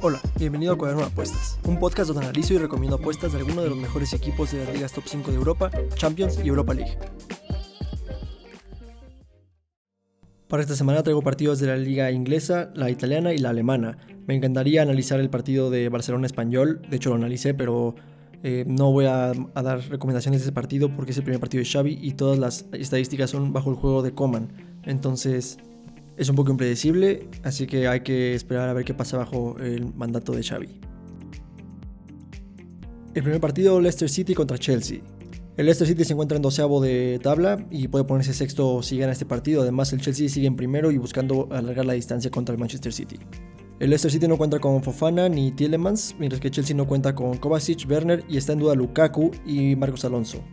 Hola, 0.00 0.20
bienvenido 0.38 0.74
a 0.74 0.78
Cuaderno 0.78 1.02
de 1.02 1.08
Apuestas, 1.08 1.58
un 1.64 1.80
podcast 1.80 2.08
donde 2.08 2.24
analizo 2.24 2.54
y 2.54 2.58
recomiendo 2.58 2.98
apuestas 2.98 3.32
de 3.32 3.38
algunos 3.38 3.64
de 3.64 3.70
los 3.70 3.78
mejores 3.78 4.12
equipos 4.12 4.52
de 4.52 4.64
las 4.64 4.72
ligas 4.72 4.92
top 4.92 5.02
5 5.06 5.32
de 5.32 5.36
Europa, 5.36 5.72
Champions 5.94 6.38
y 6.44 6.46
Europa 6.46 6.74
League. 6.74 6.96
Para 10.46 10.62
esta 10.62 10.76
semana 10.76 11.02
traigo 11.02 11.20
partidos 11.20 11.58
de 11.58 11.66
la 11.66 11.76
liga 11.76 12.12
inglesa, 12.12 12.70
la 12.74 12.90
italiana 12.90 13.32
y 13.32 13.38
la 13.38 13.50
alemana. 13.50 13.98
Me 14.28 14.36
encantaría 14.36 14.82
analizar 14.82 15.18
el 15.18 15.30
partido 15.30 15.70
de 15.70 15.88
Barcelona 15.88 16.26
Español, 16.26 16.80
de 16.88 16.96
hecho 16.96 17.10
lo 17.10 17.16
analicé, 17.16 17.54
pero 17.54 17.96
eh, 18.44 18.64
no 18.68 18.92
voy 18.92 19.06
a, 19.06 19.32
dar 19.52 19.80
recomendaciones 19.88 20.42
de 20.42 20.44
ese 20.44 20.52
partido 20.52 20.94
porque 20.94 21.10
es 21.10 21.18
el 21.18 21.24
primer 21.24 21.40
partido 21.40 21.64
de 21.64 21.68
Xavi 21.68 21.98
y 22.00 22.12
todas 22.12 22.38
las 22.38 22.66
estadísticas 22.70 23.30
son 23.30 23.52
bajo 23.52 23.70
el 23.70 23.76
juego 23.76 24.02
de 24.02 24.12
Coman. 24.12 24.52
Entonces 24.84 25.58
es 26.20 26.28
un 26.28 26.36
poco 26.36 26.50
impredecible, 26.50 27.26
así 27.44 27.66
que 27.66 27.88
hay 27.88 28.00
que 28.00 28.34
esperar 28.34 28.68
a 28.68 28.74
ver 28.74 28.84
qué 28.84 28.92
pasa 28.92 29.16
bajo 29.16 29.56
el 29.58 29.94
mandato 29.94 30.32
de 30.32 30.42
Xavi. 30.42 30.68
El 33.14 33.22
primer 33.22 33.40
partido 33.40 33.80
Leicester 33.80 34.10
City 34.10 34.34
contra 34.34 34.58
Chelsea. 34.58 35.00
El 35.56 35.64
Leicester 35.64 35.88
City 35.88 36.04
se 36.04 36.12
encuentra 36.12 36.36
en 36.36 36.42
doceavo 36.42 36.82
de 36.82 37.18
tabla 37.22 37.66
y 37.70 37.88
puede 37.88 38.04
ponerse 38.04 38.34
sexto 38.34 38.82
si 38.82 38.98
gana 38.98 39.12
este 39.12 39.24
partido. 39.24 39.62
Además, 39.62 39.94
el 39.94 40.02
Chelsea 40.02 40.28
sigue 40.28 40.46
en 40.46 40.56
primero 40.56 40.90
y 40.90 40.98
buscando 40.98 41.48
alargar 41.50 41.86
la 41.86 41.94
distancia 41.94 42.30
contra 42.30 42.52
el 42.52 42.58
Manchester 42.58 42.92
City. 42.92 43.16
El 43.78 43.88
Leicester 43.88 44.10
City 44.10 44.28
no 44.28 44.36
cuenta 44.36 44.58
con 44.58 44.82
Fofana 44.82 45.26
ni 45.30 45.52
Tielemans, 45.52 46.16
mientras 46.18 46.38
que 46.38 46.50
Chelsea 46.50 46.76
no 46.76 46.86
cuenta 46.86 47.14
con 47.14 47.38
Kovacic, 47.38 47.88
Werner 47.88 48.24
y 48.28 48.36
está 48.36 48.52
en 48.52 48.58
duda 48.58 48.74
Lukaku 48.74 49.30
y 49.46 49.74
Marcos 49.74 50.04
Alonso. 50.04 50.44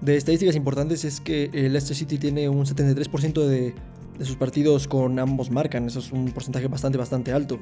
De 0.00 0.16
estadísticas 0.16 0.56
importantes 0.56 1.04
es 1.04 1.20
que 1.20 1.50
el 1.52 1.72
Leicester 1.72 1.96
City 1.96 2.18
tiene 2.18 2.48
un 2.48 2.66
73% 2.66 3.46
de, 3.46 3.74
sus 4.20 4.36
partidos 4.36 4.86
con 4.86 5.18
ambos 5.18 5.50
marcan, 5.50 5.86
eso 5.86 5.98
es 5.98 6.12
un 6.12 6.30
porcentaje 6.32 6.68
bastante 6.68 6.98
bastante 6.98 7.32
alto, 7.32 7.58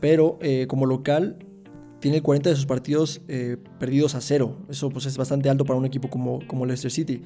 pero 0.00 0.38
eh, 0.40 0.66
como 0.68 0.86
local 0.86 1.38
tiene 2.00 2.16
el 2.16 2.22
40 2.22 2.50
de 2.50 2.56
sus 2.56 2.66
partidos 2.66 3.20
eh, 3.28 3.56
perdidos 3.78 4.14
a 4.14 4.20
cero, 4.20 4.58
eso 4.68 4.90
pues 4.90 5.06
es 5.06 5.16
bastante 5.16 5.48
alto 5.48 5.64
para 5.64 5.78
un 5.78 5.84
equipo 5.84 6.10
como, 6.10 6.40
como 6.48 6.66
Leicester 6.66 6.90
City. 6.90 7.22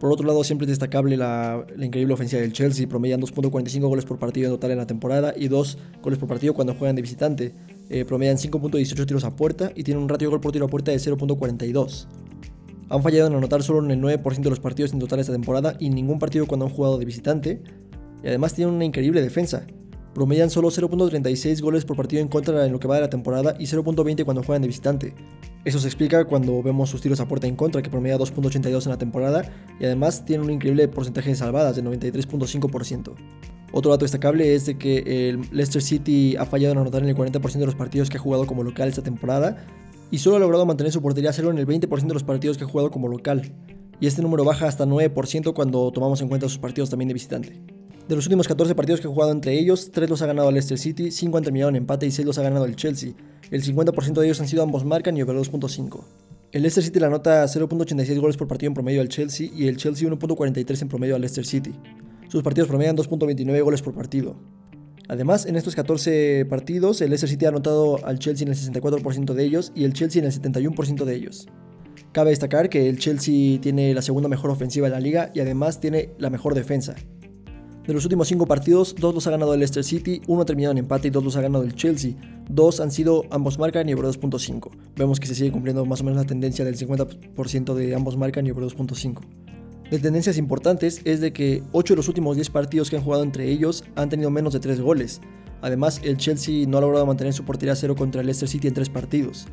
Por 0.00 0.10
otro 0.10 0.26
lado, 0.26 0.42
siempre 0.44 0.64
es 0.64 0.70
destacable 0.70 1.18
la, 1.18 1.66
increíble 1.78 2.14
ofensiva 2.14 2.40
del 2.40 2.54
Chelsea, 2.54 2.88
promedian 2.88 3.20
2.45 3.20 3.80
goles 3.86 4.06
por 4.06 4.18
partido 4.18 4.46
en 4.46 4.54
total 4.54 4.70
en 4.70 4.78
la 4.78 4.86
temporada 4.86 5.34
y 5.36 5.48
2 5.48 5.76
goles 6.02 6.18
por 6.18 6.26
partido 6.26 6.54
cuando 6.54 6.74
juegan 6.74 6.96
de 6.96 7.02
visitante. 7.02 7.54
Eh, 7.90 8.06
promedian 8.06 8.38
5.18 8.38 9.04
tiros 9.04 9.24
a 9.24 9.36
puerta 9.36 9.72
y 9.74 9.84
tienen 9.84 10.02
un 10.02 10.08
ratio 10.08 10.28
de 10.28 10.30
gol 10.30 10.40
por 10.40 10.52
tiro 10.52 10.64
a 10.64 10.68
puerta 10.68 10.90
de 10.90 10.96
0.42. 10.96 12.06
Han 12.88 13.02
fallado 13.02 13.26
en 13.26 13.34
anotar 13.34 13.62
solo 13.62 13.84
en 13.84 13.90
el 13.90 14.00
9% 14.00 14.40
de 14.40 14.48
los 14.48 14.58
partidos 14.58 14.94
en 14.94 15.00
total 15.00 15.20
esta 15.20 15.32
temporada 15.32 15.76
y 15.78 15.90
ningún 15.90 16.18
partido 16.18 16.46
cuando 16.46 16.64
han 16.64 16.72
jugado 16.72 16.96
de 16.96 17.04
visitante. 17.04 17.62
Y 18.22 18.28
además 18.28 18.54
tienen 18.54 18.74
una 18.74 18.84
increíble 18.84 19.22
defensa. 19.22 19.66
Promedian 20.14 20.50
solo 20.50 20.70
0.36 20.70 21.60
goles 21.60 21.84
por 21.84 21.96
partido 21.96 22.20
en 22.20 22.28
contra 22.28 22.66
en 22.66 22.72
lo 22.72 22.80
que 22.80 22.88
va 22.88 22.96
de 22.96 23.02
la 23.02 23.10
temporada 23.10 23.54
y 23.58 23.64
0.20 23.64 24.24
cuando 24.24 24.42
juegan 24.42 24.62
de 24.62 24.68
visitante. 24.68 25.14
Eso 25.64 25.78
se 25.78 25.86
explica 25.86 26.24
cuando 26.24 26.62
vemos 26.62 26.90
sus 26.90 27.00
tiros 27.00 27.20
a 27.20 27.28
puerta 27.28 27.46
en 27.46 27.54
contra, 27.54 27.80
que 27.82 27.90
promedia 27.90 28.18
2.82 28.18 28.84
en 28.86 28.90
la 28.90 28.98
temporada 28.98 29.42
y 29.78 29.84
además 29.84 30.24
tiene 30.24 30.42
un 30.42 30.50
increíble 30.50 30.88
porcentaje 30.88 31.30
de 31.30 31.36
salvadas 31.36 31.76
de 31.76 31.84
93.5%. 31.84 33.14
Otro 33.72 33.90
dato 33.92 34.04
destacable 34.04 34.54
es 34.54 34.66
de 34.66 34.78
que 34.78 35.28
el 35.28 35.42
Leicester 35.52 35.80
City 35.80 36.34
ha 36.36 36.44
fallado 36.44 36.72
en 36.72 36.78
anotar 36.78 37.02
en 37.02 37.10
el 37.10 37.14
40% 37.16 37.58
de 37.58 37.66
los 37.66 37.76
partidos 37.76 38.10
que 38.10 38.16
ha 38.16 38.20
jugado 38.20 38.46
como 38.46 38.64
local 38.64 38.88
esta 38.88 39.02
temporada 39.02 39.64
y 40.10 40.18
solo 40.18 40.36
ha 40.36 40.40
logrado 40.40 40.66
mantener 40.66 40.92
su 40.92 41.02
portería 41.02 41.32
cero 41.32 41.50
en 41.50 41.58
el 41.58 41.68
20% 41.68 42.06
de 42.06 42.14
los 42.14 42.24
partidos 42.24 42.58
que 42.58 42.64
ha 42.64 42.66
jugado 42.66 42.90
como 42.90 43.06
local. 43.06 43.52
Y 44.00 44.06
este 44.06 44.22
número 44.22 44.44
baja 44.44 44.66
hasta 44.66 44.86
9% 44.86 45.52
cuando 45.54 45.92
tomamos 45.92 46.20
en 46.20 46.28
cuenta 46.28 46.48
sus 46.48 46.58
partidos 46.58 46.90
también 46.90 47.08
de 47.08 47.14
visitante. 47.14 47.79
De 48.10 48.16
los 48.16 48.26
últimos 48.26 48.48
14 48.48 48.74
partidos 48.74 49.00
que 49.00 49.06
ha 49.06 49.10
jugado 49.10 49.30
entre 49.30 49.56
ellos, 49.56 49.92
3 49.92 50.10
los 50.10 50.20
ha 50.20 50.26
ganado 50.26 50.48
el 50.48 50.54
Leicester 50.54 50.76
City, 50.76 51.12
5 51.12 51.38
han 51.38 51.44
terminado 51.44 51.68
en 51.68 51.76
empate 51.76 52.08
y 52.08 52.10
6 52.10 52.26
los 52.26 52.38
ha 52.38 52.42
ganado 52.42 52.64
el 52.64 52.74
Chelsea. 52.74 53.12
El 53.52 53.62
50% 53.62 54.14
de 54.14 54.26
ellos 54.26 54.40
han 54.40 54.48
sido 54.48 54.64
ambos 54.64 54.84
marcan 54.84 55.16
y 55.16 55.22
over 55.22 55.36
2.5. 55.36 56.02
El 56.50 56.62
Leicester 56.62 56.82
City 56.82 56.98
le 56.98 57.06
anota 57.06 57.44
0.86 57.44 58.18
goles 58.18 58.36
por 58.36 58.48
partido 58.48 58.66
en 58.66 58.74
promedio 58.74 59.00
al 59.00 59.08
Chelsea 59.08 59.48
y 59.54 59.68
el 59.68 59.76
Chelsea 59.76 60.10
1.43 60.10 60.82
en 60.82 60.88
promedio 60.88 61.14
al 61.14 61.20
Leicester 61.20 61.46
City. 61.46 61.72
Sus 62.26 62.42
partidos 62.42 62.66
promedian 62.66 62.96
2.29 62.96 63.62
goles 63.62 63.80
por 63.80 63.94
partido. 63.94 64.34
Además, 65.06 65.46
en 65.46 65.54
estos 65.54 65.76
14 65.76 66.46
partidos, 66.46 67.02
el 67.02 67.10
Leicester 67.10 67.30
City 67.30 67.44
ha 67.44 67.50
anotado 67.50 68.04
al 68.04 68.18
Chelsea 68.18 68.44
en 68.44 68.52
el 68.52 68.58
64% 68.58 69.34
de 69.34 69.44
ellos 69.44 69.70
y 69.76 69.84
el 69.84 69.92
Chelsea 69.92 70.20
en 70.20 70.26
el 70.26 70.32
71% 70.32 71.04
de 71.04 71.14
ellos. 71.14 71.46
Cabe 72.10 72.30
destacar 72.30 72.70
que 72.70 72.88
el 72.88 72.98
Chelsea 72.98 73.60
tiene 73.60 73.94
la 73.94 74.02
segunda 74.02 74.28
mejor 74.28 74.50
ofensiva 74.50 74.88
de 74.88 74.94
la 74.94 75.00
liga 75.00 75.30
y 75.32 75.38
además 75.38 75.78
tiene 75.78 76.10
la 76.18 76.28
mejor 76.28 76.56
defensa. 76.56 76.96
De 77.86 77.94
los 77.94 78.04
últimos 78.04 78.28
5 78.28 78.46
partidos, 78.46 78.94
2 78.98 79.14
los 79.14 79.26
ha 79.26 79.30
ganado 79.30 79.54
el 79.54 79.60
Leicester 79.60 79.82
City, 79.82 80.20
1 80.26 80.42
ha 80.42 80.44
terminado 80.44 80.72
en 80.72 80.78
empate 80.78 81.08
y 81.08 81.10
2 81.10 81.24
los 81.24 81.36
ha 81.36 81.40
ganado 81.40 81.64
el 81.64 81.74
Chelsea. 81.74 82.12
2 82.50 82.80
han 82.80 82.90
sido 82.90 83.24
ambos 83.30 83.58
marcan 83.58 83.88
y 83.88 83.94
over 83.94 84.06
2.5. 84.06 84.70
Vemos 84.96 85.18
que 85.18 85.26
se 85.26 85.34
sigue 85.34 85.50
cumpliendo 85.50 85.84
más 85.86 86.00
o 86.02 86.04
menos 86.04 86.18
la 86.18 86.26
tendencia 86.26 86.64
del 86.64 86.76
50% 86.76 87.74
de 87.74 87.94
ambos 87.94 88.16
marcan 88.16 88.46
y 88.46 88.50
over 88.50 88.64
2.5. 88.64 89.20
De 89.90 89.98
tendencias 89.98 90.36
importantes 90.36 91.00
es 91.04 91.20
de 91.20 91.32
que 91.32 91.62
8 91.72 91.94
de 91.94 91.96
los 91.96 92.08
últimos 92.08 92.36
10 92.36 92.50
partidos 92.50 92.90
que 92.90 92.96
han 92.96 93.02
jugado 93.02 93.22
entre 93.22 93.50
ellos 93.50 93.82
han 93.96 94.08
tenido 94.08 94.30
menos 94.30 94.52
de 94.52 94.60
3 94.60 94.80
goles. 94.80 95.20
Además, 95.62 96.00
el 96.04 96.16
Chelsea 96.16 96.66
no 96.66 96.78
ha 96.78 96.80
logrado 96.80 97.06
mantener 97.06 97.32
su 97.32 97.44
portería 97.44 97.74
cero 97.74 97.96
contra 97.96 98.20
el 98.20 98.26
Leicester 98.26 98.48
City 98.48 98.68
en 98.68 98.74
3 98.74 98.88
partidos. 98.88 99.46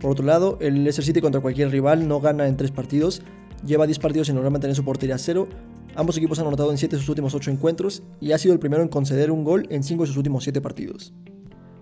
Por 0.00 0.10
otro 0.10 0.24
lado, 0.26 0.58
el 0.60 0.82
Leicester 0.82 1.04
City 1.04 1.20
contra 1.20 1.40
cualquier 1.40 1.70
rival 1.70 2.08
no 2.08 2.20
gana 2.20 2.46
en 2.48 2.56
3 2.56 2.70
partidos, 2.72 3.22
lleva 3.66 3.86
10 3.86 3.98
partidos 3.98 4.26
sin 4.26 4.36
lograr 4.36 4.52
mantener 4.52 4.76
su 4.76 4.84
portería 4.84 5.18
cero 5.18 5.48
Ambos 5.96 6.16
equipos 6.16 6.40
han 6.40 6.46
anotado 6.48 6.72
en 6.72 6.78
7 6.78 6.96
de 6.96 7.00
sus 7.00 7.08
últimos 7.08 7.34
8 7.34 7.52
encuentros 7.52 8.02
y 8.20 8.32
ha 8.32 8.38
sido 8.38 8.52
el 8.52 8.58
primero 8.58 8.82
en 8.82 8.88
conceder 8.88 9.30
un 9.30 9.44
gol 9.44 9.66
en 9.70 9.84
5 9.84 10.02
de 10.02 10.06
sus 10.08 10.16
últimos 10.16 10.42
7 10.42 10.60
partidos. 10.60 11.12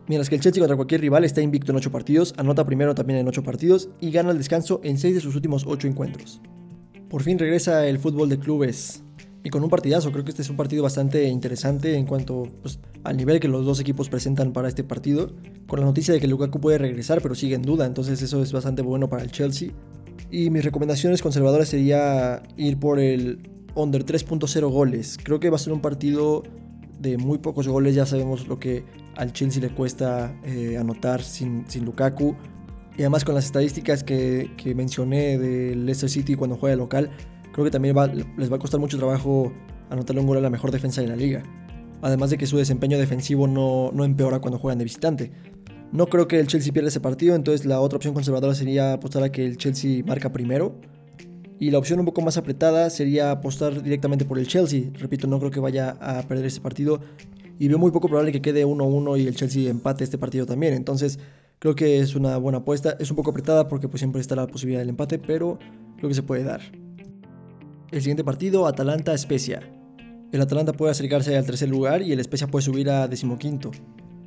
Mientras 0.06 0.28
que 0.28 0.34
el 0.34 0.42
Chelsea 0.42 0.60
contra 0.60 0.76
cualquier 0.76 1.00
rival 1.00 1.24
está 1.24 1.40
invicto 1.40 1.72
en 1.72 1.76
8 1.76 1.90
partidos, 1.90 2.34
anota 2.36 2.66
primero 2.66 2.94
también 2.94 3.20
en 3.20 3.28
8 3.28 3.42
partidos 3.42 3.88
y 4.00 4.10
gana 4.10 4.30
el 4.30 4.38
descanso 4.38 4.80
en 4.84 4.98
6 4.98 5.14
de 5.14 5.20
sus 5.20 5.34
últimos 5.34 5.64
8 5.66 5.88
encuentros. 5.88 6.42
Por 7.08 7.22
fin 7.22 7.38
regresa 7.38 7.86
el 7.86 7.98
fútbol 7.98 8.28
de 8.28 8.38
clubes 8.38 9.02
y 9.44 9.48
con 9.48 9.64
un 9.64 9.70
partidazo. 9.70 10.12
Creo 10.12 10.24
que 10.24 10.30
este 10.30 10.42
es 10.42 10.50
un 10.50 10.56
partido 10.56 10.82
bastante 10.82 11.26
interesante 11.28 11.94
en 11.96 12.04
cuanto 12.04 12.48
pues, 12.60 12.80
al 13.04 13.16
nivel 13.16 13.40
que 13.40 13.48
los 13.48 13.64
dos 13.64 13.80
equipos 13.80 14.10
presentan 14.10 14.52
para 14.52 14.68
este 14.68 14.84
partido. 14.84 15.32
Con 15.66 15.80
la 15.80 15.86
noticia 15.86 16.12
de 16.12 16.20
que 16.20 16.26
Lukaku 16.26 16.60
puede 16.60 16.76
regresar, 16.76 17.22
pero 17.22 17.34
sigue 17.34 17.54
en 17.54 17.62
duda, 17.62 17.86
entonces 17.86 18.20
eso 18.20 18.42
es 18.42 18.52
bastante 18.52 18.82
bueno 18.82 19.08
para 19.08 19.22
el 19.22 19.30
Chelsea. 19.30 19.70
Y 20.32 20.48
mis 20.48 20.64
recomendaciones 20.64 21.20
conservadoras 21.20 21.68
sería 21.68 22.42
ir 22.56 22.78
por 22.78 22.98
el 22.98 23.50
under 23.74 24.06
3.0 24.06 24.70
goles. 24.70 25.18
Creo 25.22 25.38
que 25.38 25.50
va 25.50 25.56
a 25.56 25.58
ser 25.58 25.74
un 25.74 25.82
partido 25.82 26.42
de 26.98 27.18
muy 27.18 27.36
pocos 27.36 27.68
goles. 27.68 27.94
Ya 27.94 28.06
sabemos 28.06 28.48
lo 28.48 28.58
que 28.58 28.82
al 29.14 29.34
Chelsea 29.34 29.60
le 29.60 29.68
cuesta 29.68 30.34
eh, 30.42 30.78
anotar 30.78 31.22
sin, 31.22 31.64
sin, 31.68 31.84
Lukaku. 31.84 32.34
Y 32.96 33.02
además 33.02 33.26
con 33.26 33.34
las 33.34 33.44
estadísticas 33.44 34.02
que, 34.04 34.48
mencioné 34.74 35.36
del 35.36 35.84
Leicester 35.84 36.08
City 36.08 36.34
cuando 36.34 36.56
juega 36.56 36.76
local, 36.76 37.10
creo 37.52 37.66
que 37.66 37.70
también 37.70 37.94
les 38.38 38.50
va 38.50 38.56
a 38.56 38.58
costar 38.58 38.80
mucho 38.80 38.96
trabajo 38.96 39.52
anotarle 39.90 40.22
un 40.22 40.26
gol 40.26 40.38
a 40.38 40.40
la 40.40 40.50
mejor 40.50 40.70
defensa 40.70 41.02
de 41.02 41.08
la 41.08 41.16
liga. 41.16 41.42
Además 42.00 42.30
de 42.30 42.38
que 42.38 42.46
su 42.46 42.56
desempeño 42.56 42.96
defensivo 42.96 43.46
no, 43.46 43.90
no 43.92 44.04
empeora 44.06 44.40
cuando 44.40 44.58
juegan 44.58 44.78
de 44.78 44.84
visitante. 44.84 45.30
No 45.92 46.06
creo 46.06 46.26
que 46.26 46.40
el 46.40 46.46
Chelsea 46.46 46.72
pierda 46.72 46.88
ese 46.88 47.00
partido, 47.00 47.34
entonces 47.36 47.66
la 47.66 47.80
otra 47.80 47.98
opción 47.98 48.14
conservadora 48.14 48.54
sería 48.54 48.94
apostar 48.94 49.22
a 49.22 49.30
que 49.30 49.44
el 49.44 49.58
Chelsea 49.58 50.02
marca 50.04 50.32
primero 50.32 50.74
y 51.62 51.70
la 51.70 51.78
opción 51.78 52.00
un 52.00 52.06
poco 52.06 52.22
más 52.22 52.36
apretada 52.36 52.90
sería 52.90 53.30
apostar 53.30 53.84
directamente 53.84 54.24
por 54.24 54.36
el 54.36 54.48
Chelsea. 54.48 54.90
Repito, 54.94 55.28
no 55.28 55.38
creo 55.38 55.52
que 55.52 55.60
vaya 55.60 55.90
a 56.00 56.20
perder 56.22 56.46
este 56.46 56.60
partido. 56.60 57.00
Y 57.56 57.68
veo 57.68 57.78
muy 57.78 57.92
poco 57.92 58.08
probable 58.08 58.32
que 58.32 58.42
quede 58.42 58.66
1-1 58.66 59.20
y 59.20 59.28
el 59.28 59.36
Chelsea 59.36 59.70
empate 59.70 60.02
este 60.02 60.18
partido 60.18 60.44
también. 60.44 60.74
Entonces 60.74 61.20
creo 61.60 61.76
que 61.76 62.00
es 62.00 62.16
una 62.16 62.36
buena 62.36 62.58
apuesta. 62.58 62.96
Es 62.98 63.10
un 63.10 63.16
poco 63.16 63.30
apretada 63.30 63.68
porque 63.68 63.86
pues, 63.86 64.00
siempre 64.00 64.20
está 64.20 64.34
la 64.34 64.48
posibilidad 64.48 64.80
del 64.80 64.88
empate, 64.88 65.20
pero 65.20 65.60
creo 65.98 66.08
que 66.08 66.16
se 66.16 66.24
puede 66.24 66.42
dar. 66.42 66.62
El 67.92 68.00
siguiente 68.00 68.24
partido, 68.24 68.66
Atalanta-Especia. 68.66 69.60
El 70.32 70.40
Atalanta 70.40 70.72
puede 70.72 70.90
acercarse 70.90 71.36
al 71.36 71.46
tercer 71.46 71.68
lugar 71.68 72.02
y 72.02 72.10
el 72.10 72.18
Especia 72.18 72.48
puede 72.48 72.64
subir 72.64 72.90
a 72.90 73.06
decimoquinto. 73.06 73.70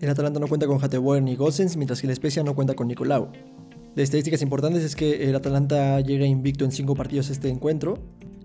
El 0.02 0.10
Atalanta 0.10 0.40
no 0.40 0.48
cuenta 0.48 0.68
con 0.68 0.84
Hateboer 0.84 1.24
ni 1.24 1.36
Gossens, 1.36 1.78
mientras 1.78 2.02
que 2.02 2.08
el 2.08 2.12
Especia 2.12 2.44
no 2.44 2.54
cuenta 2.54 2.74
con 2.74 2.88
Nicolau. 2.88 3.32
De 3.96 4.04
estadísticas 4.04 4.42
importantes 4.42 4.84
es 4.84 4.96
que 4.96 5.30
el 5.30 5.36
Atalanta 5.36 6.02
llega 6.02 6.26
invicto 6.26 6.66
en 6.66 6.72
5 6.72 6.96
partidos 6.96 7.30
este 7.30 7.50
encuentro. 7.50 7.98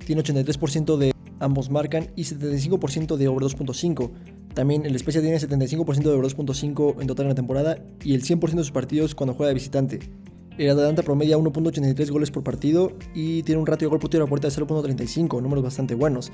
Tiene 0.06 0.23
83% 0.23 0.97
de 0.97 1.12
ambos 1.41 1.70
marcan 1.70 2.11
y 2.14 2.23
75% 2.23 3.17
de 3.17 3.29
over 3.29 3.43
2.5. 3.43 4.11
También 4.55 4.87
el 4.87 4.97
Spezia 4.99 5.20
tiene 5.20 5.38
75% 5.38 6.02
de 6.02 6.11
over 6.11 6.25
2.5 6.25 7.00
en 7.00 7.06
total 7.08 7.25
en 7.25 7.31
la 7.31 7.35
temporada 7.35 7.79
y 8.05 8.14
el 8.14 8.23
100% 8.23 8.50
de 8.50 8.58
sus 8.58 8.70
partidos 8.70 9.14
cuando 9.17 9.35
juega 9.35 9.49
de 9.49 9.55
visitante. 9.55 9.99
El 10.56 10.70
Atalanta 10.70 11.02
promedia 11.02 11.37
1.83 11.38 12.11
goles 12.11 12.31
por 12.31 12.44
partido 12.44 12.93
y 13.14 13.43
tiene 13.43 13.61
un 13.61 13.67
ratio 13.67 13.88
de 13.88 13.91
gol 13.91 13.99
por 13.99 14.11
tiro 14.11 14.25
a 14.25 14.26
puerta 14.26 14.49
de 14.49 14.55
0.35, 14.55 15.43
números 15.43 15.64
bastante 15.64 15.94
buenos. 15.94 16.31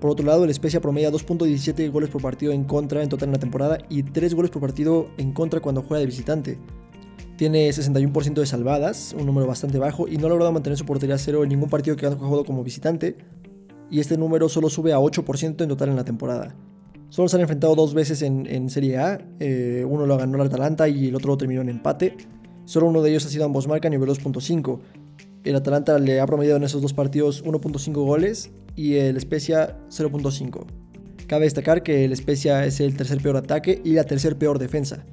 Por 0.00 0.10
otro 0.10 0.24
lado, 0.24 0.44
el 0.44 0.54
Spezia 0.54 0.80
promedia 0.80 1.10
2.17 1.10 1.90
goles 1.90 2.08
por 2.08 2.22
partido 2.22 2.52
en 2.52 2.64
contra 2.64 3.02
en 3.02 3.08
total 3.08 3.30
en 3.30 3.32
la 3.32 3.40
temporada 3.40 3.78
y 3.88 4.04
3 4.04 4.34
goles 4.34 4.50
por 4.50 4.62
partido 4.62 5.08
en 5.16 5.32
contra 5.32 5.60
cuando 5.60 5.82
juega 5.82 6.00
de 6.00 6.06
visitante. 6.06 6.58
Tiene 7.36 7.68
61% 7.68 8.34
de 8.34 8.46
salvadas, 8.46 9.14
un 9.18 9.26
número 9.26 9.46
bastante 9.46 9.78
bajo, 9.78 10.08
y 10.08 10.16
no 10.16 10.26
ha 10.26 10.30
logrado 10.30 10.52
mantener 10.52 10.76
su 10.76 10.84
portería 10.84 11.18
cero 11.18 11.42
en 11.42 11.48
ningún 11.48 11.68
partido 11.68 11.96
que 11.96 12.06
ha 12.06 12.10
jugado 12.10 12.44
como 12.44 12.64
visitante. 12.64 13.16
Y 13.90 14.00
este 14.00 14.16
número 14.16 14.48
solo 14.48 14.68
sube 14.70 14.92
a 14.92 14.98
8% 14.98 15.62
en 15.62 15.68
total 15.68 15.88
en 15.88 15.96
la 15.96 16.04
temporada. 16.04 16.54
Solo 17.10 17.28
se 17.28 17.36
han 17.36 17.42
enfrentado 17.42 17.74
dos 17.74 17.94
veces 17.94 18.22
en, 18.22 18.68
Serie 18.70 18.98
A. 18.98 19.18
Eh, 19.40 19.84
uno 19.88 20.04
lo 20.04 20.18
ganó 20.18 20.36
el 20.36 20.46
Atalanta 20.46 20.88
y 20.88 21.08
el 21.08 21.14
otro 21.14 21.36
terminó 21.36 21.62
en 21.62 21.70
empate. 21.70 22.16
Solo 22.66 22.86
uno 22.86 23.02
de 23.02 23.10
ellos 23.10 23.24
ha 23.24 23.30
sido 23.30 23.44
ambos 23.44 23.66
marca 23.66 23.88
nivel 23.88 24.10
2.5. 24.10 24.80
El 25.44 25.56
Atalanta 25.56 25.98
le 25.98 26.20
ha 26.20 26.26
promediado 26.26 26.58
en 26.58 26.64
esos 26.64 26.82
dos 26.82 26.92
partidos 26.92 27.44
1.5 27.44 27.92
goles 27.92 28.50
y 28.78 28.94
el 28.94 29.20
Spezia 29.20 29.76
0.5. 29.90 30.64
Cabe 31.26 31.44
destacar 31.46 31.82
que 31.82 32.04
el 32.04 32.16
Spezia 32.16 32.64
es 32.64 32.78
el 32.78 32.96
tercer 32.96 33.20
peor 33.20 33.36
ataque 33.36 33.82
y 33.84 33.94
la 33.94 34.04
tercer 34.04 34.38
peor 34.38 34.60
defensa. 34.60 35.04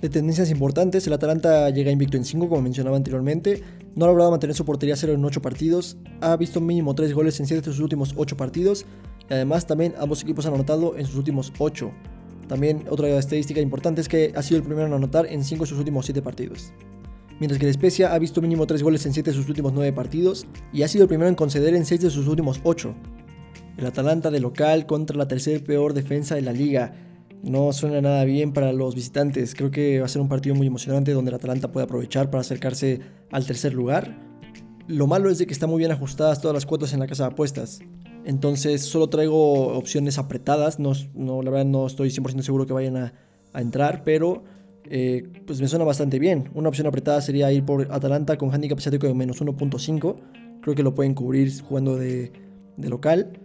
De 0.00 0.08
tendencias 0.08 0.50
importantes, 0.50 1.06
el 1.06 1.12
Atalanta 1.12 1.70
llega 1.70 1.92
invicto 1.92 2.16
en 2.16 2.24
5, 2.24 2.48
como 2.48 2.60
mencionaba 2.60 2.96
anteriormente, 2.96 3.62
no 3.94 4.04
ha 4.04 4.08
logrado 4.08 4.32
mantener 4.32 4.56
su 4.56 4.64
portería 4.64 4.96
cero 4.96 5.12
en 5.12 5.24
8 5.24 5.40
partidos, 5.40 5.96
ha 6.20 6.36
visto 6.36 6.60
mínimo 6.60 6.96
3 6.96 7.14
goles 7.14 7.38
en 7.38 7.46
7 7.46 7.62
de 7.62 7.72
sus 7.72 7.80
últimos 7.80 8.14
8 8.16 8.36
partidos 8.36 8.84
y 9.30 9.32
además 9.32 9.64
también 9.64 9.94
ambos 9.98 10.20
equipos 10.22 10.44
han 10.46 10.54
anotado 10.54 10.98
en 10.98 11.06
sus 11.06 11.14
últimos 11.14 11.52
8. 11.58 11.92
También 12.48 12.84
otra 12.90 13.08
estadística 13.16 13.60
importante 13.60 14.00
es 14.00 14.08
que 14.08 14.32
ha 14.34 14.42
sido 14.42 14.58
el 14.58 14.64
primero 14.64 14.88
en 14.88 14.92
anotar 14.92 15.26
en 15.26 15.44
5 15.44 15.62
de 15.62 15.68
sus 15.68 15.78
últimos 15.78 16.04
7 16.04 16.20
partidos. 16.20 16.72
Mientras 17.40 17.58
que 17.58 17.66
el 17.66 17.74
Spezia 17.74 18.14
ha 18.14 18.18
visto 18.18 18.40
mínimo 18.40 18.66
3 18.66 18.82
goles 18.82 19.04
en 19.06 19.12
7 19.12 19.30
de 19.30 19.36
sus 19.36 19.48
últimos 19.48 19.72
9 19.72 19.92
partidos 19.92 20.46
y 20.72 20.82
ha 20.82 20.88
sido 20.88 21.04
el 21.04 21.08
primero 21.08 21.28
en 21.28 21.34
conceder 21.34 21.74
en 21.74 21.84
6 21.84 22.00
de 22.02 22.10
sus 22.10 22.28
últimos 22.28 22.60
8. 22.62 22.94
El 23.76 23.86
Atalanta 23.86 24.30
de 24.30 24.40
local 24.40 24.86
contra 24.86 25.16
la 25.16 25.26
tercer 25.26 25.64
peor 25.64 25.94
defensa 25.94 26.36
de 26.36 26.42
la 26.42 26.52
liga 26.52 26.94
no 27.42 27.72
suena 27.72 28.00
nada 28.00 28.24
bien 28.24 28.52
para 28.52 28.72
los 28.72 28.94
visitantes. 28.94 29.54
Creo 29.54 29.70
que 29.70 30.00
va 30.00 30.06
a 30.06 30.08
ser 30.08 30.22
un 30.22 30.28
partido 30.28 30.54
muy 30.54 30.66
emocionante 30.66 31.12
donde 31.12 31.30
el 31.30 31.34
Atalanta 31.34 31.70
puede 31.70 31.84
aprovechar 31.84 32.30
para 32.30 32.40
acercarse 32.40 33.00
al 33.30 33.46
tercer 33.46 33.74
lugar. 33.74 34.16
Lo 34.86 35.06
malo 35.06 35.28
es 35.28 35.38
de 35.38 35.46
que 35.46 35.52
están 35.52 35.70
muy 35.70 35.78
bien 35.78 35.92
ajustadas 35.92 36.40
todas 36.40 36.54
las 36.54 36.66
cuotas 36.66 36.92
en 36.92 37.00
la 37.00 37.06
casa 37.06 37.24
de 37.24 37.32
apuestas. 37.32 37.80
Entonces 38.24 38.82
solo 38.82 39.08
traigo 39.08 39.76
opciones 39.76 40.18
apretadas. 40.18 40.78
No, 40.78 40.92
no 41.14 41.42
la 41.42 41.50
verdad 41.50 41.66
no 41.66 41.86
estoy 41.86 42.08
100% 42.08 42.42
seguro 42.42 42.66
que 42.66 42.72
vayan 42.72 42.96
a, 42.96 43.12
entrar, 43.54 44.02
pero 44.04 44.42
eh, 44.90 45.24
pues 45.46 45.60
me 45.60 45.68
suena 45.68 45.84
bastante 45.84 46.18
bien. 46.18 46.50
Una 46.54 46.68
opción 46.68 46.86
apretada 46.86 47.20
sería 47.20 47.50
ir 47.52 47.64
por 47.64 47.90
Atalanta 47.92 48.36
con 48.36 48.52
handicap 48.52 48.78
asiático 48.78 49.06
de 49.06 49.14
menos 49.14 49.40
1.5. 49.42 50.16
Creo 50.60 50.74
que 50.74 50.82
lo 50.82 50.94
pueden 50.94 51.14
cubrir 51.14 51.52
jugando 51.62 51.96
de, 51.96 52.32
de 52.76 52.88
local. 52.88 53.38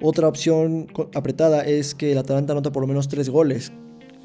Otra 0.00 0.28
opción 0.28 0.86
apretada 1.14 1.62
es 1.62 1.94
que 1.94 2.12
el 2.12 2.18
Atalanta 2.18 2.52
anota 2.52 2.72
por 2.72 2.82
lo 2.82 2.86
menos 2.86 3.08
3 3.08 3.28
goles. 3.30 3.72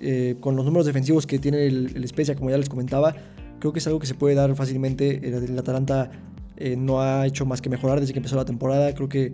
Eh, 0.01 0.36
con 0.42 0.56
los 0.56 0.65
números 0.65 0.86
defensivos 0.86 1.25
que 1.25 1.39
tiene 1.39 1.65
el, 1.65 1.95
el 1.95 2.07
Spezia, 2.07 2.36
como 2.36 2.50
ya 2.50 2.57
les 2.57 2.68
comentaba, 2.68 3.15
creo 3.60 3.71
que 3.71 3.80
es 3.80 3.88
algo 3.88 4.00
que 4.00 4.06
se 4.06 4.15
puede 4.15 4.36
dar 4.36 4.54
fácilmente. 4.56 5.21
El, 5.24 5.57
Atalanta 5.57 6.12
eh, 6.57 6.75
no 6.75 7.01
ha 7.01 7.25
hecho 7.25 7.45
más 7.45 7.62
que 7.62 7.69
mejorar 7.69 8.01
desde 8.01 8.13
que 8.13 8.19
empezó 8.19 8.36
la 8.36 8.45
temporada. 8.45 8.94
Creo 8.94 9.07
que 9.07 9.33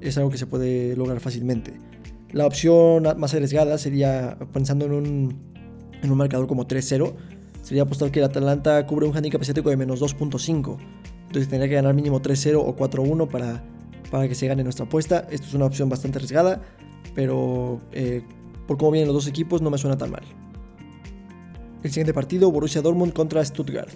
es 0.00 0.18
algo 0.18 0.30
que 0.30 0.38
se 0.38 0.46
puede 0.46 0.94
lograr 0.96 1.20
fácilmente. 1.20 1.72
La 2.32 2.46
opción 2.46 3.04
más 3.16 3.34
arriesgada 3.34 3.78
sería, 3.78 4.36
pensando 4.52 4.84
en 4.84 4.92
un, 4.92 5.49
en 6.02 6.10
un 6.10 6.18
marcador 6.18 6.46
como 6.46 6.66
3-0, 6.66 7.12
sería 7.62 7.82
apostar 7.82 8.10
que 8.10 8.20
el 8.20 8.24
Atalanta 8.24 8.86
cubre 8.86 9.06
un 9.06 9.16
handicap 9.16 9.40
asiático 9.40 9.70
de 9.70 9.76
menos 9.76 10.00
2.5. 10.00 10.76
Entonces 11.26 11.48
tendría 11.48 11.68
que 11.68 11.74
ganar 11.74 11.94
mínimo 11.94 12.20
3-0 12.20 12.56
o 12.56 12.76
4-1 12.76 13.28
para 13.28 13.62
para 14.10 14.28
que 14.28 14.34
se 14.34 14.46
gane 14.46 14.62
nuestra 14.62 14.84
apuesta. 14.84 15.26
Esto 15.30 15.46
es 15.46 15.54
una 15.54 15.66
opción 15.66 15.88
bastante 15.88 16.18
arriesgada, 16.18 16.60
pero 17.14 17.80
eh, 17.92 18.22
por 18.66 18.76
cómo 18.76 18.92
vienen 18.92 19.08
los 19.08 19.14
dos 19.14 19.28
equipos 19.28 19.62
no 19.62 19.70
me 19.70 19.78
suena 19.78 19.96
tan 19.96 20.10
mal. 20.10 20.22
El 21.82 21.90
siguiente 21.90 22.12
partido, 22.12 22.50
Borussia 22.50 22.82
Dortmund 22.82 23.12
contra 23.12 23.44
Stuttgart. 23.44 23.90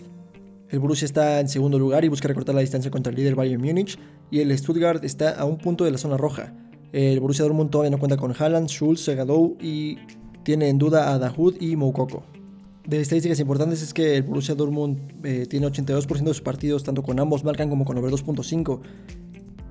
El 0.71 0.79
Borussia 0.79 1.05
está 1.05 1.41
en 1.41 1.49
segundo 1.49 1.79
lugar 1.79 2.05
y 2.05 2.09
busca 2.09 2.27
recortar 2.27 2.55
la 2.55 2.63
distancia 2.63 2.91
contra 2.91 3.11
el 3.11 3.17
líder 3.17 3.35
Bayern 3.35 3.63
Múnich 3.63 3.99
y 4.31 4.41
el 4.41 4.57
Stuttgart 4.57 5.05
está 5.05 5.31
a 5.31 5.45
un 5.45 5.59
punto 5.59 5.85
de 5.85 5.91
la 5.91 5.99
zona 5.99 6.17
roja. 6.17 6.55
El 6.93 7.21
Borussia 7.21 7.45
Dortmund 7.45 7.71
todavía 7.71 7.91
no 7.91 7.99
cuenta 7.99 8.17
con 8.17 8.33
Haaland, 8.37 8.69
Schulz, 8.69 9.01
Segadou 9.01 9.57
y 9.61 9.99
tiene 10.45 10.69
en 10.69 10.79
duda 10.79 11.13
a 11.13 11.19
Dahoud 11.19 11.61
y 11.61 11.77
Moukoko. 11.77 12.23
De 12.87 13.01
estadísticas 13.01 13.41
importantes 13.41 13.83
es 13.83 13.95
que 13.95 14.17
el 14.17 14.23
Borussia 14.23 14.55
Dortmund 14.55 14.99
eh, 15.25 15.47
tiene 15.49 15.67
82% 15.67 16.07
de 16.07 16.29
sus 16.29 16.43
partidos 16.43 16.85
tanto 16.85 17.03
con 17.03 17.19
ambos 17.19 17.43
marcan 17.43 17.71
como 17.71 17.87
con 17.87 17.97
over 17.97 18.13
2.5 18.13 18.81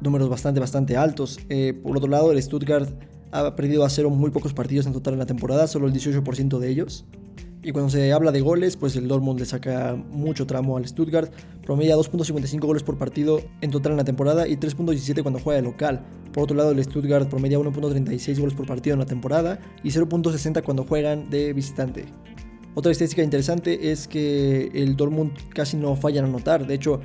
números 0.02 0.30
bastante, 0.30 0.60
bastante 0.60 0.98
altos. 0.98 1.40
Eh, 1.50 1.80
por 1.81 1.96
otro 1.96 2.10
lado, 2.10 2.31
el 2.31 2.42
Stuttgart 2.42 2.90
ha 3.31 3.56
perdido 3.56 3.86
a 3.86 3.90
cero 3.90 4.10
muy 4.10 4.31
pocos 4.31 4.54
partidos 4.54 4.86
en 4.86 4.94
total 4.94 5.14
en 5.14 5.20
la 5.20 5.25
temporada, 5.25 5.68
solo 5.68 5.88
el 5.88 5.94
18% 5.94 6.60
de 6.60 6.70
ellos. 6.70 7.06
Y 7.65 7.71
cuando 7.71 7.89
se 7.89 8.12
habla 8.12 8.33
de 8.33 8.42
goles, 8.42 8.75
pues 8.75 8.98
el 8.98 9.07
Dortmund 9.07 9.39
le 9.39 9.45
saca 9.45 9.95
mucho 9.95 10.45
tramo 10.45 10.75
al 10.75 10.86
Stuttgart. 10.86 11.31
Promedia 11.65 11.95
2.55 11.95 12.60
goles 12.60 12.83
por 12.83 12.98
partido 12.98 13.39
en 13.62 13.71
total 13.71 13.94
en 13.94 14.00
la 14.00 14.04
temporada 14.04 14.50
y 14.50 14.57
3.17 14.57 15.21
cuando 15.21 15.39
juega 15.39 15.62
de 15.62 15.68
local. 15.68 16.06
Por 16.33 16.44
otro 16.44 16.57
lado, 16.57 16.71
el 16.71 16.83
Stuttgart 16.83 17.30
promedia 17.30 17.57
1.36 17.57 18.38
goles 18.38 18.54
por 18.54 18.68
partido 18.68 18.95
en 18.95 19.00
la 19.00 19.06
temporada 19.06 19.60
y 19.81 19.92
0.60 19.92 20.62
cuando 20.62 20.83
juegan 20.83 21.30
de 21.30 21.54
visitante. 21.54 22.06
Otra 22.75 22.92
estadística 22.92 23.24
interesante 23.24 23.92
es 23.92 24.10
que 24.10 24.69
el 24.74 24.98
Dortmund 24.98 25.31
casi 25.54 25.77
no 25.77 25.95
falla 25.95 26.19
en 26.19 26.25
anotar. 26.25 26.68
De 26.68 26.74
hecho, 26.74 27.00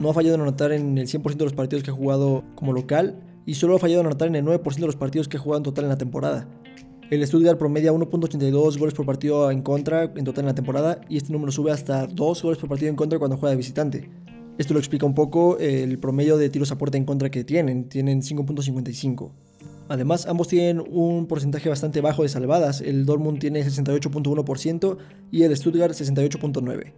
no 0.00 0.10
ha 0.10 0.14
fallado 0.14 0.34
en 0.34 0.40
anotar 0.40 0.72
en 0.72 0.98
el 0.98 1.06
100% 1.06 1.36
de 1.36 1.44
los 1.44 1.52
partidos 1.52 1.84
que 1.84 1.90
ha 1.90 1.94
jugado 1.94 2.42
como 2.56 2.72
local 2.72 3.22
y 3.46 3.54
solo 3.54 3.76
ha 3.76 3.78
fallado 3.78 4.00
en 4.00 4.06
anotar 4.06 4.28
en 4.28 4.34
el 4.34 4.44
9% 4.44 4.74
de 4.74 4.86
los 4.86 4.96
partidos 4.96 5.28
que 5.28 5.36
ha 5.36 5.40
jugado 5.40 5.58
en 5.58 5.64
total 5.64 5.84
en 5.84 5.90
la 5.90 5.98
temporada. 5.98 6.48
El 7.12 7.26
Stuttgart 7.26 7.58
promedia 7.58 7.92
1.82 7.92 8.78
goles 8.78 8.94
por 8.94 9.04
partido 9.04 9.50
en 9.50 9.60
contra 9.60 10.04
en 10.04 10.24
total 10.24 10.44
en 10.44 10.46
la 10.46 10.54
temporada 10.54 10.98
y 11.10 11.18
este 11.18 11.30
número 11.30 11.52
sube 11.52 11.70
hasta 11.70 12.06
2 12.06 12.42
goles 12.42 12.58
por 12.58 12.70
partido 12.70 12.88
en 12.88 12.96
contra 12.96 13.18
cuando 13.18 13.36
juega 13.36 13.50
de 13.50 13.58
visitante. 13.58 14.08
Esto 14.56 14.72
lo 14.72 14.80
explica 14.80 15.04
un 15.04 15.14
poco 15.14 15.58
el 15.58 15.98
promedio 15.98 16.38
de 16.38 16.48
tiros 16.48 16.72
a 16.72 16.78
puerta 16.78 16.96
en 16.96 17.04
contra 17.04 17.30
que 17.30 17.44
tienen, 17.44 17.90
tienen 17.90 18.22
5.55. 18.22 19.30
Además, 19.90 20.24
ambos 20.26 20.48
tienen 20.48 20.82
un 20.90 21.26
porcentaje 21.26 21.68
bastante 21.68 22.00
bajo 22.00 22.22
de 22.22 22.30
salvadas, 22.30 22.80
el 22.80 23.04
Dortmund 23.04 23.40
tiene 23.40 23.62
68.1% 23.62 24.96
y 25.30 25.42
el 25.42 25.54
Stuttgart 25.54 25.92
68.9%. 25.92 26.92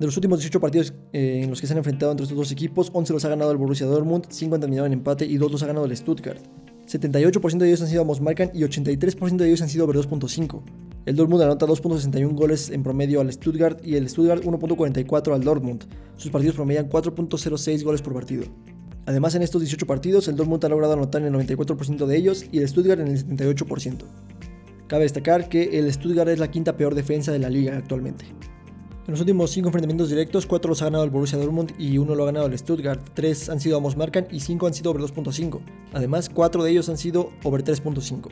De 0.00 0.06
los 0.06 0.16
últimos 0.16 0.38
18 0.38 0.58
partidos 0.58 0.94
eh, 1.12 1.42
en 1.44 1.50
los 1.50 1.60
que 1.60 1.66
se 1.66 1.74
han 1.74 1.78
enfrentado 1.78 2.12
entre 2.12 2.24
estos 2.24 2.38
dos 2.38 2.50
equipos, 2.50 2.88
11 2.94 3.12
los 3.12 3.24
ha 3.26 3.28
ganado 3.28 3.50
el 3.50 3.58
Borussia 3.58 3.86
Dortmund, 3.86 4.24
5 4.26 4.54
han 4.54 4.62
terminado 4.62 4.86
en 4.86 4.94
empate 4.94 5.26
y 5.26 5.36
2 5.36 5.52
los 5.52 5.62
ha 5.62 5.66
ganado 5.66 5.84
el 5.84 5.94
Stuttgart. 5.94 6.40
78% 6.86 7.58
de 7.58 7.68
ellos 7.68 7.82
han 7.82 7.88
sido 7.88 8.02
ambos 8.02 8.20
marcan 8.20 8.50
y 8.52 8.60
83% 8.60 9.36
de 9.36 9.46
ellos 9.46 9.62
han 9.62 9.68
sido 9.68 9.84
over 9.84 9.96
2.5. 9.96 10.62
El 11.06 11.16
Dortmund 11.16 11.42
anota 11.42 11.66
2.61 11.66 12.34
goles 12.34 12.70
en 12.70 12.82
promedio 12.82 13.20
al 13.20 13.32
Stuttgart 13.32 13.84
y 13.84 13.96
el 13.96 14.08
Stuttgart 14.08 14.42
1.44 14.42 15.34
al 15.34 15.44
Dortmund. 15.44 15.84
Sus 16.16 16.30
partidos 16.30 16.56
promedian 16.56 16.88
4.06 16.88 17.82
goles 17.84 18.00
por 18.00 18.14
partido. 18.14 18.44
Además, 19.06 19.34
en 19.34 19.42
estos 19.42 19.60
18 19.60 19.86
partidos, 19.86 20.28
el 20.28 20.36
Dortmund 20.36 20.64
ha 20.64 20.68
logrado 20.68 20.94
anotar 20.94 21.22
en 21.22 21.34
el 21.34 21.46
94% 21.46 22.06
de 22.06 22.16
ellos 22.16 22.46
y 22.50 22.58
el 22.58 22.68
Stuttgart 22.68 23.00
en 23.00 23.08
el 23.08 23.26
78%. 23.26 23.98
Cabe 24.86 25.02
destacar 25.02 25.48
que 25.48 25.78
el 25.78 25.92
Stuttgart 25.92 26.28
es 26.28 26.38
la 26.38 26.50
quinta 26.50 26.76
peor 26.76 26.94
defensa 26.94 27.32
de 27.32 27.38
la 27.38 27.50
liga 27.50 27.76
actualmente. 27.76 28.26
En 29.06 29.10
los 29.10 29.20
últimos 29.20 29.50
5 29.50 29.68
enfrentamientos 29.68 30.08
directos, 30.08 30.46
4 30.46 30.66
los 30.66 30.80
ha 30.80 30.86
ganado 30.86 31.04
el 31.04 31.10
Borussia 31.10 31.36
Dortmund 31.36 31.74
y 31.78 31.98
1 31.98 32.14
lo 32.14 32.22
ha 32.22 32.26
ganado 32.26 32.46
el 32.46 32.56
Stuttgart, 32.56 33.02
3 33.12 33.50
han 33.50 33.60
sido 33.60 33.76
ambos 33.76 33.98
marcan 33.98 34.26
y 34.30 34.40
5 34.40 34.66
han 34.66 34.72
sido 34.72 34.90
over 34.90 35.02
2.5. 35.02 35.60
Además, 35.92 36.30
4 36.30 36.64
de 36.64 36.70
ellos 36.70 36.88
han 36.88 36.96
sido 36.96 37.30
over 37.42 37.62
3.5. 37.62 38.30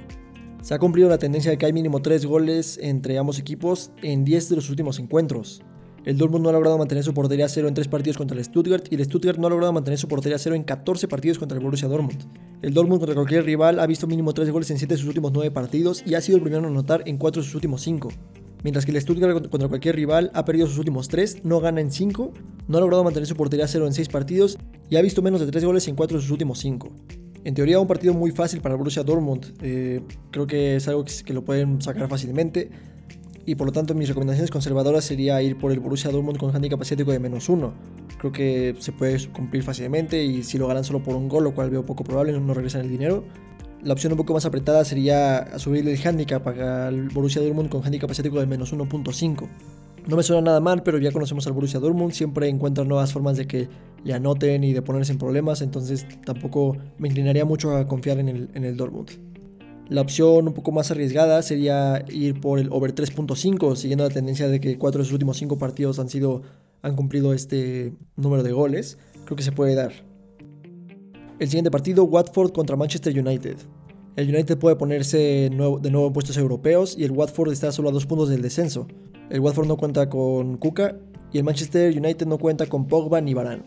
Se 0.62 0.72
ha 0.72 0.78
cumplido 0.78 1.10
la 1.10 1.18
tendencia 1.18 1.50
de 1.50 1.58
que 1.58 1.66
hay 1.66 1.74
mínimo 1.74 2.00
3 2.00 2.24
goles 2.24 2.78
entre 2.80 3.18
ambos 3.18 3.38
equipos 3.38 3.90
en 4.00 4.24
10 4.24 4.48
de 4.48 4.56
los 4.56 4.70
últimos 4.70 4.98
encuentros. 4.98 5.60
El 6.06 6.16
Dortmund 6.16 6.44
no 6.44 6.48
ha 6.48 6.52
logrado 6.52 6.78
mantener 6.78 7.04
su 7.04 7.12
portería 7.12 7.50
cero 7.50 7.68
en 7.68 7.74
3 7.74 7.88
partidos 7.88 8.16
contra 8.16 8.38
el 8.38 8.42
Stuttgart 8.42 8.86
y 8.90 8.94
el 8.94 9.04
Stuttgart 9.04 9.38
no 9.38 9.48
ha 9.48 9.50
logrado 9.50 9.74
mantener 9.74 9.98
su 9.98 10.08
portería 10.08 10.38
cero 10.38 10.56
en 10.56 10.64
14 10.64 11.06
partidos 11.06 11.38
contra 11.38 11.58
el 11.58 11.62
Borussia 11.62 11.86
Dortmund. 11.86 12.24
El 12.62 12.72
Dortmund 12.72 12.98
contra 12.98 13.14
cualquier 13.14 13.44
rival 13.44 13.78
ha 13.78 13.86
visto 13.86 14.06
mínimo 14.06 14.32
3 14.32 14.50
goles 14.50 14.70
en 14.70 14.78
7 14.78 14.94
de 14.94 14.98
sus 14.98 15.08
últimos 15.08 15.32
9 15.32 15.50
partidos 15.50 16.02
y 16.06 16.14
ha 16.14 16.22
sido 16.22 16.36
el 16.36 16.42
primero 16.42 16.64
en 16.66 16.70
anotar 16.72 17.02
en 17.04 17.18
4 17.18 17.42
de 17.42 17.44
sus 17.44 17.54
últimos 17.54 17.82
5 17.82 18.08
mientras 18.62 18.84
que 18.84 18.92
el 18.92 19.00
Stuttgart 19.00 19.48
contra 19.48 19.68
cualquier 19.68 19.96
rival 19.96 20.30
ha 20.34 20.44
perdido 20.44 20.66
sus 20.66 20.78
últimos 20.78 21.08
3, 21.08 21.44
no 21.44 21.60
gana 21.60 21.80
en 21.80 21.90
5, 21.90 22.32
no 22.68 22.78
ha 22.78 22.80
logrado 22.80 23.04
mantener 23.04 23.26
su 23.26 23.36
portería 23.36 23.66
cero 23.68 23.86
en 23.86 23.92
6 23.92 24.08
partidos 24.08 24.58
y 24.90 24.96
ha 24.96 25.02
visto 25.02 25.22
menos 25.22 25.40
de 25.40 25.46
3 25.46 25.64
goles 25.64 25.88
en 25.88 25.96
4 25.96 26.16
de 26.16 26.22
sus 26.22 26.30
últimos 26.30 26.58
5. 26.60 26.90
En 27.44 27.54
teoría 27.54 27.80
un 27.80 27.88
partido 27.88 28.14
muy 28.14 28.30
fácil 28.30 28.60
para 28.60 28.74
el 28.74 28.78
Borussia 28.78 29.02
Dortmund, 29.02 29.54
eh, 29.62 30.00
creo 30.30 30.46
que 30.46 30.76
es 30.76 30.86
algo 30.86 31.04
que, 31.04 31.32
lo 31.32 31.44
pueden 31.44 31.82
sacar 31.82 32.08
fácilmente 32.08 32.70
y 33.44 33.56
por 33.56 33.66
lo 33.66 33.72
tanto 33.72 33.94
mis 33.94 34.08
recomendaciones 34.08 34.50
conservadoras 34.50 35.04
sería 35.04 35.42
ir 35.42 35.58
por 35.58 35.72
el 35.72 35.80
Borussia 35.80 36.10
Dortmund 36.10 36.38
con 36.38 36.54
handicap 36.54 36.80
asiático 36.80 37.10
de 37.10 37.18
menos 37.18 37.48
1. 37.48 37.72
Creo 38.18 38.30
que 38.30 38.76
se 38.78 38.92
puede 38.92 39.28
cumplir 39.30 39.64
fácilmente 39.64 40.22
y 40.22 40.44
si 40.44 40.58
lo 40.58 40.68
ganan 40.68 40.84
solo 40.84 41.02
por 41.02 41.16
un 41.16 41.28
gol, 41.28 41.42
lo 41.42 41.54
cual 41.54 41.70
veo 41.70 41.84
poco 41.84 42.04
probable, 42.04 42.38
no 42.38 42.54
regresan 42.54 42.82
el 42.82 42.88
dinero. 42.88 43.24
La 43.84 43.94
opción 43.94 44.12
un 44.12 44.16
poco 44.16 44.32
más 44.32 44.44
apretada 44.46 44.84
sería 44.84 45.58
subir 45.58 45.88
el 45.88 45.98
handicap 46.06 46.46
al 46.46 47.08
Borussia 47.08 47.42
Dortmund 47.42 47.68
con 47.68 47.84
handicap 47.84 48.08
asiático 48.08 48.38
de 48.38 48.46
menos 48.46 48.72
1.5. 48.72 49.48
No 50.06 50.16
me 50.16 50.22
suena 50.22 50.40
nada 50.40 50.60
mal, 50.60 50.84
pero 50.84 50.98
ya 50.98 51.10
conocemos 51.10 51.48
al 51.48 51.52
Borussia 51.52 51.80
Dortmund, 51.80 52.12
siempre 52.12 52.48
encuentran 52.48 52.86
nuevas 52.86 53.12
formas 53.12 53.36
de 53.36 53.48
que 53.48 53.68
le 54.04 54.14
anoten 54.14 54.62
y 54.62 54.72
de 54.72 54.82
ponerse 54.82 55.10
en 55.10 55.18
problemas, 55.18 55.62
entonces 55.62 56.06
tampoco 56.24 56.76
me 56.98 57.08
inclinaría 57.08 57.44
mucho 57.44 57.76
a 57.76 57.88
confiar 57.88 58.20
en 58.20 58.28
el, 58.28 58.50
en 58.54 58.64
el 58.64 58.76
Dortmund. 58.76 59.10
La 59.88 60.00
opción 60.00 60.46
un 60.46 60.54
poco 60.54 60.70
más 60.70 60.92
arriesgada 60.92 61.42
sería 61.42 62.04
ir 62.08 62.40
por 62.40 62.60
el 62.60 62.68
over 62.70 62.94
3.5, 62.94 63.74
siguiendo 63.74 64.04
la 64.04 64.14
tendencia 64.14 64.46
de 64.46 64.60
que 64.60 64.78
cuatro 64.78 65.00
de 65.00 65.06
sus 65.06 65.14
últimos 65.14 65.38
cinco 65.38 65.58
partidos 65.58 65.98
han, 65.98 66.08
sido, 66.08 66.42
han 66.82 66.94
cumplido 66.94 67.34
este 67.34 67.92
número 68.14 68.44
de 68.44 68.52
goles. 68.52 68.96
Creo 69.24 69.36
que 69.36 69.42
se 69.42 69.50
puede 69.50 69.74
dar. 69.74 69.92
El 71.42 71.48
siguiente 71.48 71.72
partido, 71.72 72.04
Watford 72.04 72.52
contra 72.52 72.76
Manchester 72.76 73.18
United. 73.18 73.56
El 74.14 74.28
United 74.28 74.58
puede 74.58 74.76
ponerse 74.76 75.18
de 75.18 75.50
nuevo 75.50 76.06
en 76.06 76.12
puestos 76.12 76.36
europeos 76.36 76.94
y 76.96 77.02
el 77.02 77.10
Watford 77.10 77.50
está 77.50 77.72
solo 77.72 77.88
a 77.88 77.92
dos 77.92 78.06
puntos 78.06 78.28
del 78.28 78.42
descenso. 78.42 78.86
El 79.28 79.40
Watford 79.40 79.66
no 79.66 79.76
cuenta 79.76 80.08
con 80.08 80.56
Kuka 80.56 81.00
y 81.32 81.38
el 81.38 81.44
Manchester 81.44 81.98
United 81.98 82.28
no 82.28 82.38
cuenta 82.38 82.66
con 82.66 82.86
Pogba 82.86 83.20
ni 83.20 83.34
Varane. 83.34 83.64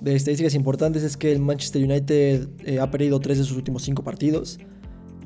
De 0.00 0.14
estadísticas 0.14 0.54
importantes 0.54 1.02
es 1.02 1.18
que 1.18 1.30
el 1.32 1.40
Manchester 1.40 1.84
United 1.84 2.48
eh, 2.64 2.80
ha 2.80 2.90
perdido 2.90 3.20
tres 3.20 3.36
de 3.36 3.44
sus 3.44 3.58
últimos 3.58 3.82
cinco 3.82 4.02
partidos. 4.02 4.58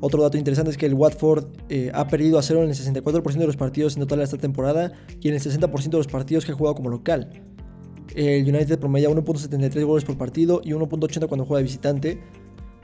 Otro 0.01 0.21
dato 0.21 0.37
interesante 0.37 0.71
es 0.71 0.77
que 0.77 0.87
el 0.87 0.93
Watford 0.93 1.45
eh, 1.69 1.89
ha 1.93 2.05
perdido 2.09 2.37
a 2.37 2.41
cero 2.41 2.63
en 2.63 2.69
el 2.69 2.75
64% 2.75 3.37
de 3.37 3.47
los 3.47 3.55
partidos 3.55 3.95
en 3.95 4.01
total 4.01 4.17
de 4.17 4.25
esta 4.25 4.37
temporada 4.37 4.91
y 5.21 5.29
en 5.29 5.35
el 5.35 5.39
60% 5.39 5.89
de 5.89 5.97
los 5.99 6.07
partidos 6.07 6.43
que 6.43 6.51
ha 6.51 6.55
jugado 6.55 6.75
como 6.75 6.89
local. 6.89 7.29
El 8.15 8.43
United 8.43 8.79
promedia 8.79 9.09
1.73 9.09 9.85
goles 9.85 10.05
por 10.05 10.17
partido 10.17 10.61
y 10.63 10.71
1.80 10.71 11.27
cuando 11.27 11.45
juega 11.45 11.59
de 11.59 11.63
visitante, 11.63 12.19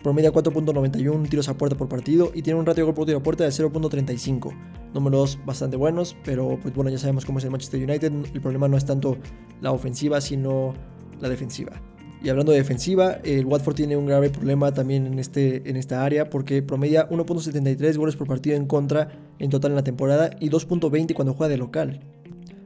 promedia 0.04 0.32
4.91 0.32 1.30
tiros 1.30 1.50
a 1.50 1.58
puerta 1.58 1.78
por 1.78 1.88
partido 1.88 2.32
y 2.36 2.42
tiene 2.42 2.60
un 2.60 2.66
ratio 2.66 2.84
de 2.84 2.86
gol 2.86 2.94
por 2.94 3.06
tiro 3.06 3.18
a 3.18 3.24
puerta 3.24 3.44
de 3.44 3.50
0.35. 3.50 4.54
Números 4.94 5.40
bastante 5.46 5.78
buenos, 5.78 6.16
pero 6.24 6.60
pues 6.62 6.76
bueno, 6.76 6.92
ya 6.92 7.00
sabemos 7.00 7.26
cómo 7.26 7.40
es 7.40 7.46
el 7.46 7.52
Manchester 7.52 7.82
United. 7.82 8.12
El 8.34 8.42
problema 8.42 8.68
no 8.68 8.78
es 8.78 8.86
tanto 8.86 9.18
la 9.62 9.72
ofensiva, 9.72 10.22
sino 10.22 10.74
la 11.20 11.30
defensiva. 11.30 11.82
Y 12.22 12.30
hablando 12.30 12.52
de 12.52 12.60
defensiva, 12.60 13.18
el 13.24 13.46
Watford 13.46 13.76
tiene 13.76 13.98
un 13.98 14.06
grave 14.06 14.30
problema 14.30 14.72
también 14.74 15.08
en, 15.08 15.20
este, 15.20 15.70
en 15.70 15.76
esta 15.76 16.06
área 16.06 16.30
porque 16.30 16.62
promedia 16.62 17.10
1.73 17.10 17.98
goles 17.98 18.16
por 18.16 18.28
partido 18.28 18.56
en 18.56 18.66
contra 18.66 19.10
en 19.40 19.50
total 19.50 19.72
en 19.72 19.76
la 19.76 19.84
temporada 19.84 20.30
y 20.40 20.50
2.20 20.50 21.14
cuando 21.16 21.34
juega 21.34 21.50
de 21.50 21.58
local. 21.58 22.00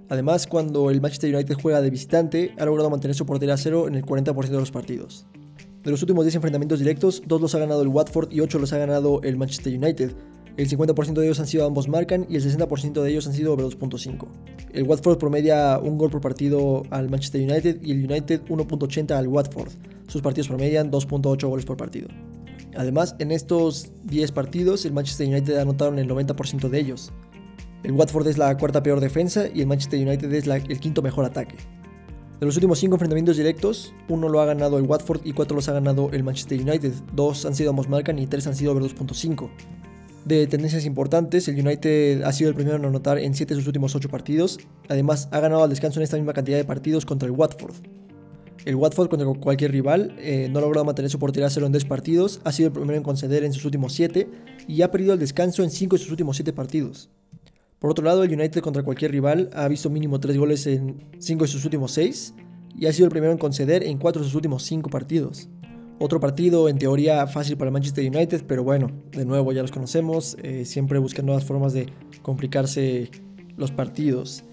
Además, 0.09 0.47
cuando 0.47 0.89
el 0.89 1.01
Manchester 1.01 1.33
United 1.33 1.55
juega 1.61 1.81
de 1.81 1.89
visitante, 1.89 2.53
ha 2.57 2.65
logrado 2.65 2.89
mantener 2.89 3.15
su 3.15 3.25
portería 3.25 3.55
a 3.55 3.57
cero 3.57 3.87
en 3.87 3.95
el 3.95 4.05
40% 4.05 4.47
de 4.47 4.59
los 4.59 4.71
partidos. 4.71 5.25
De 5.83 5.91
los 5.91 6.01
últimos 6.01 6.25
10 6.25 6.35
enfrentamientos 6.35 6.79
directos, 6.79 7.23
2 7.25 7.41
los 7.41 7.55
ha 7.55 7.59
ganado 7.59 7.81
el 7.81 7.87
Watford 7.87 8.31
y 8.31 8.41
8 8.41 8.59
los 8.59 8.73
ha 8.73 8.77
ganado 8.77 9.21
el 9.23 9.37
Manchester 9.37 9.73
United. 9.73 10.11
El 10.57 10.67
50% 10.67 11.13
de 11.13 11.25
ellos 11.25 11.39
han 11.39 11.47
sido 11.47 11.65
ambos 11.65 11.87
marcan 11.87 12.25
y 12.29 12.35
el 12.35 12.43
60% 12.43 13.03
de 13.03 13.11
ellos 13.11 13.27
han 13.27 13.33
sido 13.33 13.53
over 13.53 13.65
2.5. 13.65 14.27
El 14.73 14.83
Watford 14.83 15.17
promedia 15.17 15.77
un 15.77 15.97
gol 15.97 16.09
por 16.09 16.19
partido 16.19 16.83
al 16.89 17.09
Manchester 17.09 17.41
United 17.41 17.79
y 17.83 17.91
el 17.91 18.05
United 18.05 18.41
1.80 18.49 19.11
al 19.11 19.27
Watford. 19.27 19.71
Sus 20.07 20.21
partidos 20.21 20.47
promedian 20.47 20.91
2.8 20.91 21.47
goles 21.47 21.65
por 21.65 21.77
partido. 21.77 22.07
Además, 22.75 23.15
en 23.19 23.31
estos 23.31 23.91
10 24.05 24.31
partidos, 24.31 24.85
el 24.85 24.93
Manchester 24.93 25.27
United 25.27 25.59
en 25.59 25.99
el 25.99 26.09
90% 26.09 26.69
de 26.69 26.79
ellos. 26.79 27.11
El 27.83 27.91
Watford 27.93 28.27
es 28.27 28.37
la 28.37 28.57
cuarta 28.57 28.81
peor 28.81 28.99
defensa 28.99 29.45
y 29.53 29.61
el 29.61 29.67
Manchester 29.67 30.05
United 30.05 30.33
es 30.33 30.47
el 30.47 30.79
quinto 30.79 31.01
mejor 31.01 31.25
ataque. 31.25 31.55
De 32.39 32.45
los 32.45 32.55
últimos 32.55 32.77
5 32.79 32.95
enfrentamientos 32.95 33.37
directos, 33.37 33.93
uno 34.09 34.29
lo 34.29 34.39
ha 34.41 34.45
ganado 34.45 34.77
el 34.77 34.83
Watford 34.83 35.21
y 35.25 35.33
4 35.33 35.55
los 35.55 35.69
ha 35.69 35.73
ganado 35.73 36.09
el 36.11 36.23
Manchester 36.23 36.61
United. 36.61 36.93
2 37.13 37.45
han 37.45 37.55
sido 37.55 37.71
ambos 37.71 37.89
marcan 37.89 38.19
y 38.19 38.27
3 38.27 38.47
han 38.47 38.55
sido 38.55 38.73
over 38.73 38.83
2.5. 38.83 39.49
De 40.25 40.45
tendencias 40.45 40.85
importantes, 40.85 41.47
el 41.47 41.59
United 41.59 42.23
ha 42.23 42.31
sido 42.33 42.49
el 42.49 42.55
primero 42.55 42.75
en 42.75 42.85
anotar 42.85 43.17
en 43.17 43.33
7 43.33 43.53
de 43.55 43.59
sus 43.59 43.67
últimos 43.67 43.95
8 43.95 44.09
partidos. 44.09 44.59
Además, 44.87 45.29
ha 45.31 45.39
ganado 45.39 45.63
al 45.63 45.69
descanso 45.69 45.99
en 45.99 46.03
esta 46.03 46.17
misma 46.17 46.33
cantidad 46.33 46.57
de 46.57 46.65
partidos 46.65 47.05
contra 47.05 47.27
el 47.27 47.31
Watford. 47.31 47.73
El 48.65 48.75
Watford 48.75 49.09
contra 49.09 49.25
cualquier 49.39 49.71
rival 49.71 50.13
eh, 50.19 50.49
no 50.51 50.59
ha 50.59 50.61
logrado 50.61 50.83
mantener 50.83 51.09
su 51.09 51.17
portería 51.17 51.49
cero 51.49 51.65
en 51.65 51.71
10 51.71 51.85
partidos, 51.85 52.41
ha 52.43 52.51
sido 52.51 52.67
el 52.67 52.73
primero 52.73 52.97
en 52.97 53.03
conceder 53.03 53.45
en 53.45 53.53
sus 53.53 53.63
últimos 53.63 53.93
7 53.93 54.29
y 54.67 54.81
ha 54.81 54.91
perdido 54.91 55.13
el 55.13 55.19
descanso 55.19 55.63
en 55.63 55.71
5 55.71 55.95
de 55.95 56.01
sus 56.01 56.11
últimos 56.11 56.35
7 56.35 56.51
partidos. 56.51 57.09
Por 57.79 57.91
otro 57.91 58.03
lado, 58.03 58.23
el 58.23 58.33
United 58.33 58.61
contra 58.61 58.81
cualquier 58.81 59.11
rival 59.11 59.51
ha 59.53 59.67
visto 59.67 59.89
mínimo 59.89 60.19
3 60.19 60.37
goles 60.37 60.65
en 60.65 60.97
5 61.19 61.43
de 61.43 61.47
sus 61.47 61.63
últimos 61.63 61.91
6 61.91 62.33
y 62.75 62.87
ha 62.87 62.93
sido 62.93 63.05
el 63.05 63.11
primero 63.11 63.31
en 63.31 63.37
conceder 63.37 63.83
en 63.83 63.99
4 63.99 64.21
de 64.21 64.27
sus 64.27 64.35
últimos 64.35 64.63
5 64.63 64.89
partidos. 64.89 65.47
Otro 65.99 66.19
partido 66.19 66.69
en 66.69 66.77
teoría 66.79 67.25
fácil 67.27 67.57
para 67.57 67.69
Manchester 67.69 68.07
United, 68.07 68.43
pero 68.47 68.63
bueno, 68.63 68.91
de 69.11 69.25
nuevo 69.25 69.51
ya 69.51 69.61
los 69.61 69.71
conocemos, 69.71 70.37
eh, 70.41 70.65
siempre 70.65 70.97
buscan 70.99 71.25
nuevas 71.25 71.43
formas 71.43 71.73
de 71.73 71.87
complicarse 72.23 73.11
los 73.57 73.71
partidos. 73.71 74.43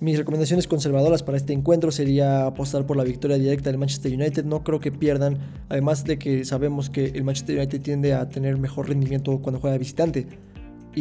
Mis 0.00 0.16
recomendaciones 0.16 0.66
conservadoras 0.66 1.22
para 1.22 1.36
este 1.36 1.52
encuentro 1.52 1.90
sería 1.90 2.46
apostar 2.46 2.86
por 2.86 2.96
la 2.96 3.04
victoria 3.04 3.36
directa 3.36 3.70
del 3.70 3.78
Manchester 3.78 4.12
United. 4.12 4.44
No 4.44 4.64
creo 4.64 4.80
que 4.80 4.90
pierdan, 4.90 5.38
además 5.68 6.04
de 6.04 6.18
que 6.18 6.44
sabemos 6.44 6.88
que 6.88 7.06
el 7.06 7.22
Manchester 7.24 7.58
United 7.58 7.82
tiende 7.82 8.14
a 8.14 8.28
tener 8.28 8.58
mejor 8.58 8.88
rendimiento 8.88 9.40
cuando 9.42 9.60
juega 9.60 9.76
visitante 9.76 10.26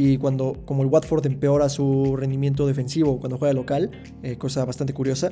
y 0.02 0.18
cuando 0.18 0.56
como 0.64 0.84
el 0.84 0.88
Watford 0.88 1.26
empeora 1.26 1.68
su 1.68 2.16
rendimiento 2.16 2.66
defensivo 2.66 3.20
cuando 3.20 3.38
juega 3.38 3.54
local, 3.54 3.92
eh, 4.24 4.38
cosa 4.38 4.64
bastante 4.64 4.94
curiosa, 4.94 5.32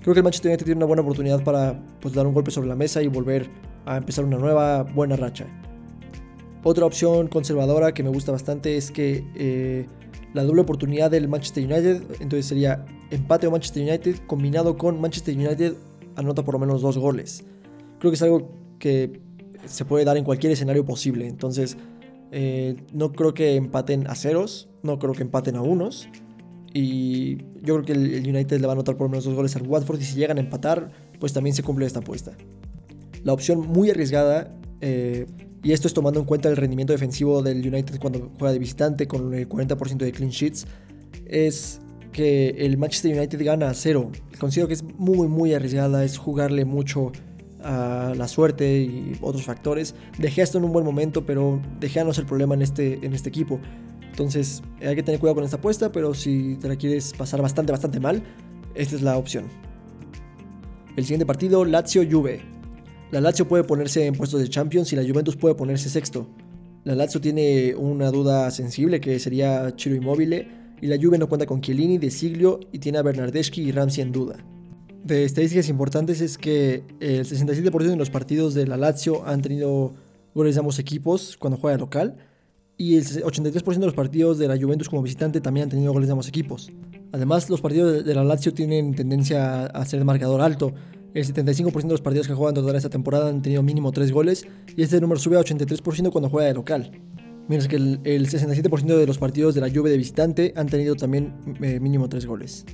creo 0.00 0.14
que 0.14 0.20
el 0.20 0.24
Manchester 0.24 0.48
United 0.48 0.64
tiene 0.64 0.78
una 0.78 0.86
buena 0.86 1.02
oportunidad 1.02 1.44
para 1.44 1.78
pues, 2.00 2.14
dar 2.14 2.26
un 2.26 2.32
golpe 2.32 2.50
sobre 2.50 2.68
la 2.68 2.74
mesa 2.74 3.02
y 3.02 3.08
volver 3.08 3.50
a 3.84 3.98
empezar 3.98 4.24
una 4.24 4.38
nueva 4.38 4.82
buena 4.82 5.14
racha. 5.16 5.44
Otra 6.64 6.86
opción 6.86 7.28
conservadora 7.28 7.92
que 7.92 8.02
me 8.02 8.08
gusta 8.08 8.32
bastante 8.32 8.78
es 8.78 8.90
que 8.90 9.24
eh, 9.36 9.86
la 10.32 10.42
doble 10.42 10.62
oportunidad 10.62 11.10
del 11.10 11.28
Manchester 11.28 11.64
United, 11.64 12.02
entonces 12.20 12.46
sería 12.46 12.86
empate 13.10 13.46
o 13.46 13.50
Manchester 13.50 13.82
United 13.82 14.16
combinado 14.26 14.78
con 14.78 14.98
Manchester 15.02 15.36
United 15.36 15.74
anota 16.16 16.42
por 16.46 16.54
lo 16.54 16.60
menos 16.60 16.80
dos 16.80 16.96
goles. 16.96 17.44
Creo 17.98 18.10
que 18.10 18.16
es 18.16 18.22
algo 18.22 18.52
que 18.78 19.20
se 19.66 19.84
puede 19.84 20.06
dar 20.06 20.16
en 20.16 20.24
cualquier 20.24 20.52
escenario 20.52 20.86
posible, 20.86 21.26
entonces 21.26 21.76
eh, 22.32 22.76
no 22.92 23.12
creo 23.12 23.34
que 23.34 23.56
empaten 23.56 24.06
a 24.06 24.14
ceros, 24.14 24.68
no 24.82 24.98
creo 24.98 25.14
que 25.14 25.22
empaten 25.22 25.56
a 25.56 25.62
unos. 25.62 26.08
Y 26.74 27.38
yo 27.62 27.74
creo 27.74 27.82
que 27.82 27.92
el 27.92 28.28
United 28.28 28.60
le 28.60 28.66
va 28.66 28.72
a 28.72 28.76
anotar 28.76 28.96
por 28.96 29.08
menos 29.08 29.24
dos 29.24 29.34
goles 29.34 29.56
al 29.56 29.62
Watford 29.62 30.00
y 30.00 30.04
si 30.04 30.16
llegan 30.16 30.36
a 30.36 30.40
empatar, 30.40 30.90
pues 31.18 31.32
también 31.32 31.54
se 31.54 31.62
cumple 31.62 31.86
esta 31.86 32.00
apuesta. 32.00 32.32
La 33.24 33.32
opción 33.32 33.60
muy 33.60 33.90
arriesgada, 33.90 34.54
eh, 34.80 35.26
y 35.62 35.72
esto 35.72 35.88
es 35.88 35.94
tomando 35.94 36.20
en 36.20 36.26
cuenta 36.26 36.48
el 36.48 36.56
rendimiento 36.56 36.92
defensivo 36.92 37.42
del 37.42 37.66
United 37.66 37.98
cuando 37.98 38.30
juega 38.38 38.52
de 38.52 38.58
visitante 38.58 39.08
con 39.08 39.34
el 39.34 39.48
40% 39.48 39.96
de 39.96 40.12
clean 40.12 40.30
sheets, 40.30 40.66
es 41.26 41.80
que 42.12 42.50
el 42.50 42.78
Manchester 42.78 43.16
United 43.16 43.44
gana 43.44 43.70
a 43.70 43.74
cero. 43.74 44.10
Considero 44.38 44.68
que 44.68 44.74
es 44.74 44.82
muy 44.82 45.26
muy 45.26 45.54
arriesgada, 45.54 46.04
es 46.04 46.18
jugarle 46.18 46.64
mucho 46.64 47.12
a 47.62 48.14
la 48.16 48.28
suerte 48.28 48.80
y 48.80 49.16
otros 49.20 49.44
factores. 49.44 49.94
Dejé 50.18 50.42
esto 50.42 50.58
en 50.58 50.64
un 50.64 50.72
buen 50.72 50.84
momento, 50.84 51.24
pero 51.26 51.60
dejé 51.80 52.04
no 52.04 52.12
ser 52.12 52.26
problema 52.26 52.54
en 52.54 52.62
este, 52.62 53.04
en 53.04 53.12
este 53.14 53.28
equipo. 53.28 53.60
Entonces 54.10 54.62
hay 54.80 54.96
que 54.96 55.02
tener 55.02 55.20
cuidado 55.20 55.36
con 55.36 55.44
esta 55.44 55.56
apuesta, 55.56 55.92
pero 55.92 56.14
si 56.14 56.56
te 56.56 56.68
la 56.68 56.76
quieres 56.76 57.12
pasar 57.12 57.40
bastante, 57.42 57.72
bastante 57.72 58.00
mal, 58.00 58.22
esta 58.74 58.96
es 58.96 59.02
la 59.02 59.16
opción. 59.16 59.46
El 60.96 61.04
siguiente 61.04 61.26
partido, 61.26 61.64
Lazio-Juve. 61.64 62.40
La 63.10 63.20
Lazio 63.20 63.48
puede 63.48 63.64
ponerse 63.64 64.06
en 64.06 64.14
puestos 64.14 64.40
de 64.40 64.48
Champions 64.48 64.92
y 64.92 64.96
la 64.96 65.02
Juventus 65.02 65.36
puede 65.36 65.54
ponerse 65.54 65.88
sexto. 65.88 66.28
La 66.84 66.94
Lazio 66.94 67.20
tiene 67.20 67.74
una 67.74 68.10
duda 68.10 68.50
sensible 68.50 69.00
que 69.00 69.18
sería 69.18 69.74
Chiro 69.76 69.94
Immobile 69.94 70.48
y 70.80 70.86
la 70.86 70.96
Juve 71.00 71.16
no 71.18 71.28
cuenta 71.28 71.46
con 71.46 71.60
Chiellini, 71.60 71.98
De 71.98 72.10
Siglio 72.10 72.60
y 72.72 72.78
tiene 72.80 72.98
a 72.98 73.02
Bernardeschi 73.02 73.62
y 73.62 73.72
Ramsey 73.72 74.02
en 74.02 74.12
duda 74.12 74.36
de 75.04 75.24
estadísticas 75.24 75.68
importantes 75.68 76.20
es 76.20 76.38
que 76.38 76.84
el 77.00 77.24
67% 77.24 77.70
de 77.78 77.96
los 77.96 78.10
partidos 78.10 78.54
de 78.54 78.66
la 78.66 78.76
Lazio 78.76 79.26
han 79.26 79.42
tenido 79.42 79.94
goles 80.34 80.54
de 80.54 80.60
ambos 80.60 80.78
equipos 80.78 81.36
cuando 81.38 81.56
juega 81.56 81.78
local 81.78 82.16
y 82.76 82.96
el 82.96 83.04
83% 83.04 83.78
de 83.78 83.86
los 83.86 83.94
partidos 83.94 84.38
de 84.38 84.48
la 84.48 84.56
Juventus 84.56 84.88
como 84.88 85.02
visitante 85.02 85.40
también 85.40 85.64
han 85.64 85.70
tenido 85.70 85.92
goles 85.92 86.08
de 86.08 86.12
ambos 86.12 86.28
equipos. 86.28 86.70
Además, 87.12 87.50
los 87.50 87.60
partidos 87.60 88.04
de 88.04 88.14
la 88.14 88.22
Lazio 88.22 88.54
tienen 88.54 88.94
tendencia 88.94 89.66
a 89.66 89.84
ser 89.84 89.98
de 89.98 90.04
marcador 90.04 90.40
alto. 90.40 90.72
El 91.14 91.24
75% 91.24 91.82
de 91.82 91.88
los 91.88 92.02
partidos 92.02 92.28
que 92.28 92.34
juegan 92.34 92.54
toda 92.54 92.76
esta 92.76 92.90
temporada 92.90 93.30
han 93.30 93.42
tenido 93.42 93.62
mínimo 93.62 93.90
3 93.90 94.12
goles 94.12 94.46
y 94.76 94.82
este 94.82 95.00
número 95.00 95.18
sube 95.18 95.36
a 95.36 95.40
83% 95.40 96.12
cuando 96.12 96.28
juega 96.30 96.48
de 96.48 96.54
local. 96.54 96.92
Mientras 97.48 97.66
que 97.66 97.76
el, 97.76 98.28
67% 98.28 98.84
de 98.84 99.06
los 99.06 99.18
partidos 99.18 99.54
de 99.54 99.62
la 99.62 99.70
Juve 99.70 99.90
de 99.90 99.96
visitante 99.96 100.52
han 100.54 100.68
tenido 100.68 100.94
también 100.94 101.34
eh, 101.62 101.80
mínimo 101.80 102.08
3 102.08 102.26
goles. 102.26 102.66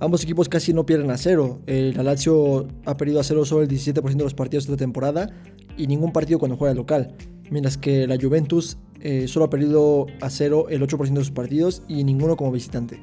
Ambos 0.00 0.24
equipos 0.24 0.48
casi 0.48 0.72
no 0.72 0.86
pierden 0.86 1.10
a 1.10 1.18
cero. 1.18 1.60
El 1.66 2.02
Lazio 2.02 2.66
ha 2.86 2.96
perdido 2.96 3.20
a 3.20 3.22
cero 3.22 3.44
solo 3.44 3.62
el 3.62 3.68
17% 3.68 4.16
de 4.16 4.24
los 4.24 4.32
partidos 4.32 4.66
de 4.66 4.72
esta 4.72 4.82
temporada 4.82 5.28
y 5.76 5.86
ningún 5.86 6.10
partido 6.10 6.38
cuando 6.38 6.56
juega 6.56 6.74
local. 6.74 7.14
Mientras 7.50 7.76
que 7.76 8.06
la 8.06 8.16
Juventus 8.18 8.78
eh, 9.00 9.28
solo 9.28 9.44
ha 9.44 9.50
perdido 9.50 10.06
a 10.22 10.30
cero 10.30 10.66
el 10.70 10.80
8% 10.80 11.12
de 11.12 11.20
sus 11.20 11.30
partidos 11.30 11.82
y 11.86 12.02
ninguno 12.04 12.36
como 12.36 12.50
visitante. 12.50 12.98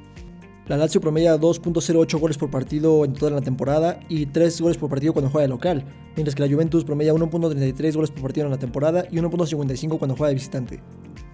La 0.67 0.75
Lazio 0.75 0.99
promedia 0.99 1.39
2.08 1.39 2.19
goles 2.19 2.37
por 2.37 2.49
partido 2.49 3.05
en 3.05 3.13
toda 3.13 3.31
la 3.31 3.41
temporada 3.41 3.99
y 4.09 4.25
3 4.25 4.59
goles 4.59 4.77
por 4.77 4.89
partido 4.89 5.13
cuando 5.13 5.29
juega 5.29 5.47
local, 5.47 5.85
mientras 6.15 6.35
que 6.35 6.45
la 6.45 6.53
Juventus 6.53 6.83
promedia 6.83 7.13
1.33 7.13 7.93
goles 7.93 8.11
por 8.11 8.23
partido 8.23 8.47
en 8.47 8.51
la 8.51 8.57
temporada 8.57 9.05
y 9.09 9.17
1.55 9.17 9.97
cuando 9.97 10.15
juega 10.15 10.29
de 10.29 10.33
visitante. 10.33 10.81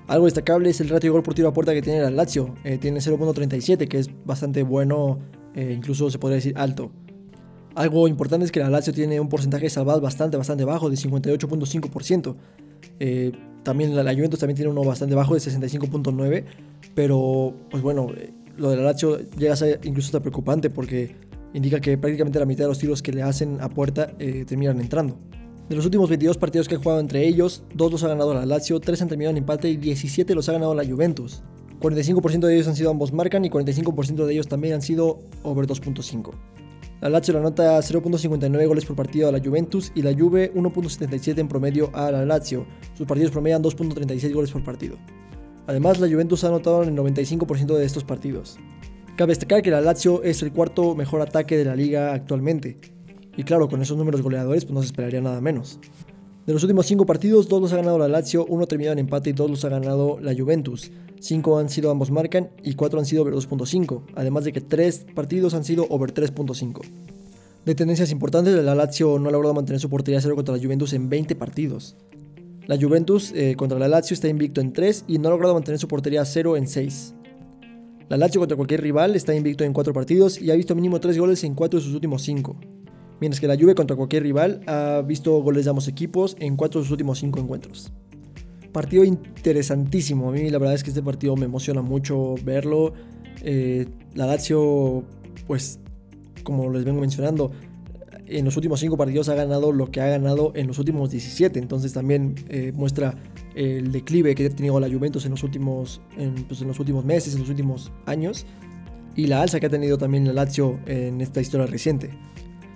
Algo 0.08 0.26
destacable 0.26 0.70
es 0.70 0.82
el 0.82 0.90
ratio 0.90 1.10
de 1.10 1.14
gol 1.14 1.24
por 1.24 1.34
tiro 1.34 1.48
a 1.48 1.54
puerta 1.54 1.74
que 1.74 1.82
tiene 1.82 2.02
la 2.02 2.12
Lazio, 2.12 2.54
eh, 2.64 2.78
tiene 2.78 3.00
0.37 3.00 3.88
que 3.88 4.00
es 4.00 4.10
bastante 4.26 4.62
bueno 4.62 5.20
eh, 5.56 5.74
incluso 5.76 6.10
se 6.10 6.20
podría 6.20 6.36
decir 6.36 6.54
alto. 6.58 6.92
Algo 7.76 8.08
importante 8.08 8.46
es 8.46 8.52
que 8.52 8.60
la 8.60 8.70
Lazio 8.70 8.94
tiene 8.94 9.20
un 9.20 9.30
porcentaje 9.30 9.64
de 9.64 9.70
salvadas 9.70 10.02
bastante, 10.02 10.38
bastante 10.38 10.64
bajo, 10.64 10.90
de 10.90 10.96
58.5%. 10.96 12.36
Eh, 13.00 13.32
también 13.64 13.96
la, 13.96 14.14
Juventus 14.14 14.40
también 14.40 14.56
tiene 14.56 14.72
uno 14.72 14.84
bastante 14.84 15.16
bajo, 15.16 15.34
de 15.34 15.40
65.9%, 15.40 16.44
pero 16.94 17.56
pues 17.72 17.82
bueno, 17.82 18.10
eh, 18.16 18.32
lo 18.58 18.70
de 18.70 18.78
la 18.78 18.84
Lazio 18.84 19.20
llega 19.38 19.54
a 19.54 19.56
ser 19.56 19.80
incluso 19.84 20.08
hasta 20.08 20.20
preocupante 20.20 20.70
porque 20.70 21.16
indica 21.54 21.80
que 21.80 21.98
prácticamente 21.98 22.40
la 22.40 22.46
mitad 22.46 22.66
de 22.66 22.70
los 22.70 22.78
tiros 22.80 23.02
que 23.02 23.12
le 23.12 23.24
hacen 23.24 23.60
a 23.62 23.70
puerta 23.70 24.08
terminan 24.18 24.80
entrando. 24.80 25.18
De 25.70 25.78
los 25.78 25.86
últimos 25.86 26.10
22 26.10 26.38
partidos 26.38 26.68
que 26.68 26.76
han 26.76 26.82
jugado 26.82 27.00
entre 27.00 27.26
ellos, 27.26 27.64
2 27.74 27.92
los 27.92 28.04
ha 28.04 28.10
ganado 28.10 28.34
la 28.34 28.46
Lazio, 28.46 28.80
3 28.80 29.02
han 29.02 29.08
terminado 29.08 29.32
en 29.32 29.38
empate 29.38 29.70
y 29.70 29.78
17 29.78 30.36
los 30.36 30.50
ha 30.50 30.54
ganado 30.54 30.76
la 30.76 30.86
Juventus. 30.86 31.42
45% 31.84 32.48
de 32.48 32.56
ellos 32.56 32.68
han 32.70 32.78
sido 32.78 32.90
ambos 32.90 33.12
marcan 33.12 33.44
y 33.44 33.50
45% 33.50 34.26
de 34.26 34.34
ellos 34.34 34.48
también 34.48 34.76
han 34.76 34.82
sido 34.82 35.20
over 35.44 35.68
2.5. 35.68 36.32
La 37.02 37.10
Lazio 37.10 37.34
la 37.34 37.42
anota 37.42 37.78
0.59 37.78 38.68
goles 38.68 38.86
por 38.86 38.96
partido 38.96 39.28
a 39.28 39.34
la 39.34 39.42
Juventus 39.42 39.92
y 39.94 40.02
la 40.02 40.14
Juve 40.14 40.54
1.77 40.54 41.40
en 41.40 41.50
promedio 41.50 41.92
a 41.94 42.10
la 42.10 42.26
Lazio. 42.26 42.66
Sus 42.94 43.06
partidos 43.06 43.32
promedian 43.32 43.62
2.36 43.62 44.34
goles 44.34 44.52
por 44.52 44.64
partido. 44.64 44.96
Además, 45.68 46.00
la 46.00 46.08
Juventus 46.08 46.46
ha 46.46 46.48
anotado 46.48 46.84
en 46.84 46.90
el 46.90 46.96
95% 46.96 47.76
de 47.76 47.86
estos 47.86 48.06
partidos. 48.06 48.58
Cabe 49.18 49.32
destacar 49.32 49.62
que 49.62 49.70
la 49.70 49.82
Lazio 49.82 50.24
es 50.24 50.42
el 50.42 50.54
cuarto 50.54 50.96
mejor 50.96 51.20
ataque 51.20 51.58
de 51.58 51.66
la 51.66 51.76
liga 51.76 52.14
actualmente. 52.14 52.78
Y 53.36 53.44
claro, 53.44 53.68
con 53.68 53.82
esos 53.82 53.98
números 53.98 54.22
goleadores 54.22 54.64
pues 54.64 54.74
no 54.74 54.80
se 54.80 54.86
esperaría 54.86 55.20
nada 55.20 55.42
menos. 55.42 55.82
De 56.46 56.54
los 56.54 56.64
últimos 56.64 56.86
5 56.86 57.06
partidos, 57.06 57.50
2 57.50 57.62
los 57.62 57.74
ha 57.74 57.78
ganado 57.78 58.00
la 58.00 58.08
Lazio, 58.08 58.46
1 58.46 58.68
terminado 58.68 58.94
en 58.94 59.00
empate 59.00 59.32
y 59.32 59.34
2 59.34 59.50
los 59.50 59.66
ha 59.66 59.70
ganado 59.70 60.20
la 60.22 60.34
Juventus. 60.34 60.90
5 61.24 61.58
han 61.58 61.70
sido 61.70 61.90
ambos 61.90 62.12
marcan 62.12 62.50
y 62.64 62.74
4 62.74 63.00
han 63.00 63.06
sido 63.06 63.22
over 63.22 63.34
2.5, 63.34 64.04
además 64.16 64.44
de 64.44 64.52
que 64.52 64.60
3 64.60 65.06
partidos 65.16 65.54
han 65.54 65.64
sido 65.64 65.88
over 65.90 66.14
3.5. 66.14 66.82
De 67.66 67.76
tendencias 67.76 68.12
importantes, 68.12 68.62
la 68.62 68.76
Lazio 68.76 69.18
no 69.20 69.30
ha 69.30 69.32
logrado 69.32 69.54
mantener 69.54 69.80
su 69.80 69.90
portería 69.90 70.20
0 70.20 70.36
contra 70.36 70.54
la 70.54 70.62
Juventus 70.62 70.92
en 70.92 71.08
20 71.08 71.36
partidos. 71.36 71.96
La 72.68 72.78
Juventus 72.78 73.32
eh, 73.34 73.56
contra 73.56 73.80
la 73.80 73.88
Lazio 73.88 74.16
está 74.16 74.28
invicto 74.28 74.60
en 74.60 74.74
3 74.74 75.06
y 75.08 75.18
no 75.18 75.30
ha 75.30 75.32
logrado 75.32 75.54
mantener 75.54 75.80
su 75.80 75.88
portería 75.88 76.26
0 76.26 76.58
en 76.58 76.68
6. 76.68 77.16
La 78.10 78.18
Lazio 78.18 78.42
contra 78.42 78.58
cualquier 78.58 78.82
rival 78.82 79.16
está 79.16 79.34
invicto 79.34 79.64
en 79.64 79.72
4 79.72 79.94
partidos 79.94 80.42
y 80.42 80.52
ha 80.52 80.56
visto 80.56 80.76
mínimo 80.76 81.00
3 81.00 81.18
goles 81.18 81.42
en 81.46 81.56
4 81.56 81.80
de 81.80 81.86
sus 81.86 81.94
últimos 81.94 82.22
5 82.24 82.58
mientras 83.24 83.40
que 83.40 83.48
la 83.48 83.56
Juve 83.56 83.74
contra 83.74 83.96
cualquier 83.96 84.24
rival 84.24 84.60
ha 84.68 85.02
visto 85.02 85.42
goles 85.42 85.64
de 85.64 85.70
ambos 85.70 85.88
equipos 85.88 86.36
en 86.42 86.58
cuatro 86.58 86.82
de 86.82 86.86
sus 86.86 86.92
últimos 86.92 87.20
cinco 87.20 87.40
encuentros. 87.40 87.94
Partido 88.74 89.04
interesantísimo, 89.04 90.30
a 90.30 90.32
mí 90.32 90.50
la 90.50 90.58
verdad 90.58 90.74
es 90.74 90.84
que 90.84 90.90
este 90.90 91.04
partido 91.04 91.36
me 91.36 91.46
emociona 91.46 91.84
mucho 91.84 92.36
verlo. 92.44 92.94
Eh, 93.44 93.88
la 94.16 94.26
Lazio, 94.26 95.04
pues 95.46 95.80
como 96.44 96.72
les 96.72 96.84
vengo 96.84 97.00
mencionando, 97.00 97.52
en 98.26 98.46
los 98.46 98.56
últimos 98.58 98.80
cinco 98.80 98.98
partidos 98.98 99.30
ha 99.30 99.36
ganado 99.36 99.72
lo 99.72 99.92
que 99.92 100.02
ha 100.02 100.08
ganado 100.08 100.54
en 100.56 100.66
los 100.66 100.80
últimos 100.80 101.12
17, 101.12 101.60
entonces 101.60 101.94
también 101.94 102.34
eh, 102.50 102.72
muestra 102.74 103.16
el 103.56 103.92
declive 103.92 104.34
que 104.34 104.48
ha 104.48 104.50
tenido 104.50 104.80
la 104.80 104.90
Juventus 104.90 105.26
en 105.26 105.32
los 105.32 105.44
últimos, 105.44 106.02
pues, 106.48 106.62
en 106.62 106.68
los 106.68 106.80
últimos 106.80 107.06
meses, 107.06 107.36
en 107.36 107.42
los 107.42 107.50
últimos 107.50 107.92
años, 108.08 108.48
y 109.16 109.28
la 109.28 109.44
alza 109.44 109.60
que 109.60 109.68
ha 109.68 109.70
tenido 109.70 110.00
también 110.00 110.26
la 110.26 110.34
Lazio 110.34 110.80
en 110.88 111.22
esta 111.22 111.42
historia 111.42 111.68
reciente. 111.68 112.10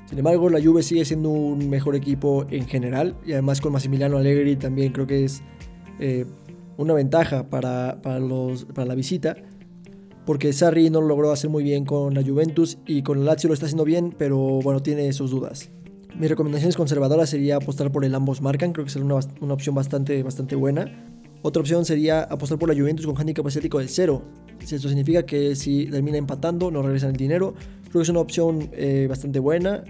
Sin 0.08 0.20
embargo, 0.20 0.50
la 0.50 0.62
Juve 0.62 0.84
sigue 0.84 1.04
siendo 1.04 1.30
un 1.30 1.70
mejor 1.70 1.96
equipo 1.96 2.46
en 2.50 2.66
general 2.68 3.16
y 3.25 3.34
además 3.34 3.60
con 3.60 3.74
Massimiliano 3.74 4.18
Allegri 4.18 4.56
también 4.56 4.94
creo 4.94 5.06
que 5.06 5.25
es 5.25 5.42
eh, 6.00 6.25
una 6.77 6.94
ventaja 6.94 7.50
para, 7.50 7.98
los, 8.20 8.66
para 8.66 8.86
la 8.86 8.96
visita 8.96 9.36
porque 10.27 10.51
Sarri 10.51 10.89
no 10.89 11.00
lo 11.00 11.08
logró 11.08 11.32
hacer 11.32 11.50
muy 11.50 11.63
bien 11.63 11.86
con 11.86 12.13
la 12.13 12.22
Juventus 12.22 12.80
y 12.86 13.01
con 13.01 13.20
el 13.20 13.25
Lazio 13.25 13.48
lo 13.48 13.54
está 13.54 13.66
haciendo 13.66 13.86
bien, 13.86 14.13
pero 14.16 14.38
bueno, 14.62 14.84
tiene 14.84 15.13
sus 15.13 15.32
dudas. 15.32 15.70
Mi 16.20 16.27
recomendación 16.27 16.74
conservadora 16.74 17.25
sería 17.25 17.56
apostar 17.56 17.94
por 17.94 18.04
el 18.04 18.13
ambos 18.13 18.42
marcan, 18.42 18.74
creo 18.74 18.84
que 18.84 18.92
sería 18.92 19.06
una, 19.06 19.20
una, 19.39 19.54
opción 19.54 19.74
bastante, 19.74 20.22
bastante 20.24 20.58
buena. 20.58 20.92
Otra 21.44 21.62
opción 21.62 21.86
sería 21.86 22.24
apostar 22.24 22.60
por 22.60 22.68
la 22.68 22.75
Juventus 22.75 23.06
con 23.06 23.18
handicap 23.18 23.48
asiático 23.48 23.80
de 23.80 23.88
cero. 23.88 24.22
Esto 24.60 24.89
significa 24.89 25.25
que 25.25 25.56
si 25.56 25.86
termina 25.86 26.18
empatando, 26.18 26.72
no 26.72 26.82
regresan 26.82 27.12
el 27.12 27.16
dinero. 27.16 27.54
Creo 27.84 27.94
que 27.94 28.01
es 28.01 28.10
una 28.10 28.20
opción 28.20 28.70
eh, 28.74 29.06
bastante 29.08 29.39
buena. 29.39 29.86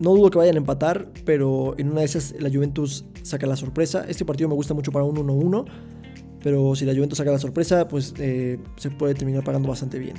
No 0.00 0.14
dudo 0.14 0.30
que 0.30 0.38
vayan 0.38 0.56
a 0.56 0.58
empatar, 0.58 1.08
pero 1.24 1.74
en 1.78 1.90
una 1.90 2.00
de 2.00 2.06
esas 2.06 2.34
la 2.40 2.50
Juventus 2.50 3.04
saca 3.22 3.46
la 3.46 3.56
sorpresa. 3.56 4.04
Este 4.08 4.24
partido 4.24 4.48
me 4.48 4.54
gusta 4.54 4.74
mucho 4.74 4.90
para 4.92 5.04
un 5.04 5.16
1-1, 5.16 5.64
pero 6.42 6.74
si 6.74 6.84
la 6.84 6.92
Juventus 6.92 7.18
saca 7.18 7.30
la 7.30 7.38
sorpresa, 7.38 7.88
pues 7.88 8.14
eh, 8.18 8.58
se 8.76 8.90
puede 8.90 9.14
terminar 9.14 9.44
pagando 9.44 9.68
bastante 9.68 9.98
bien. 9.98 10.16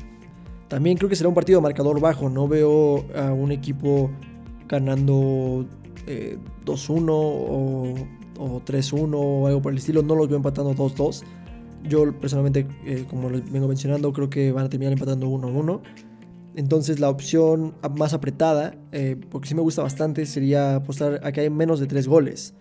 También 0.68 0.98
creo 0.98 1.10
que 1.10 1.16
será 1.16 1.30
un 1.30 1.36
partido 1.36 1.60
de 1.60 1.64
marcador 1.64 2.00
bajo. 2.00 2.30
No 2.30 2.48
veo 2.48 3.06
a 3.16 3.34
un 3.34 3.52
equipo 3.52 4.10
ganando 4.68 5.66
2-1 6.06 6.08
eh, 6.08 6.38
o, 7.10 7.94
o 8.40 8.62
3-1 8.62 9.14
o 9.14 9.48
algo 9.48 9.62
por 9.62 9.72
el 9.72 9.78
estilo. 9.78 10.02
No 10.02 10.16
los 10.16 10.30
veo 10.30 10.38
empatando 10.38 10.74
2-2. 10.74 11.24
Yo 11.84 12.14
personalmente, 12.18 12.66
eh, 12.86 13.06
como 13.10 13.30
les 13.30 13.52
vengo 13.52 13.68
mencionando, 13.68 14.14
creo 14.14 14.30
que 14.30 14.52
van 14.52 14.66
a 14.66 14.70
terminar 14.70 14.94
empatando 14.94 15.28
1-1. 15.28 15.82
Entonces 16.56 17.00
la 17.00 17.10
opción 17.10 17.76
más 17.98 18.14
apretada, 18.14 18.76
eh, 18.92 19.16
porque 19.30 19.48
sí 19.48 19.56
me 19.56 19.62
gusta 19.62 19.82
bastante, 19.82 20.26
sería 20.26 20.76
apostar 20.76 21.20
a 21.24 21.32
que 21.32 21.42
hay 21.42 21.50
menos 21.50 21.80
de 21.80 21.88
3 21.88 22.08
goles. 22.08 22.54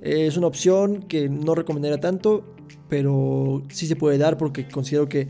es 0.00 0.36
una 0.36 0.46
opción 0.46 1.02
que 1.02 1.28
no 1.28 1.54
recomendaría 1.54 1.98
tanto, 1.98 2.44
pero 2.88 3.62
sí 3.68 3.86
se 3.86 3.96
puede 3.96 4.18
dar 4.18 4.36
porque 4.36 4.68
considero 4.68 5.08
que 5.08 5.28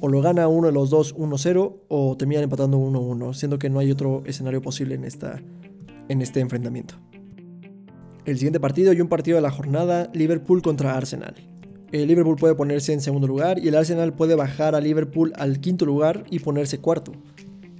o 0.00 0.08
lo 0.08 0.22
gana 0.22 0.48
uno 0.48 0.68
de 0.68 0.72
los 0.72 0.90
dos 0.90 1.14
1-0 1.14 1.76
o 1.88 2.16
terminan 2.16 2.44
empatando 2.44 2.78
1-1, 2.78 3.34
siendo 3.34 3.58
que 3.58 3.68
no 3.68 3.78
hay 3.78 3.90
otro 3.90 4.22
escenario 4.24 4.62
posible 4.62 4.94
en, 4.94 5.04
esta, 5.04 5.42
en 6.08 6.22
este 6.22 6.40
enfrentamiento. 6.40 6.94
El 8.24 8.36
siguiente 8.36 8.60
partido 8.60 8.92
y 8.92 9.00
un 9.00 9.08
partido 9.08 9.36
de 9.36 9.42
la 9.42 9.50
jornada, 9.50 10.10
Liverpool 10.14 10.62
contra 10.62 10.96
Arsenal. 10.96 11.34
El 11.92 12.06
Liverpool 12.06 12.36
puede 12.36 12.54
ponerse 12.54 12.92
en 12.92 13.00
segundo 13.00 13.26
lugar 13.26 13.58
y 13.58 13.66
el 13.66 13.74
Arsenal 13.74 14.14
puede 14.14 14.36
bajar 14.36 14.76
a 14.76 14.80
Liverpool 14.80 15.32
al 15.36 15.60
quinto 15.60 15.84
lugar 15.84 16.24
y 16.30 16.38
ponerse 16.38 16.78
cuarto. 16.78 17.12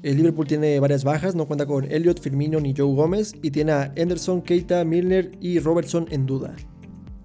El 0.02 0.16
Liverpool 0.16 0.48
tiene 0.48 0.80
varias 0.80 1.04
bajas, 1.04 1.36
no 1.36 1.46
cuenta 1.46 1.66
con 1.66 1.84
Elliot, 1.90 2.20
Firmino 2.20 2.58
ni 2.58 2.74
Joe 2.76 2.92
Gómez 2.92 3.34
y 3.40 3.52
tiene 3.52 3.72
a 3.72 3.92
Anderson, 3.96 4.42
Keita, 4.42 4.82
Milner 4.84 5.30
y 5.40 5.60
Robertson 5.60 6.06
en 6.10 6.26
duda. 6.26 6.56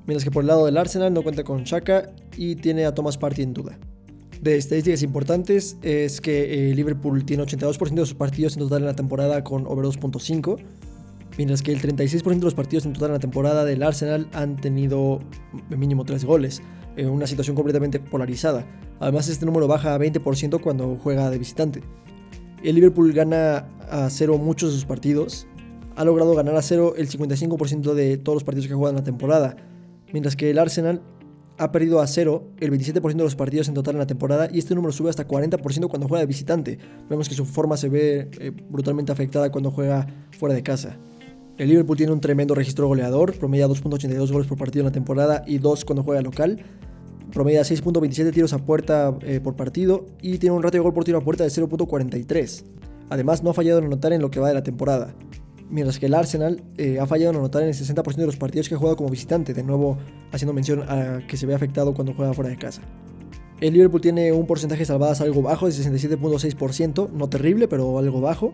Mientras 0.06 0.24
que 0.24 0.30
por 0.30 0.44
el 0.44 0.48
lado 0.48 0.66
del 0.66 0.78
Arsenal 0.78 1.12
no 1.12 1.24
cuenta 1.24 1.44
con 1.44 1.64
Shaka 1.64 2.12
y 2.38 2.56
tiene 2.56 2.86
a 2.86 2.94
Thomas 2.94 3.18
Party 3.18 3.42
en 3.42 3.54
duda. 3.54 3.80
De 4.42 4.56
estadísticas 4.56 5.02
importantes 5.02 5.78
es 5.82 6.22
que 6.22 6.70
el 6.70 6.76
Liverpool 6.76 7.26
tiene 7.26 7.44
82% 7.44 7.96
de 7.96 8.06
sus 8.06 8.14
partidos 8.14 8.54
en 8.54 8.60
total 8.60 8.82
en 8.82 8.86
la 8.86 8.96
temporada 8.96 9.44
con 9.44 9.66
over 9.66 9.86
2.5 9.86 10.60
mientras 11.38 11.62
que 11.62 11.72
el 11.72 11.82
36% 11.82 12.40
de 12.40 12.40
los 12.40 12.54
partidos 12.54 12.86
en 12.86 12.94
total 12.94 13.10
en 13.10 13.14
la 13.14 13.20
temporada 13.20 13.66
del 13.66 13.84
Arsenal 13.84 14.28
han 14.34 14.56
tenido 14.56 15.20
mínimo 15.70 16.06
3 16.06 16.24
goles, 16.26 16.62
en 16.98 17.10
una 17.10 17.28
situación 17.28 17.56
completamente 17.56 18.00
polarizada. 18.00 18.66
Además, 19.00 19.28
este 19.28 19.46
número 19.46 19.68
baja 19.68 19.94
a 19.94 20.00
20% 20.00 20.62
cuando 20.62 20.98
juega 21.02 21.30
de 21.30 21.38
visitante. 21.38 21.82
El 22.64 22.76
Liverpool 22.76 23.12
gana 23.14 23.68
a 23.90 24.10
0 24.10 24.38
muchos 24.38 24.70
de 24.70 24.76
sus 24.76 24.86
partidos, 24.86 25.48
ha 25.96 26.04
logrado 26.04 26.34
ganar 26.36 26.56
a 26.56 26.62
0 26.62 26.96
el 26.98 27.10
55% 27.10 27.94
de 27.94 28.18
todos 28.18 28.38
los 28.38 28.44
partidos 28.44 28.68
que 28.68 28.74
juega 28.74 28.90
en 28.92 28.98
la 28.98 29.04
temporada, 29.04 29.56
mientras 30.12 30.36
que 30.36 30.50
el 30.50 30.60
Arsenal 30.60 31.02
ha 31.58 31.72
perdido 31.72 32.02
a 32.02 32.08
0 32.08 32.52
el 32.60 32.72
27% 32.72 33.16
de 33.16 33.24
los 33.24 33.36
partidos 33.36 33.70
en 33.70 33.76
total 33.76 33.96
en 33.96 34.00
la 34.00 34.08
temporada 34.08 34.50
y 34.52 34.60
este 34.60 34.76
número 34.76 34.92
sube 34.92 35.10
hasta 35.10 35.28
40% 35.28 35.88
cuando 35.88 36.08
juega 36.08 36.20
de 36.20 36.26
visitante. 36.26 36.80
Vemos 37.10 37.30
que 37.30 37.36
su 37.36 37.46
forma 37.46 37.78
se 37.78 37.88
ve 37.88 38.30
eh, 38.40 38.52
brutalmente 38.70 39.12
afectada 39.12 39.52
cuando 39.52 39.72
juega 39.72 40.08
fuera 40.32 40.54
de 40.54 40.64
casa. 40.64 40.98
El 41.58 41.70
Liverpool 41.70 41.96
tiene 41.96 42.12
un 42.12 42.20
tremendo 42.20 42.54
registro 42.54 42.88
goleador, 42.88 43.38
promedia 43.38 43.68
2.82 43.68 44.30
goles 44.30 44.48
por 44.48 44.58
partido 44.58 44.82
en 44.82 44.88
la 44.88 44.92
temporada 44.92 45.44
y 45.48 45.60
2 45.60 45.86
cuando 45.86 46.04
juega 46.04 46.22
local. 46.22 46.60
Promedia 47.32 47.62
6.27 47.62 48.34
tiros 48.34 48.52
a 48.52 48.58
puerta 48.60 49.18
eh, 49.22 49.40
por 49.42 49.56
partido 49.56 50.06
y 50.22 50.38
tiene 50.38 50.56
un 50.56 50.64
ratio 50.64 50.82
de 50.82 50.84
gol 50.84 50.94
por 50.94 51.06
tiro 51.06 51.18
a 51.18 51.22
puerta 51.22 51.46
de 51.46 51.50
0.43. 51.50 52.66
Además, 53.10 53.42
no 53.42 53.52
ha 53.52 53.54
fallado 53.54 53.80
en 53.80 53.86
anotar 53.86 54.12
en 54.12 54.22
lo 54.22 54.30
que 54.32 54.42
va 54.42 54.50
de 54.50 54.54
la 54.54 54.64
temporada. 54.64 55.16
Mientras 55.70 55.98
que 55.98 56.08
el 56.08 56.14
Arsenal 56.14 56.62
eh, 56.78 57.00
ha 57.00 57.08
fallado 57.08 57.32
en 57.32 57.38
anotar 57.38 57.64
en 57.64 57.70
el 57.70 57.74
60% 57.74 58.16
de 58.16 58.26
los 58.26 58.36
partidos 58.36 58.68
que 58.68 58.76
ha 58.76 58.78
jugado 58.78 58.98
como 58.98 59.10
visitante, 59.10 59.54
de 59.54 59.64
nuevo 59.64 59.98
haciendo 60.34 60.54
mención 60.54 60.84
a 60.90 61.26
que 61.26 61.38
se 61.38 61.46
ve 61.46 61.56
afectado 61.56 61.94
cuando 61.94 62.14
juega 62.14 62.34
fuera 62.34 62.50
de 62.50 62.58
casa. 62.58 62.82
El 63.62 63.74
Liverpool 63.74 64.02
tiene 64.02 64.34
un 64.34 64.46
porcentaje 64.46 64.80
de 64.80 64.86
salvadas 64.86 65.22
algo 65.22 65.42
bajo, 65.42 65.68
de 65.68 65.72
67.6%, 65.72 67.12
no 67.12 67.30
terrible, 67.30 67.70
pero 67.70 67.98
algo 67.98 68.20
bajo 68.20 68.54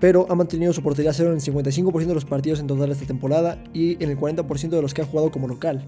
pero 0.00 0.26
ha 0.28 0.34
mantenido 0.34 0.72
su 0.72 0.82
portería 0.82 1.12
cero 1.12 1.30
en 1.30 1.36
el 1.36 1.42
55% 1.42 2.06
de 2.06 2.14
los 2.14 2.24
partidos 2.24 2.60
en 2.60 2.66
total 2.66 2.90
esta 2.90 3.06
temporada 3.06 3.62
y 3.72 4.02
en 4.02 4.10
el 4.10 4.18
40% 4.18 4.68
de 4.68 4.82
los 4.82 4.94
que 4.94 5.02
ha 5.02 5.06
jugado 5.06 5.30
como 5.30 5.48
local. 5.48 5.86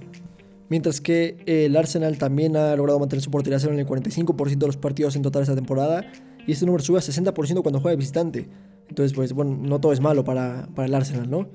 Mientras 0.69 1.01
que 1.01 1.37
el 1.47 1.77
Arsenal 1.77 2.19
también 2.19 2.57
ha 2.57 2.75
logrado 2.75 2.99
mantener 2.99 3.23
su 3.23 3.31
portería 3.31 3.59
cero 3.61 3.73
en 3.73 3.79
el 3.79 3.87
45% 3.87 4.59
de 4.59 4.67
los 4.67 4.77
partidos 4.77 5.15
en 5.17 5.23
total 5.23 5.43
esta 5.43 5.55
temporada 5.55 6.05
y 6.47 6.53
este 6.53 6.67
número 6.67 6.83
sube 6.83 6.99
a 6.99 7.03
60% 7.03 7.63
cuando 7.63 7.81
juega 7.81 7.91
de 7.91 7.97
visitante. 7.97 8.49
Entonces, 8.89 9.13
pues 9.13 9.33
bueno, 9.33 9.57
no 9.61 9.81
todo 9.81 9.93
es 9.93 10.01
malo 10.01 10.25
para, 10.25 10.69
para 10.75 10.87
el 10.87 10.95
Arsenal, 10.95 11.31
¿no? 11.31 11.49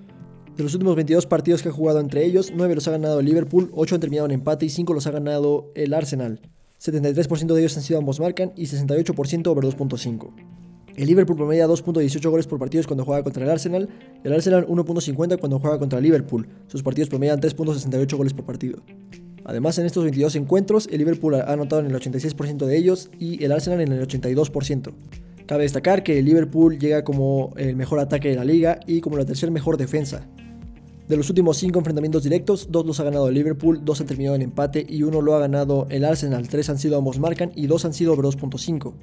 De 0.55 0.63
los 0.63 0.73
últimos 0.73 0.95
22 0.95 1.25
partidos 1.27 1.61
que 1.61 1.69
ha 1.69 1.71
jugado 1.71 1.99
entre 1.99 2.25
ellos, 2.25 2.51
9 2.55 2.75
los 2.75 2.87
ha 2.87 2.91
ganado 2.91 3.19
el 3.19 3.25
Liverpool, 3.25 3.71
8 3.73 3.95
han 3.95 4.01
terminado 4.01 4.25
en 4.25 4.31
empate 4.31 4.65
y 4.65 4.69
5 4.69 4.93
los 4.93 5.07
ha 5.07 5.11
ganado 5.11 5.71
el 5.75 5.93
Arsenal. 5.93 6.41
73% 6.79 7.53
de 7.53 7.59
ellos 7.59 7.77
han 7.77 7.83
sido 7.83 7.99
ambos 7.99 8.19
marcan 8.19 8.51
y 8.55 8.63
68% 8.63 9.47
over 9.47 9.63
2.5. 9.63 10.61
El 10.95 11.08
Liverpool 11.08 11.38
promedia 11.38 11.67
2.18 11.67 12.30
goles 12.30 12.47
por 12.47 12.60
partidos 12.60 12.88
cuando 12.88 13.06
juega 13.06 13.23
contra 13.23 13.43
el 13.43 13.49
Arsenal, 13.49 13.89
y 14.23 14.27
el 14.27 14.34
Arsenal 14.34 14.67
1.50 14.67 15.39
cuando 15.39 15.60
juega 15.60 15.80
contra 15.80 15.99
el 15.99 16.04
Liverpool. 16.04 16.47
Sus 16.67 16.84
partidos 16.84 17.10
promedian 17.10 17.39
3.68 17.39 18.17
goles 18.17 18.34
por 18.34 18.45
partido. 18.45 18.82
Además, 19.43 19.77
en 19.80 19.86
estos 19.86 20.04
22 20.04 20.36
encuentros, 20.36 20.88
el 20.91 20.99
Liverpool 20.99 21.36
ha 21.36 21.51
anotado 21.51 21.82
en 21.82 21.88
el 21.88 21.95
86% 21.95 22.65
de 22.65 22.77
ellos 22.77 23.10
y 23.17 23.43
el 23.43 23.51
Arsenal 23.51 23.82
en 23.82 23.91
el 23.91 24.08
82%. 24.08 24.93
Cabe 25.47 25.63
destacar 25.63 26.04
que 26.04 26.19
el 26.19 26.25
Liverpool 26.25 26.77
llega 26.77 27.04
como 27.04 27.54
el 27.58 27.75
mejor 27.75 27.99
ataque 27.99 28.30
de 28.30 28.36
la 28.36 28.45
liga 28.45 28.80
y 28.86 29.01
como 29.01 29.17
la 29.17 29.25
tercera 29.25 29.51
mejor 29.51 29.77
defensa. 29.77 30.27
De 31.08 31.17
los 31.17 31.27
últimos 31.30 31.58
5 31.58 31.77
enfrentamientos 31.77 32.23
directos, 32.23 32.67
2 32.71 32.86
los 32.86 32.99
ha 32.99 33.04
ganado 33.04 33.27
el 33.27 33.34
Liverpool, 33.34 33.84
2 33.84 34.01
han 34.01 34.08
terminado 34.08 34.36
en 34.36 34.43
empate 34.43 34.86
y 34.88 35.04
1 35.04 35.21
lo 35.21 35.36
ha 35.36 35.39
ganado 35.39 35.88
el 35.89 36.06
Arsenal, 36.06 36.47
3 36.47 36.69
han 36.69 36.77
sido 36.77 36.97
ambos 36.97 37.19
marcan 37.19 37.51
y 37.56 37.67
2 37.67 37.84
han 37.84 37.93
sido 37.93 38.13
over 38.13 38.25
2.5. 38.25 38.93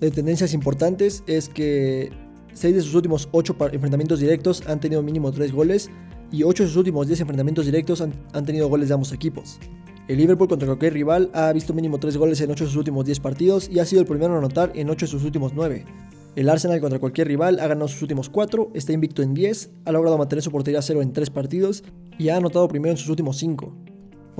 De 0.00 0.10
tendencias 0.10 0.54
importantes 0.54 1.22
es 1.26 1.48
que 1.48 2.10
6 2.54 2.74
de 2.74 2.80
sus 2.80 2.94
últimos 2.94 3.28
8 3.32 3.56
enfrentamientos 3.72 4.18
directos 4.18 4.62
han 4.66 4.80
tenido 4.80 5.02
mínimo 5.02 5.30
3 5.30 5.52
goles 5.52 5.90
y 6.32 6.42
8 6.42 6.62
de 6.62 6.68
sus 6.68 6.76
últimos 6.78 7.06
10 7.06 7.20
enfrentamientos 7.20 7.66
directos 7.66 8.00
han, 8.00 8.14
han 8.32 8.46
tenido 8.46 8.68
goles 8.68 8.88
de 8.88 8.94
ambos 8.94 9.12
equipos. 9.12 9.58
El 10.08 10.16
Liverpool 10.16 10.48
contra 10.48 10.66
cualquier 10.66 10.94
rival 10.94 11.30
ha 11.34 11.52
visto 11.52 11.74
mínimo 11.74 12.00
3 12.00 12.16
goles 12.16 12.40
en 12.40 12.50
8 12.50 12.64
de 12.64 12.70
sus 12.70 12.78
últimos 12.78 13.04
10 13.04 13.20
partidos 13.20 13.68
y 13.68 13.78
ha 13.78 13.84
sido 13.84 14.00
el 14.00 14.08
primero 14.08 14.34
a 14.34 14.38
anotar 14.38 14.72
en 14.74 14.88
8 14.88 15.06
de 15.06 15.10
sus 15.10 15.24
últimos 15.24 15.52
9. 15.54 15.84
El 16.34 16.48
Arsenal 16.48 16.80
contra 16.80 16.98
cualquier 16.98 17.28
rival 17.28 17.60
ha 17.60 17.66
ganado 17.66 17.88
sus 17.88 18.00
últimos 18.02 18.30
4, 18.30 18.70
está 18.74 18.92
invicto 18.92 19.22
en 19.22 19.34
10, 19.34 19.70
ha 19.84 19.92
logrado 19.92 20.16
mantener 20.16 20.42
su 20.42 20.50
portería 20.50 20.80
0 20.80 21.02
en 21.02 21.12
3 21.12 21.28
partidos 21.30 21.84
y 22.18 22.30
ha 22.30 22.36
anotado 22.36 22.68
primero 22.68 22.92
en 22.92 22.96
sus 22.96 23.08
últimos 23.08 23.36
5. 23.36 23.89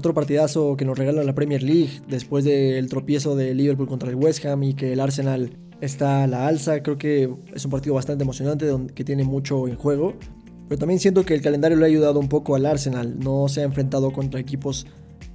Otro 0.01 0.15
partidazo 0.15 0.79
que 0.79 0.87
nos 0.87 0.97
regala 0.97 1.23
la 1.25 1.35
Premier 1.35 1.63
League 1.63 2.01
después 2.09 2.43
del 2.43 2.89
tropiezo 2.89 3.37
de 3.37 3.53
Liverpool 3.55 3.87
contra 3.87 4.09
el 4.09 4.15
West 4.15 4.43
Ham 4.47 4.63
y 4.63 4.73
que 4.73 4.95
el 4.95 5.01
Arsenal 5.01 5.59
está 5.83 6.25
a 6.25 6.27
la 6.27 6.47
alza. 6.47 6.83
Creo 6.83 6.97
que 6.97 7.29
es 7.55 7.67
un 7.67 7.71
partido 7.71 7.97
bastante 7.97 8.25
emocionante 8.25 8.67
que 8.95 9.05
tiene 9.05 9.25
mucho 9.25 9.69
en 9.69 9.77
juego. 9.77 10.15
Pero 10.71 10.79
también 10.79 11.01
siento 11.01 11.23
que 11.27 11.35
el 11.35 11.43
calendario 11.43 11.77
le 11.77 11.85
ha 11.85 11.89
ayudado 11.89 12.19
un 12.19 12.31
poco 12.31 12.55
al 12.55 12.65
Arsenal. 12.65 13.19
No 13.19 13.47
se 13.49 13.61
ha 13.61 13.65
enfrentado 13.65 14.11
contra 14.11 14.41
equipos 14.41 14.87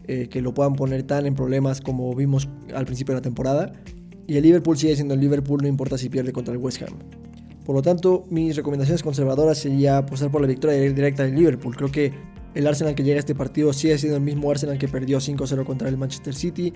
eh, 0.07 0.29
que 0.29 0.41
lo 0.41 0.55
puedan 0.55 0.73
poner 0.73 1.03
tan 1.03 1.27
en 1.27 1.35
problemas 1.35 1.79
como 1.79 2.15
vimos 2.15 2.49
al 2.73 2.85
principio 2.85 3.13
de 3.13 3.19
la 3.19 3.23
temporada. 3.23 3.71
Y 4.25 4.37
el 4.37 4.41
Liverpool 4.41 4.79
sigue 4.79 4.95
siendo 4.95 5.13
el 5.13 5.19
Liverpool, 5.19 5.61
no 5.61 5.67
importa 5.67 5.99
si 5.99 6.09
pierde 6.09 6.33
contra 6.33 6.55
el 6.55 6.59
West 6.59 6.81
Ham. 6.81 6.97
Por 7.63 7.75
lo 7.75 7.83
tanto, 7.83 8.25
mis 8.31 8.55
recomendaciones 8.55 9.03
conservadoras 9.03 9.59
sería 9.59 9.99
apostar 9.99 10.31
por 10.31 10.41
la 10.41 10.47
victoria 10.47 10.79
directa 10.79 11.21
del 11.21 11.35
Liverpool. 11.35 11.75
Creo 11.75 11.91
que 11.91 12.34
el 12.55 12.65
Arsenal 12.67 12.95
que 12.95 13.03
llega 13.03 13.17
a 13.17 13.19
este 13.19 13.35
partido 13.35 13.73
sigue 13.73 13.97
siendo 13.97 14.17
el 14.17 14.23
mismo 14.23 14.49
Arsenal 14.49 14.77
que 14.77 14.87
perdió 14.87 15.19
5-0 15.19 15.65
contra 15.65 15.89
el 15.89 15.97
Manchester 15.97 16.33
City, 16.33 16.73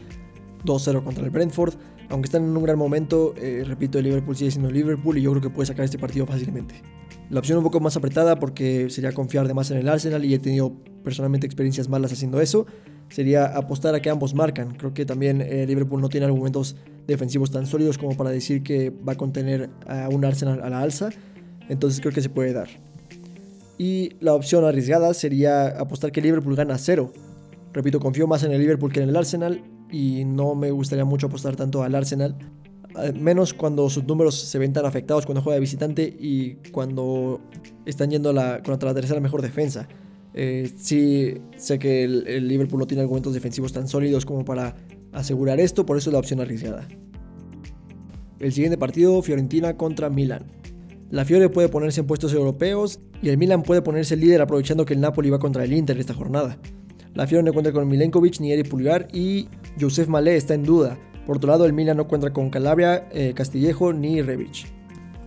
2-0 0.65 1.03
contra 1.03 1.23
el 1.23 1.29
Brentford. 1.29 1.75
Aunque 2.09 2.25
están 2.25 2.43
en 2.43 2.55
un 2.55 2.63
gran 2.63 2.77
momento, 2.77 3.33
eh, 3.37 3.63
repito, 3.65 3.97
el 3.97 4.05
Liverpool 4.05 4.35
sigue 4.35 4.51
siendo 4.51 4.69
Liverpool 4.69 5.17
y 5.17 5.21
yo 5.21 5.31
creo 5.31 5.41
que 5.41 5.49
puede 5.49 5.67
sacar 5.67 5.85
este 5.85 5.97
partido 5.97 6.25
fácilmente. 6.25 6.75
La 7.29 7.39
opción 7.39 7.59
un 7.59 7.63
poco 7.63 7.79
más 7.79 7.95
apretada 7.95 8.37
porque 8.39 8.89
sería 8.89 9.11
confiar 9.11 9.47
de 9.47 9.53
más 9.53 9.71
en 9.71 9.77
el 9.77 9.87
Arsenal 9.87 10.25
y 10.25 10.33
he 10.33 10.39
tenido 10.39 10.73
personalmente 11.03 11.45
experiencias 11.45 11.87
malas 11.87 12.11
haciendo 12.11 12.41
eso. 12.41 12.65
Sería 13.09 13.45
apostar 13.45 13.95
a 13.95 14.01
que 14.01 14.09
ambos 14.09 14.33
marcan. 14.33 14.73
Creo 14.75 14.93
que 14.93 15.05
también 15.05 15.41
eh, 15.41 15.65
Liverpool 15.65 16.01
no 16.01 16.09
tiene 16.09 16.25
argumentos 16.25 16.75
defensivos 17.07 17.51
tan 17.51 17.65
sólidos 17.67 17.97
como 17.97 18.17
para 18.17 18.31
decir 18.31 18.63
que 18.63 18.89
va 18.89 19.13
a 19.13 19.15
contener 19.15 19.69
a 19.87 20.09
un 20.09 20.25
Arsenal 20.25 20.61
a 20.61 20.69
la 20.69 20.81
alza. 20.81 21.09
Entonces 21.69 22.01
creo 22.01 22.13
que 22.13 22.21
se 22.21 22.29
puede 22.29 22.51
dar. 22.51 22.67
Y 23.79 24.17
la 24.19 24.33
opción 24.33 24.65
arriesgada 24.65 25.13
sería 25.13 25.69
apostar 25.69 26.11
que 26.11 26.21
Liverpool 26.21 26.53
gana 26.53 26.77
cero. 26.77 27.13
Repito, 27.71 28.01
confío 28.01 28.27
más 28.27 28.43
en 28.43 28.51
el 28.51 28.59
Liverpool 28.59 28.91
que 28.91 29.01
en 29.01 29.07
el 29.07 29.15
Arsenal 29.15 29.63
y 29.89 30.25
no 30.25 30.53
me 30.53 30.69
gustaría 30.69 31.05
mucho 31.05 31.27
apostar 31.27 31.55
tanto 31.55 31.81
al 31.81 31.95
Arsenal. 31.95 32.35
Menos 33.17 33.53
cuando 33.53 33.89
sus 33.89 34.03
números 34.03 34.35
se 34.35 34.59
ven 34.59 34.73
tan 34.73 34.85
afectados 34.85 35.25
cuando 35.25 35.41
juega 35.41 35.55
de 35.55 35.61
visitante 35.61 36.03
y 36.03 36.55
cuando 36.71 37.39
están 37.85 38.11
yendo 38.11 38.33
contra 38.65 38.89
la 38.89 38.93
tercera 38.93 39.21
mejor 39.21 39.41
defensa. 39.41 39.87
Eh, 40.33 40.69
sí, 40.75 41.35
sé 41.55 41.79
que 41.79 42.03
el, 42.03 42.27
el, 42.27 42.49
Liverpool 42.49 42.79
no 42.79 42.85
tiene 42.85 43.03
argumentos 43.03 43.33
defensivos 43.33 43.71
tan 43.71 43.87
sólidos 43.87 44.25
como 44.25 44.43
para 44.43 44.75
asegurar 45.13 45.59
esto, 45.61 45.85
por 45.85 45.97
eso 45.97 46.09
es 46.09 46.13
la 46.13 46.19
opción 46.19 46.41
arriesgada. 46.41 46.85
El 48.39 48.51
siguiente 48.51 48.77
partido, 48.77 49.21
Fiorentina 49.21 49.77
contra 49.77 50.09
Milan. 50.09 50.58
La 51.11 51.25
Fiore 51.25 51.49
puede 51.49 51.69
ponerse 51.69 52.01
en 52.01 52.07
puestos 52.07 52.33
europeos 52.33 52.99
y 53.21 53.29
el 53.29 53.37
Milan 53.37 53.63
puede 53.63 53.81
ponerse 53.81 54.15
líder 54.15 54.41
aprovechando 54.41 54.85
que 54.85 54.93
el 54.93 55.01
Napoli 55.01 55.31
va 55.31 55.39
contra 55.39 55.63
el 55.63 55.73
Inter 55.73 55.97
esta 55.97 56.13
jornada. 56.13 56.59
La 57.15 57.25
Fiore 57.25 57.43
no 57.43 57.51
cuenta 57.51 57.71
con 57.71 57.87
Milenkovic 57.87 58.39
ni 58.39 58.51
Eric 58.51 58.69
Pulgar 58.69 59.07
y 59.11 59.47
Josef 59.79 60.07
Malé 60.07 60.35
está 60.35 60.53
en 60.53 60.63
duda. 60.63 60.99
Por 61.25 61.37
otro 61.37 61.49
lado, 61.49 61.65
el 61.65 61.73
Milan 61.73 61.97
no 61.97 62.07
cuenta 62.07 62.31
con 62.31 62.51
Calabria, 62.51 63.07
eh, 63.11 63.33
Castillejo 63.35 63.91
ni 63.91 64.21
Rebic. 64.21 64.67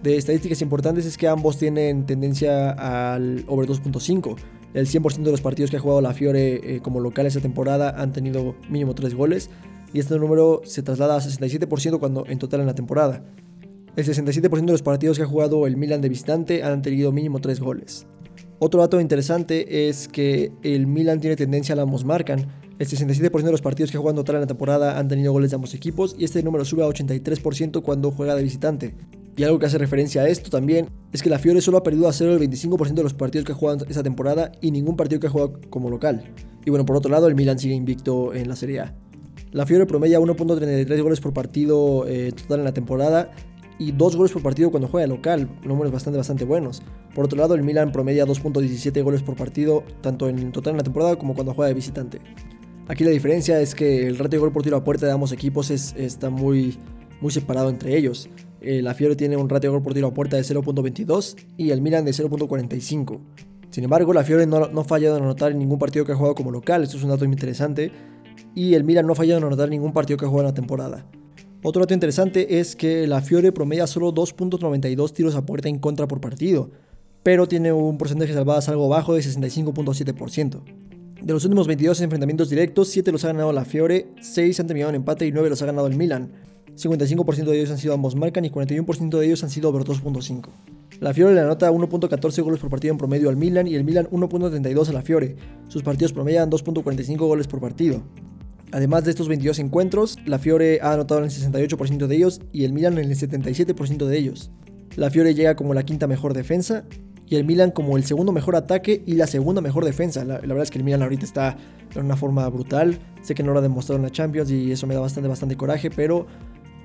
De 0.05 0.17
estadísticas 0.17 0.63
importantes 0.63 1.05
es 1.05 1.19
que 1.19 1.27
ambos 1.27 1.59
tienen 1.59 2.07
tendencia 2.07 2.71
al 2.71 3.45
over 3.49 3.69
2.5. 3.69 4.37
El 4.75 4.87
100% 4.87 5.23
de 5.23 5.31
los 5.33 5.41
partidos 5.41 5.71
que 5.71 5.79
ha 5.79 5.81
jugado 5.81 6.01
la 6.01 6.15
Fiore 6.15 6.77
eh, 6.77 6.81
como 6.81 7.01
local 7.01 7.27
esta 7.27 7.41
temporada 7.41 7.91
han 8.01 8.13
tenido 8.13 8.55
mínimo 8.71 8.95
3 8.95 9.15
goles 9.15 9.51
y 9.93 9.99
este 9.99 10.17
número 10.17 10.63
se 10.65 10.83
traslada 10.83 11.17
a 11.17 11.21
67% 11.21 11.99
cuando 11.99 12.25
en 12.27 12.39
total 12.39 12.61
en 12.61 12.67
la 12.67 12.75
temporada. 12.75 13.25
El 13.95 14.07
67% 14.07 14.65
de 14.65 14.73
los 14.73 14.83
partidos 14.83 15.19
que 15.19 15.25
ha 15.25 15.27
jugado 15.27 15.67
el 15.67 15.77
Milan 15.77 16.01
de 16.01 16.09
visitante 16.09 16.63
han 16.63 16.81
tenido 16.81 17.13
mínimo 17.13 17.41
3 17.41 17.61
goles. 17.61 18.07
Otro 18.59 18.81
dato 18.81 18.99
interesante 18.99 19.89
es 19.89 20.09
que 20.09 20.51
el 20.63 20.87
Milan 20.87 21.21
tiene 21.21 21.37
tendencia 21.37 21.75
a 21.75 21.77
la 21.77 21.83
ambos 21.83 22.03
marcan. 22.03 22.47
El 22.79 22.87
67% 22.89 23.43
de 23.43 23.51
los 23.51 23.61
partidos 23.61 23.91
que 23.91 23.99
ha 23.99 24.01
jugado 24.01 24.17
total 24.17 24.37
en 24.37 24.41
la 24.41 24.47
temporada 24.47 24.99
han 24.99 25.09
tenido 25.09 25.31
goles 25.33 25.51
de 25.51 25.57
ambos 25.57 25.75
equipos 25.75 26.17
y 26.19 26.25
este 26.25 26.43
número 26.43 26.65
sube 26.65 26.83
a 26.83 26.87
83% 26.87 27.83
cuando 27.83 28.11
juega 28.11 28.35
de 28.35 28.43
visitante. 28.43 28.95
Y 29.37 29.43
algo 29.45 29.59
que 29.59 29.67
hace 29.67 29.77
referencia 29.77 30.23
a 30.23 30.29
esto 30.29 30.49
también 30.49 30.89
es 31.13 31.23
que 31.23 31.29
la 31.29 31.39
Fiore 31.39 31.61
solo 31.61 31.77
ha 31.77 31.83
perdido 31.83 32.09
a 32.09 32.15
cero 32.15 32.33
el 32.33 32.41
25% 32.41 32.95
de 32.95 33.03
los 33.03 33.13
partidos 33.13 33.45
que 33.45 33.53
ha 33.53 33.57
jugado 33.57 33.85
esta 33.87 34.03
temporada 34.03 34.53
y 34.63 34.71
ningún 34.71 34.97
partido 34.97 35.21
que 35.21 35.27
ha 35.27 35.31
jugado 35.31 35.61
como 35.69 35.91
local. 35.91 36.33
Y 36.65 36.71
bueno, 36.71 36.87
por 36.87 36.97
otro 36.97 37.11
lado, 37.11 37.27
el 37.29 37.35
Milan 37.35 37.59
sigue 37.59 37.75
invicto 37.75 38.33
en 38.33 38.49
la 38.49 38.57
Serie 38.57 38.81
A. 38.81 38.95
La 39.51 39.67
Fiore 39.67 39.85
promedia 39.85 40.19
1.33 40.19 41.03
goles 41.03 41.21
por 41.21 41.35
partido 41.35 42.07
eh, 42.09 42.33
total 42.33 42.61
en 42.61 42.65
la 42.65 42.73
temporada 42.73 43.33
y 43.89 43.93
2 43.93 44.17
goles 44.17 44.33
por 44.33 44.43
partido 44.43 44.71
cuando 44.71 44.89
juega 44.89 45.07
local, 45.07 45.49
números 45.65 45.93
bastante, 45.93 46.17
bastante 46.17 46.45
buenos. 46.45 46.83
Por 47.15 47.25
otro 47.25 47.39
lado, 47.39 47.55
el 47.55 47.63
Milan 47.63 47.93
promedia 47.93 48.25
2.17 48.25 49.03
goles 49.03 49.23
por 49.23 49.37
partido, 49.37 49.83
tanto 50.01 50.29
en 50.29 50.53
total 50.53 50.73
en 50.73 50.77
la 50.79 50.85
temporada 50.85 51.17
como 51.17 51.35
cuando 51.35 51.53
juega 51.55 51.69
de 51.69 51.75
visitante. 51.75 52.21
Aquí 52.89 53.05
la 53.05 53.11
diferencia 53.11 53.61
es 53.61 53.75
que 53.75 54.07
el 54.07 54.19
ratio 54.19 54.39
de 54.39 54.39
gol 54.39 54.53
por 54.53 54.63
tiro 54.63 54.77
a 54.77 54.85
puerta 54.85 55.07
de 55.07 55.13
ambos 55.13 55.33
equipos 55.33 55.71
es, 55.71 55.95
está 55.97 56.31
muy, 56.31 56.79
muy 57.21 57.33
separado 57.33 57.71
entre 57.71 57.97
ellos. 57.97 58.29
Eh, 58.61 58.83
la 58.83 58.95
Fiore 58.95 59.17
tiene 59.17 59.37
un 59.37 59.49
ratio 59.49 59.71
de 59.71 59.77
gol 59.77 59.83
por 59.83 59.95
tiro 59.95 60.09
a 60.09 60.15
puerta 60.15 60.37
de 60.37 60.43
0.22 60.43 61.37
y 61.57 61.71
el 61.71 61.81
Milan 61.81 62.05
de 62.05 62.13
0.45. 62.13 63.21
Sin 63.71 63.85
embargo, 63.85 64.13
la 64.13 64.23
Fiore 64.23 64.47
no, 64.47 64.69
no 64.69 64.81
ha 64.83 64.85
fallado 64.85 65.17
en 65.17 65.25
anotar 65.25 65.53
en 65.53 65.59
ningún 65.59 65.79
partido 65.79 66.05
que 66.05 66.13
ha 66.13 66.17
jugado 66.17 66.35
como 66.35 66.51
local, 66.51 66.83
esto 66.83 66.97
es 66.97 67.03
un 67.03 67.11
dato 67.11 67.25
muy 67.25 67.35
interesante 67.35 67.91
y 68.55 68.75
el 68.75 68.85
Milan 68.85 69.07
no 69.07 69.15
ha 69.15 69.17
fallado 69.17 69.39
en 69.39 69.45
anotar 69.47 69.69
ningún 69.69 69.93
partido 69.93 70.19
que 70.19 70.27
juega 70.27 70.43
en 70.43 70.49
la 70.49 70.55
temporada. 70.55 71.07
Otro 71.65 71.81
dato 71.81 71.95
interesante 71.95 72.59
es 72.59 72.75
que 72.75 73.07
la 73.07 73.23
Fiore 73.23 73.53
promedia 73.53 73.87
solo 73.87 74.13
2.92 74.13 75.13
tiros 75.13 75.37
a 75.37 75.47
puerta 75.47 75.69
en 75.69 75.79
contra 75.79 76.09
por 76.09 76.21
partido, 76.21 76.71
pero 77.23 77.47
tiene 77.47 77.73
un 77.73 77.99
porcentaje 77.99 78.33
de 78.33 78.39
salvadas 78.39 78.69
algo 78.69 78.89
bajo 78.89 79.15
de 79.15 79.21
65.7%. 79.21 80.61
De 81.23 81.33
los 81.33 81.45
últimos 81.45 81.69
22 81.69 82.01
enfrentamientos 82.01 82.51
directos, 82.51 82.89
7 82.89 83.13
los 83.13 83.25
ha 83.25 83.29
ganado 83.29 83.53
la 83.53 83.65
Fiore, 83.65 84.09
6 84.21 84.59
han 84.59 84.67
terminado 84.67 84.91
en 84.91 84.97
empate 84.97 85.25
y 85.25 85.31
9 85.31 85.51
los 85.51 85.63
ha 85.63 85.67
ganado 85.67 85.87
el 85.87 85.97
Milan. 85.97 86.33
55% 86.75 87.45
de 87.45 87.57
ellos 87.57 87.71
han 87.71 87.79
sido 87.79 87.95
ambos 87.95 88.17
marcan 88.17 88.45
y 88.45 88.51
41% 88.51 89.19
de 89.19 89.25
ellos 89.25 89.45
han 89.45 89.51
sido 89.51 89.69
over 89.69 89.85
2.5. 89.85 90.49
La 90.99 91.15
Fiore 91.15 91.35
le 91.35 91.43
anota 91.43 91.71
1.14 91.71 92.43
goles 92.43 92.59
por 92.59 92.71
partido 92.71 92.91
en 92.91 92.99
promedio 92.99 93.29
al 93.29 93.37
Milan 93.37 93.69
y 93.69 93.77
el 93.77 93.85
Milan 93.85 94.09
1.32 94.11 94.89
a 94.89 94.93
la 94.93 95.03
Fiore. 95.03 95.37
Sus 95.69 95.85
partidos 95.85 96.13
promedian 96.13 96.51
2.45 96.51 97.19
goles 97.19 97.47
por 97.47 97.61
partido. 97.61 98.03
Además 98.73 99.05
de 99.05 99.11
estos 99.11 99.29
22 99.29 99.59
encuentros, 99.59 100.19
la 100.25 100.39
Fiore 100.39 100.81
ha 100.81 100.95
anotado 100.95 101.21
en 101.21 101.27
el 101.27 101.31
68% 101.31 102.07
de 102.07 102.17
ellos 102.17 102.41
y 102.53 102.65
el 102.65 102.73
Milan 102.73 102.99
en 102.99 103.11
el 103.11 103.17
77% 103.17 104.07
de 104.07 104.19
ellos. 104.19 104.51
La 104.97 105.11
Fiore 105.11 105.35
llega 105.35 105.57
como 105.57 105.75
la 105.75 105.83
quinta 105.85 106.07
mejor 106.07 106.33
defensa 106.33 106.85
y 107.27 107.37
el 107.37 107.45
Milan 107.45 107.71
como 107.71 107.99
el 107.99 108.05
segundo 108.05 108.33
mejor 108.33 108.57
ataque 108.57 109.03
y 109.07 109.15
la 109.15 109.27
segunda 109.27 109.61
mejor 109.61 109.85
defensa. 109.85 110.25
La, 110.25 110.39
verdad 110.39 110.63
es 110.63 110.71
que 110.71 110.79
el 110.79 110.85
Milan 110.85 111.03
ahorita 111.03 111.25
está 111.25 111.57
en 111.95 112.05
una 112.05 112.17
forma 112.17 112.49
brutal. 112.49 112.99
Sé 113.21 113.35
que 113.35 113.43
no 113.43 113.53
lo 113.53 113.59
ha 113.59 113.63
demostrado 113.63 113.99
en 113.99 114.05
la 114.05 114.11
Champions 114.11 114.51
y 114.51 114.73
eso 114.73 114.87
me 114.87 114.95
da 114.95 115.01
bastante, 115.01 115.57
coraje, 115.57 115.91
pero 115.91 116.27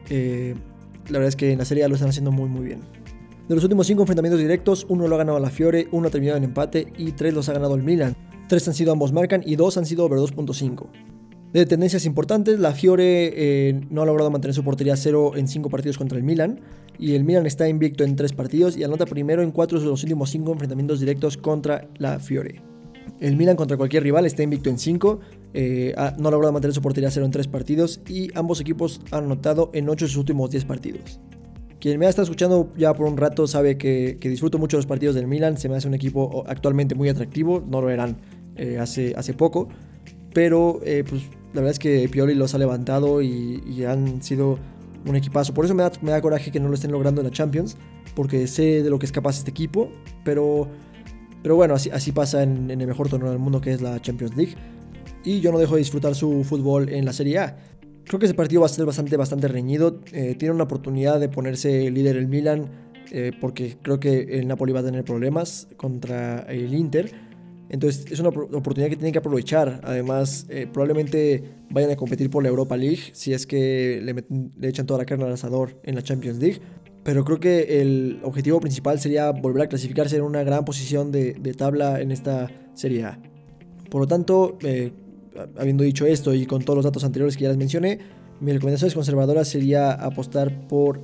eh, 0.10 0.56
la 1.06 1.20
verdad 1.20 1.30
es 1.30 1.36
que 1.38 1.54
en 1.54 1.58
la 1.58 1.66
serie 1.66 1.88
lo 1.88 1.96
están 1.96 2.10
haciendo 2.10 2.32
muy, 2.32 2.50
muy 2.50 2.66
bien. 2.66 2.82
De 3.48 3.56
los 3.56 3.64
últimos 3.64 3.88
5 3.88 4.02
enfrentamientos 4.02 4.42
directos, 4.42 4.86
uno 4.90 5.08
lo 5.08 5.16
ha 5.16 5.20
ganado 5.20 5.40
la 5.40 5.50
Fiore, 5.50 5.88
uno 5.94 6.10
ha 6.10 6.12
terminado 6.12 6.38
en 6.38 6.44
empate 6.44 6.92
y 6.98 7.14
3 7.14 7.34
los 7.34 7.48
ha 7.48 7.54
ganado 7.54 7.76
el 7.76 7.84
Milan. 7.84 8.18
3 8.50 8.68
han 8.68 8.74
sido 8.74 8.92
ambos 8.92 9.14
marcan 9.14 9.42
y 9.46 9.56
2 9.56 9.78
han 9.78 9.86
sido 9.86 10.04
over 10.04 10.20
2.5. 10.20 10.88
De 11.54 11.66
tendencias 11.66 12.06
importantes, 12.06 12.60
la 12.60 12.74
Fiore 12.74 13.32
eh, 13.36 13.82
no 13.90 14.02
ha 14.02 14.06
logrado 14.06 14.30
mantener 14.30 14.54
su 14.54 14.64
portería 14.64 14.98
cero 14.98 15.32
en 15.36 15.48
5 15.48 15.70
partidos 15.70 15.98
contra 15.98 16.18
el 16.18 16.24
Milan. 16.24 16.60
Y 17.00 17.16
el 17.16 17.24
Milan 17.24 17.46
está 17.46 17.70
invicto 17.70 18.04
en 18.04 18.16
3 18.16 18.34
partidos 18.34 18.76
y 18.76 18.84
anota 18.84 19.06
primero 19.06 19.42
en 19.44 19.52
4 19.52 19.80
de 19.80 19.86
los 19.86 20.04
últimos 20.04 20.30
5 20.30 20.52
enfrentamientos 20.52 21.00
directos 21.00 21.38
contra 21.38 21.88
la 21.98 22.20
Fiore. 22.20 22.62
El 23.20 23.36
Milan 23.38 23.56
contra 23.56 23.78
cualquier 23.78 24.04
rival 24.04 24.26
está 24.26 24.44
invicto 24.44 24.70
en 24.70 24.78
5, 24.78 25.20
eh, 25.54 25.96
no 26.20 26.28
ha 26.28 26.32
logrado 26.32 26.52
mantener 26.52 26.76
su 26.76 26.82
portería 26.82 27.10
cero 27.10 27.26
en 27.26 27.32
3 27.32 27.48
partidos 27.48 28.02
y 28.08 28.30
ambos 28.38 28.60
equipos 28.60 29.02
han 29.12 29.24
anotado 29.24 29.72
en 29.74 29.90
8 29.90 30.06
de 30.06 30.10
sus 30.10 30.18
últimos 30.18 30.52
10 30.52 30.66
partidos. 30.66 31.20
Quien 31.80 32.00
me 32.00 32.06
ha 32.08 32.10
estado 32.10 32.24
escuchando 32.24 32.72
ya 32.76 32.94
por 32.94 33.08
un 33.08 33.18
rato 33.18 33.48
sabe 33.48 33.78
que, 33.78 34.18
disfruto 34.22 34.58
mucho 34.58 34.78
los 34.78 34.86
partidos 34.86 35.16
del 35.16 35.28
Milan, 35.28 35.58
se 35.58 35.70
me 35.70 35.76
hace 35.76 35.88
un 35.88 35.94
equipo 35.94 36.44
actualmente 36.48 36.96
muy 36.96 37.10
atractivo, 37.10 37.64
no 37.66 37.82
lo 37.82 37.90
eran 37.90 38.18
eh, 38.56 38.78
hace, 38.80 39.14
hace 39.16 39.34
poco, 39.34 39.70
pero 40.34 40.80
pues 40.82 41.24
la 41.54 41.62
verdad 41.62 41.72
es 41.72 41.80
que 41.80 42.08
Pioli 42.10 42.36
los 42.36 42.54
ha 42.54 42.58
levantado 42.58 43.22
y, 43.22 43.84
han 43.84 44.22
sido 44.22 44.60
un 45.06 45.16
equipazo. 45.16 45.54
Por 45.54 45.66
eso 45.66 45.74
me 45.74 45.84
da, 45.84 46.22
coraje 46.22 46.52
que 46.52 46.60
no 46.60 46.68
lo 46.68 46.76
estén 46.76 46.92
logrando 46.92 47.22
en 47.22 47.28
la 47.28 47.32
Champions, 47.32 47.78
porque 48.16 48.48
sé 48.48 48.84
de 48.84 48.90
lo 48.90 49.00
que 49.00 49.06
es 49.06 49.12
capaz 49.12 49.38
este 49.38 49.52
equipo, 49.52 49.90
pero 50.24 50.68
Pero 51.44 51.56
bueno, 51.56 51.76
así, 51.76 51.90
así 51.90 52.12
pasa 52.12 52.44
en, 52.44 52.70
en 52.72 52.82
el 52.82 52.88
mejor 52.88 53.10
torneo 53.10 53.30
del 53.30 53.40
mundo 53.40 53.62
que 53.62 53.72
es 53.72 53.82
la 53.82 54.02
Champions 54.02 54.36
League. 54.36 54.56
Y 55.24 55.40
yo 55.40 55.52
no 55.52 55.60
dejo 55.60 55.76
de 55.76 55.80
disfrutar 55.80 56.16
su 56.16 56.44
fútbol 56.44 56.90
en 56.90 57.06
la 57.06 57.14
Serie 57.14 57.40
A. 57.40 57.58
Creo 58.06 58.20
que 58.20 58.26
ese 58.26 58.36
partido 58.36 58.62
va 58.62 58.68
a 58.68 58.70
ser 58.70 58.86
bastante, 58.86 59.18
bastante 59.18 59.48
reñido. 59.48 60.00
Eh, 60.14 60.36
tiene 60.40 60.54
una 60.54 60.64
oportunidad 60.64 61.20
de 61.20 61.28
ponerse 61.28 61.92
líder 61.92 62.16
el 62.16 62.28
Milan, 62.28 62.70
eh, 63.12 63.32
porque 63.40 63.78
creo 63.82 64.00
que 64.00 64.40
el 64.40 64.48
Napoli 64.48 64.72
va 64.72 64.80
a 64.80 64.84
tener 64.84 65.04
problemas 65.04 65.68
contra 65.76 66.40
el 66.44 66.74
Inter. 66.74 67.12
Entonces 67.70 68.06
es 68.12 68.20
una 68.20 68.30
oportunidad 68.30 68.90
que 68.90 68.96
tienen 68.96 69.12
que 69.12 69.20
aprovechar. 69.20 69.82
Además, 69.84 70.46
eh, 70.50 70.68
probablemente 70.72 71.44
vayan 71.70 71.92
a 71.92 71.96
competir 71.96 72.30
por 72.30 72.44
la 72.44 72.50
Europa 72.50 72.78
League 72.78 73.00
si 73.14 73.34
es 73.34 73.46
que 73.46 74.02
le, 74.04 74.68
echan 74.68 74.86
toda 74.86 75.00
la 75.00 75.06
carne 75.06 75.26
al 75.26 75.34
asador 75.34 75.80
en 75.84 75.96
la 75.96 76.02
Champions 76.02 76.40
League. 76.40 76.60
Pero 77.04 77.24
creo 77.24 77.40
que 77.40 77.82
el 77.82 78.20
objetivo 78.24 78.60
principal 78.60 79.00
sería 79.00 79.32
volver 79.32 79.64
a 79.64 79.68
clasificarse 79.68 80.18
en 80.18 80.24
una 80.24 80.44
gran 80.44 80.66
posición 80.66 81.12
de, 81.12 81.34
tabla 81.58 82.02
en 82.02 82.12
esta 82.12 82.52
Serie 82.74 83.06
A. 83.06 83.20
Por 83.90 84.02
lo 84.02 84.08
tanto, 84.08 84.58
habiendo 85.58 85.86
dicho 85.86 86.06
esto 86.06 86.34
y 86.34 86.46
con 86.46 86.64
todos 86.64 86.76
los 86.76 86.84
datos 86.84 87.06
anteriores 87.06 87.38
que 87.38 87.44
ya 87.44 87.50
les 87.50 87.58
mencioné, 87.58 88.00
mi 88.40 88.52
recomendación 88.52 88.92
conservadora 88.92 89.46
sería 89.46 89.94
apostar 89.94 90.68
por 90.68 91.00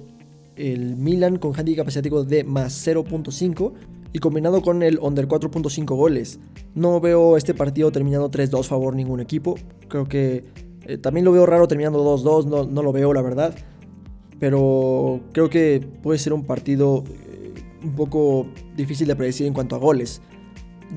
el 0.56 0.96
Milan 0.96 1.38
con 1.38 1.58
handicap 1.58 1.88
asiático 1.88 2.24
de 2.24 2.44
más 2.44 2.86
0.5 2.86 3.74
y 4.14 4.20
combinado 4.20 4.62
con 4.62 4.84
el 4.84 5.00
under 5.02 5.28
4.5 5.28 5.96
goles. 5.96 6.40
No 6.76 7.02
veo 7.02 7.36
este 7.36 7.54
partido 7.54 7.92
terminando 7.92 8.32
3-2 8.32 8.64
favor 8.64 8.96
ningún 8.96 9.20
equipo. 9.20 9.56
Creo 9.90 10.06
que 10.06 10.46
eh, 10.86 10.98
también 10.98 11.26
lo 11.26 11.32
veo 11.32 11.46
raro 11.46 11.68
terminando 11.68 12.00
2-2, 12.04 12.46
no, 12.46 12.64
no, 12.64 12.84
lo 12.84 12.92
veo 12.92 13.14
la 13.14 13.22
verdad. 13.22 13.56
Pero 14.40 15.20
creo 15.32 15.50
que 15.50 15.86
puede 16.02 16.20
ser 16.20 16.34
un 16.34 16.46
partido 16.46 17.04
eh, 17.08 17.54
un 17.84 17.96
poco 17.96 18.48
difícil 18.78 19.08
de 19.08 19.16
predecir 19.16 19.48
en 19.48 19.54
cuanto 19.54 19.76
a 19.76 19.80
goles 19.80 20.22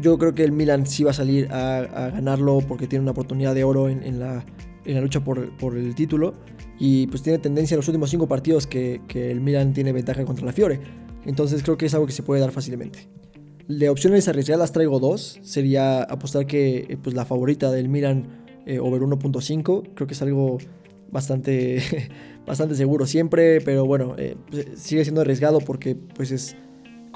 yo 0.01 0.19
creo 0.19 0.35
que 0.35 0.45
el 0.45 0.53
Milan 0.53 0.87
sí 0.87 1.05
va 1.05 1.11
a 1.11 1.15
salir 1.15 1.51
a, 1.51 2.11
ganarlo 2.13 2.59
porque 2.67 2.87
tiene 2.87 3.03
una 3.03 3.13
oportunidad 3.13 3.55
de 3.55 3.65
oro 3.65 3.89
en, 3.89 4.19
la, 4.19 4.45
lucha 4.85 5.21
por, 5.21 5.77
el 5.77 5.95
título. 5.95 6.35
Y 6.79 7.07
pues 7.07 7.23
tiene 7.23 7.39
tendencia 7.39 7.75
en 7.75 7.79
los 7.79 7.89
últimos 7.89 8.11
cinco 8.11 8.27
partidos 8.27 8.67
que, 8.67 9.01
el 9.15 9.41
Milan 9.41 9.73
tiene 9.73 9.93
ventaja 9.93 10.25
contra 10.25 10.45
la 10.45 10.53
Fiore. 10.53 10.81
Entonces 11.27 11.63
creo 11.63 11.77
que 11.77 11.87
es 11.87 11.95
algo 11.95 12.07
que 12.07 12.13
se 12.13 12.23
puede 12.23 12.41
dar 12.41 12.53
fácilmente. 12.53 13.09
De 13.69 13.89
opciones 13.89 14.29
arriesgadas 14.29 14.73
traigo 14.73 15.01
dos. 15.01 15.39
Sería 15.43 16.03
apostar 16.03 16.47
que 16.47 16.87
eh, 16.89 16.99
pues, 17.03 17.15
la 17.15 17.25
favorita 17.25 17.71
del 17.71 17.89
Milan 17.89 18.45
eh, 18.65 18.79
over 18.79 19.03
1.5. 19.03 19.91
Creo 19.95 20.07
que 20.07 20.15
es 20.15 20.23
algo 20.23 20.59
bastante, 21.11 21.83
bastante 22.47 22.75
seguro 22.75 23.07
siempre. 23.07 23.61
Pero 23.61 23.85
bueno, 23.87 24.15
eh, 24.19 24.37
pues, 24.51 24.67
sigue 24.77 25.05
siendo 25.05 25.21
arriesgado 25.21 25.59
porque 25.61 25.97
pues 25.97 26.31
es 26.31 26.57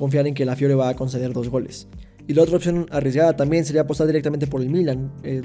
confiar 0.00 0.26
en 0.26 0.34
que 0.34 0.46
la 0.46 0.56
Fiore 0.56 0.74
va 0.74 0.88
a 0.88 0.96
conceder 0.96 1.32
dos 1.32 1.48
goles. 1.50 1.86
Y 2.26 2.32
la 2.34 2.42
otra 2.42 2.56
opción 2.56 2.86
arriesgada 2.90 3.36
también 3.36 3.64
sería 3.64 3.82
apostar 3.82 4.06
directamente 4.06 4.46
por 4.46 4.62
el 4.62 4.70
Milan, 4.70 5.12
eh, 5.22 5.42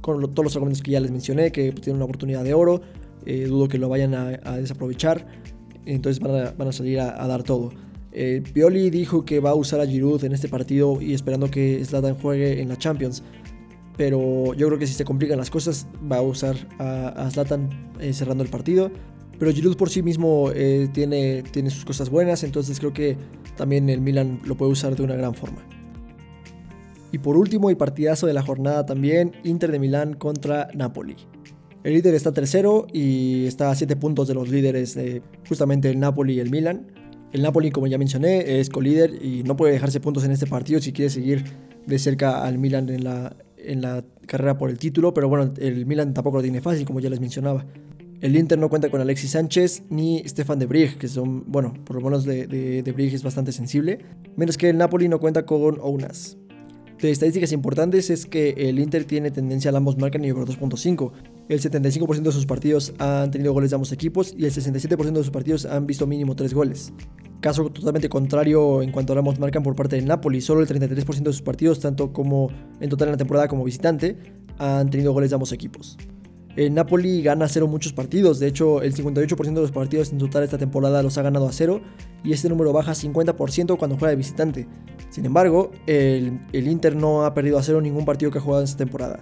con 0.00 0.20
todos 0.34 0.44
los 0.44 0.56
argumentos 0.56 0.82
que 0.82 0.90
ya 0.90 0.98
les 0.98 1.10
mencioné, 1.10 1.52
que 1.52 1.72
tienen 1.72 1.96
una 1.96 2.06
oportunidad 2.06 2.42
de 2.42 2.54
oro, 2.54 2.80
eh, 3.26 3.44
dudo 3.46 3.68
que 3.68 3.78
lo 3.78 3.88
vayan 3.88 4.14
a, 4.14 4.56
desaprovechar, 4.56 5.26
entonces 5.86 6.20
van 6.20 6.68
a, 6.68 6.72
salir 6.72 7.00
a, 7.00 7.26
dar 7.28 7.42
todo. 7.42 7.70
Eh, 8.12 8.42
Pioli 8.52 8.90
dijo 8.90 9.24
que 9.24 9.40
va 9.40 9.50
a 9.50 9.54
usar 9.54 9.80
a 9.80 9.86
Giroud 9.86 10.24
en 10.24 10.32
este 10.32 10.48
partido 10.48 11.00
y 11.00 11.14
esperando 11.14 11.50
que 11.50 11.84
Zlatan 11.84 12.14
juegue 12.14 12.60
en 12.60 12.68
la 12.68 12.76
Champions. 12.76 13.22
Pero 13.96 14.54
yo 14.54 14.66
creo 14.68 14.78
que 14.78 14.86
si 14.86 14.94
se 14.94 15.04
complican 15.04 15.38
las 15.38 15.50
cosas, 15.50 15.86
va 16.10 16.18
a 16.18 16.22
usar 16.22 16.56
a, 16.78 17.28
Zlatan 17.30 17.68
cerrando 18.12 18.42
el 18.42 18.50
partido. 18.50 18.90
Pero 19.38 19.52
Giroud 19.52 19.76
por 19.76 19.90
sí 19.90 20.02
mismo 20.02 20.50
tiene, 20.92 21.42
tiene 21.42 21.70
sus 21.70 21.84
cosas 21.84 22.08
buenas, 22.08 22.42
entonces 22.44 22.78
creo 22.78 22.92
que 22.92 23.16
también 23.56 23.88
el 23.90 24.00
Milan 24.00 24.40
lo 24.44 24.56
puede 24.56 24.72
usar 24.72 24.96
de 24.96 25.02
una 25.02 25.14
gran 25.14 25.34
forma. 25.34 25.62
Y 27.12 27.18
por 27.18 27.36
último, 27.36 27.70
y 27.70 27.74
partidazo 27.74 28.26
de 28.26 28.32
la 28.32 28.42
jornada 28.42 28.86
también, 28.86 29.32
Inter 29.44 29.70
de 29.70 29.78
Milán 29.78 30.14
contra 30.14 30.68
Napoli. 30.74 31.16
El 31.84 31.92
líder 31.92 32.14
está 32.14 32.32
tercero 32.32 32.86
y 32.90 33.44
está 33.46 33.70
a 33.70 33.74
7 33.74 33.96
puntos 33.96 34.28
de 34.28 34.34
los 34.34 34.48
líderes 34.48 34.94
de 34.94 35.22
justamente 35.46 35.90
el 35.90 36.00
Napoli 36.00 36.34
y 36.34 36.40
el 36.40 36.50
Milan. 36.50 36.86
El 37.32 37.42
Napoli, 37.42 37.70
como 37.70 37.86
ya 37.86 37.98
mencioné, 37.98 38.60
es 38.60 38.68
colíder 38.68 39.24
y 39.24 39.42
no 39.42 39.56
puede 39.56 39.72
dejarse 39.72 40.00
puntos 40.00 40.24
en 40.24 40.32
este 40.32 40.46
partido 40.46 40.80
si 40.80 40.92
quiere 40.92 41.10
seguir 41.10 41.44
de 41.86 41.98
cerca 41.98 42.44
al 42.44 42.58
Milan 42.58 42.88
en 42.90 43.04
la, 43.04 43.36
en 43.56 43.80
la 43.80 44.04
carrera 44.26 44.58
por 44.58 44.70
el 44.70 44.78
título. 44.78 45.14
Pero 45.14 45.28
bueno, 45.28 45.52
el 45.58 45.86
Milan 45.86 46.12
tampoco 46.12 46.38
lo 46.38 46.42
tiene 46.42 46.60
fácil, 46.60 46.84
como 46.84 47.00
ya 47.00 47.08
les 47.08 47.20
mencionaba. 47.20 47.64
El 48.20 48.36
Inter 48.36 48.58
no 48.58 48.68
cuenta 48.68 48.88
con 48.88 49.00
Alexis 49.00 49.30
Sánchez 49.30 49.82
ni 49.88 50.22
Stefan 50.26 50.58
de 50.58 50.66
Brig, 50.66 50.96
que 50.96 51.08
son, 51.08 51.50
bueno, 51.50 51.74
por 51.84 51.96
lo 51.96 52.02
menos 52.02 52.24
de, 52.24 52.46
de, 52.46 52.82
de 52.82 53.06
es 53.06 53.22
bastante 53.22 53.50
sensible. 53.50 53.98
Menos 54.36 54.56
que 54.56 54.68
el 54.68 54.76
Napoli 54.76 55.08
no 55.08 55.18
cuenta 55.18 55.44
con 55.44 55.80
Ounas. 55.80 56.36
De 57.00 57.10
estadísticas 57.10 57.50
importantes 57.50 58.10
es 58.10 58.26
que 58.26 58.50
el 58.50 58.78
Inter 58.78 59.04
tiene 59.06 59.32
tendencia 59.32 59.70
al 59.70 59.76
ambos 59.76 59.98
marcan 59.98 60.24
y 60.24 60.30
over 60.30 60.46
2.5. 60.46 61.10
El 61.48 61.60
75% 61.60 62.22
de 62.22 62.32
sus 62.32 62.46
partidos 62.46 62.94
han 62.98 63.30
tenido 63.30 63.52
goles 63.52 63.70
de 63.70 63.74
ambos 63.74 63.92
equipos 63.92 64.34
y 64.36 64.44
el 64.44 64.52
67% 64.52 65.12
de 65.12 65.22
sus 65.22 65.30
partidos 65.30 65.66
han 65.66 65.86
visto 65.86 66.06
mínimo 66.06 66.36
3 66.36 66.54
goles. 66.54 66.92
Caso 67.40 67.68
totalmente 67.70 68.08
contrario 68.08 68.82
en 68.82 68.92
cuanto 68.92 69.12
a 69.12 69.18
ambos 69.18 69.38
marcan 69.40 69.62
por 69.62 69.74
parte 69.74 69.96
del 69.96 70.06
Napoli, 70.06 70.40
solo 70.40 70.60
el 70.60 70.68
33% 70.68 71.22
de 71.22 71.32
sus 71.32 71.42
partidos, 71.42 71.80
tanto 71.80 72.12
como 72.12 72.48
en 72.80 72.88
total 72.88 73.08
en 73.08 73.12
la 73.12 73.18
temporada 73.18 73.48
como 73.48 73.64
visitante, 73.64 74.16
han 74.58 74.90
tenido 74.90 75.12
goles 75.12 75.30
de 75.30 75.34
ambos 75.34 75.52
equipos. 75.52 75.98
El 76.54 76.74
Napoli 76.74 77.22
gana 77.22 77.46
a 77.46 77.48
cero 77.48 77.66
muchos 77.66 77.94
partidos, 77.94 78.38
de 78.38 78.46
hecho 78.46 78.82
el 78.82 78.94
58% 78.94 79.54
de 79.54 79.60
los 79.60 79.72
partidos 79.72 80.12
en 80.12 80.18
total 80.18 80.42
esta 80.44 80.58
temporada 80.58 81.02
los 81.02 81.16
ha 81.16 81.22
ganado 81.22 81.48
a 81.48 81.52
cero 81.52 81.80
y 82.22 82.32
este 82.32 82.50
número 82.50 82.74
baja 82.74 82.92
50% 82.92 83.78
cuando 83.78 83.96
juega 83.96 84.10
de 84.10 84.16
visitante. 84.16 84.68
Sin 85.08 85.24
embargo, 85.24 85.70
el, 85.86 86.40
Inter 86.52 86.94
no 86.94 87.24
ha 87.24 87.32
perdido 87.32 87.58
a 87.58 87.62
cero 87.62 87.80
ningún 87.80 88.04
partido 88.04 88.30
que 88.30 88.38
ha 88.38 88.40
jugado 88.42 88.60
en 88.62 88.64
esta 88.64 88.78
temporada. 88.78 89.20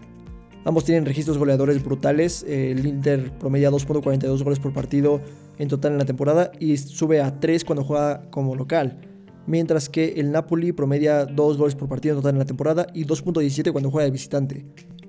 Ambos 0.64 0.84
tienen 0.84 1.06
registros 1.06 1.38
goleadores 1.38 1.82
brutales. 1.82 2.44
El 2.46 2.86
Inter 2.86 3.32
promedia 3.38 3.70
2.42 3.70 4.42
goles 4.42 4.58
por 4.58 4.72
partido 4.72 5.20
en 5.58 5.68
total 5.68 5.92
en 5.92 5.98
la 5.98 6.04
temporada 6.04 6.52
y 6.58 6.76
sube 6.76 7.20
a 7.20 7.40
3 7.40 7.64
cuando 7.64 7.84
juega 7.84 8.22
como 8.30 8.54
local. 8.54 9.00
Mientras 9.46 9.88
que 9.88 10.14
el 10.16 10.30
Napoli 10.32 10.72
promedia 10.72 11.24
2 11.24 11.56
goles 11.56 11.74
por 11.74 11.88
partido 11.88 12.14
en 12.14 12.18
total 12.20 12.34
en 12.34 12.38
la 12.40 12.44
temporada 12.44 12.86
y 12.94 13.06
2.17 13.06 13.72
cuando 13.72 13.90
juega 13.90 14.04
de 14.04 14.10
visitante. 14.10 14.66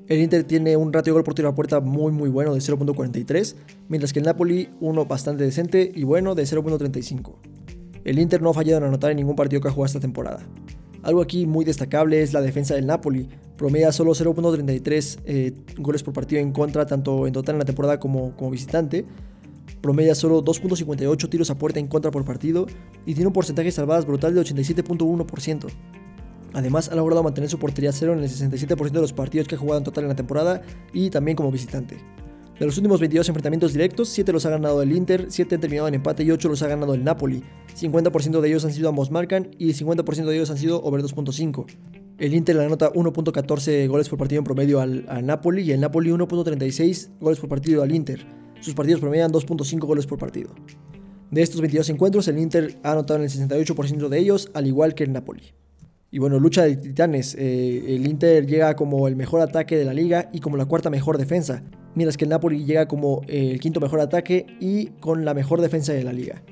El 0.08 0.20
Inter 0.20 0.44
tiene 0.44 0.76
un 0.76 0.92
ratio 0.92 1.14
de 1.14 1.16
gol 1.16 1.24
por 1.24 1.36
tiro 1.36 1.48
a 1.48 1.56
puerta 1.56 1.80
muy 1.80 2.12
muy 2.12 2.30
bueno 2.30 2.54
de 2.54 2.60
0.43, 2.60 3.56
mientras 3.88 4.12
que 4.12 4.20
el 4.20 4.26
Napoli 4.26 4.70
uno 4.82 5.06
bastante 5.06 5.44
decente 5.44 5.90
y 5.94 6.04
bueno 6.04 6.36
de 6.36 6.44
0.35. 6.44 7.36
El 8.04 8.20
Inter 8.20 8.42
no 8.42 8.50
ha 8.50 8.54
fallado 8.54 8.80
en 8.80 8.86
anotar 8.86 9.12
en 9.12 9.18
ningún 9.18 9.36
partido 9.36 9.62
que 9.62 9.68
ha 9.70 9.72
jugado 9.72 9.86
esta 9.86 10.00
temporada. 10.00 10.46
Algo 11.04 11.22
aquí 11.22 11.46
muy 11.46 11.64
destacable 11.66 12.22
es 12.22 12.34
la 12.34 12.42
defensa 12.42 12.76
del 12.76 12.88
Napoli. 12.88 13.30
Promedia 13.62 13.91
solo 13.91 14.13
0.33 14.13 15.19
eh, 15.24 15.54
goles 15.78 16.02
por 16.02 16.15
partido 16.15 16.41
en 16.41 16.52
contra, 16.52 16.88
tanto 16.88 17.28
en 17.28 17.34
total 17.34 17.54
en 17.54 17.60
la 17.60 17.65
temporada 17.65 18.00
como, 18.00 18.36
como 18.36 18.50
visitante. 18.50 19.06
Promedia 19.84 20.15
solo 20.15 20.43
2.58 20.43 21.30
tiros 21.30 21.52
a 21.52 21.60
puerta 21.60 21.80
en 21.80 21.86
contra 21.86 22.10
por 22.10 22.26
partido 22.26 22.65
y 23.06 23.13
tiene 23.13 23.28
un 23.28 23.34
porcentaje 23.34 23.67
de 23.67 23.71
salvadas 23.71 24.08
brutal 24.08 24.34
de 24.34 24.41
87.1%. 24.41 25.67
Además, 26.54 26.89
ha 26.89 26.95
logrado 26.95 27.21
mantener 27.21 27.52
su 27.52 27.60
portería 27.60 27.91
cero 27.91 28.13
en 28.13 28.24
el 28.24 28.30
67% 28.30 28.89
de 28.89 29.00
los 29.00 29.13
partidos 29.13 29.47
que 29.47 29.54
ha 29.54 29.60
jugado 29.60 29.78
en 29.78 29.84
total 29.84 30.06
en 30.06 30.10
la 30.10 30.15
temporada 30.15 30.63
y 30.91 31.12
también 31.12 31.38
como 31.38 31.52
visitante. 31.52 32.00
De 32.60 32.65
los 32.65 32.78
últimos 32.78 33.00
22 33.00 33.30
enfrentamientos 33.30 33.74
directos, 33.74 34.10
7 34.10 34.34
los 34.34 34.43
ha 34.47 34.50
ganado 34.50 34.82
el 34.82 34.91
Inter, 34.91 35.28
7 35.30 35.54
han 35.54 35.62
terminado 35.62 35.88
en 35.88 35.93
empate 35.93 36.24
y 36.24 36.32
8 36.32 36.50
los 36.50 36.63
ha 36.63 36.67
ganado 36.67 36.95
el 36.95 37.04
Napoli. 37.04 37.43
50% 37.80 38.41
de 38.41 38.47
ellos 38.47 38.65
han 38.65 38.74
sido 38.74 38.89
ambos 38.89 39.12
marcan 39.12 39.52
y 39.60 39.69
50% 39.74 40.26
de 40.26 40.36
ellos 40.36 40.50
han 40.50 40.58
sido 40.58 40.82
over 40.82 41.04
2.5. 41.04 42.01
El 42.22 42.36
Inter 42.36 42.56
le 42.56 42.66
anota 42.66 42.94
1.14 42.94 43.88
goles 43.88 44.08
por 44.08 44.20
partido 44.20 44.38
en 44.38 44.44
promedio 44.44 44.80
al, 44.80 45.26
Napoli 45.26 45.64
y 45.64 45.72
el 45.72 45.80
Napoli 45.80 46.12
1.36 46.12 47.18
goles 47.20 47.40
por 47.40 47.50
partido 47.50 47.82
al 47.82 47.92
Inter. 47.92 48.28
Sus 48.60 48.76
partidos 48.76 49.02
promedian 49.02 49.32
2.5 49.32 49.80
goles 49.80 50.06
por 50.06 50.20
partido. 50.20 50.54
De 51.32 51.42
estos 51.42 51.62
22 51.62 51.90
encuentros, 51.90 52.28
el 52.28 52.38
Inter 52.38 52.78
ha 52.84 52.92
anotado 52.92 53.18
en 53.18 53.24
el 53.24 53.32
68% 53.32 54.08
de 54.08 54.20
ellos, 54.20 54.52
al 54.54 54.68
igual 54.68 54.94
que 54.94 55.04
el 55.04 55.14
Napoli. 55.14 55.56
Y 56.12 56.20
bueno, 56.20 56.40
lucha 56.40 56.62
de 56.62 56.76
titanes. 56.76 57.34
Eh, 57.40 57.96
el 57.96 58.06
Inter 58.06 58.46
llega 58.46 58.76
como 58.76 59.08
el 59.08 59.16
mejor 59.16 59.42
ataque 59.42 59.76
de 59.76 59.86
la 59.86 59.94
liga 59.96 60.30
y 60.32 60.42
como 60.42 60.58
la 60.58 60.66
cuarta 60.66 60.92
mejor 60.92 61.18
defensa, 61.18 61.64
mientras 61.96 62.18
que 62.18 62.26
el 62.26 62.30
Napoli 62.30 62.66
llega 62.66 62.88
como 62.88 63.24
el 63.28 63.60
quinto 63.60 63.80
mejor 63.80 64.00
ataque 64.00 64.46
y 64.60 64.90
con 65.00 65.26
la 65.26 65.34
mejor 65.34 65.60
defensa 65.60 65.92
de 65.92 66.04
la 66.04 66.14
liga. 66.14 66.44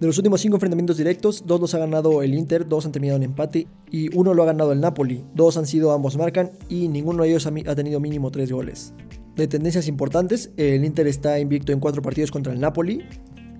De 0.00 0.06
los 0.06 0.16
últimos 0.16 0.40
cinco 0.40 0.56
enfrentamientos 0.56 0.96
directos, 0.96 1.44
dos 1.44 1.60
los 1.60 1.74
ha 1.74 1.78
ganado 1.78 2.22
el 2.22 2.34
Inter, 2.34 2.66
dos 2.66 2.86
han 2.86 2.92
terminado 2.92 3.18
en 3.18 3.22
empate 3.22 3.66
y 3.90 4.08
uno 4.16 4.32
lo 4.32 4.42
ha 4.42 4.46
ganado 4.46 4.72
el 4.72 4.80
Napoli. 4.80 5.26
Dos 5.34 5.58
han 5.58 5.66
sido 5.66 5.92
ambos 5.92 6.16
marcan 6.16 6.52
y 6.70 6.88
ninguno 6.88 7.22
de 7.22 7.28
ellos 7.28 7.46
ha 7.46 7.74
tenido 7.74 8.00
mínimo 8.00 8.30
tres 8.30 8.50
goles. 8.50 8.94
De 9.36 9.46
tendencias 9.46 9.88
importantes, 9.88 10.52
el 10.56 10.86
Inter 10.86 11.06
está 11.06 11.38
invicto 11.38 11.72
en 11.72 11.80
cuatro 11.80 12.00
partidos 12.00 12.30
contra 12.30 12.50
el 12.54 12.60
Napoli 12.60 13.02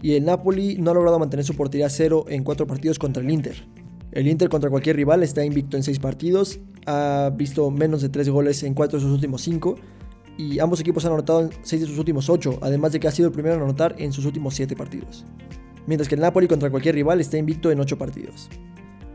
y 0.00 0.14
el 0.14 0.24
Napoli 0.24 0.78
no 0.78 0.92
ha 0.92 0.94
logrado 0.94 1.18
mantener 1.18 1.44
su 1.44 1.54
portería 1.54 1.90
cero 1.90 2.24
en 2.26 2.42
cuatro 2.42 2.66
partidos 2.66 2.98
contra 2.98 3.22
el 3.22 3.30
Inter. 3.30 3.68
El 4.10 4.26
Inter 4.26 4.48
contra 4.48 4.70
cualquier 4.70 4.96
rival 4.96 5.22
está 5.22 5.44
invicto 5.44 5.76
en 5.76 5.82
6 5.82 5.98
partidos, 5.98 6.58
ha 6.86 7.30
visto 7.36 7.70
menos 7.70 8.00
de 8.00 8.08
3 8.08 8.30
goles 8.30 8.62
en 8.62 8.72
4 8.72 8.98
de 8.98 9.04
sus 9.04 9.12
últimos 9.12 9.42
5 9.42 9.76
y 10.38 10.58
ambos 10.58 10.80
equipos 10.80 11.04
han 11.04 11.12
anotado 11.12 11.42
en 11.42 11.50
6 11.62 11.82
de 11.82 11.86
sus 11.86 11.98
últimos 11.98 12.30
8, 12.30 12.60
además 12.62 12.92
de 12.92 12.98
que 12.98 13.08
ha 13.08 13.12
sido 13.12 13.28
el 13.28 13.34
primero 13.34 13.56
en 13.56 13.62
anotar 13.62 13.94
en 13.98 14.12
sus 14.12 14.24
últimos 14.24 14.54
7 14.54 14.74
partidos. 14.74 15.26
Mientras 15.86 16.08
que 16.08 16.14
el 16.14 16.20
Napoli 16.20 16.46
contra 16.46 16.70
cualquier 16.70 16.94
rival 16.94 17.20
está 17.20 17.38
invicto 17.38 17.70
en 17.70 17.80
8 17.80 17.98
partidos. 17.98 18.48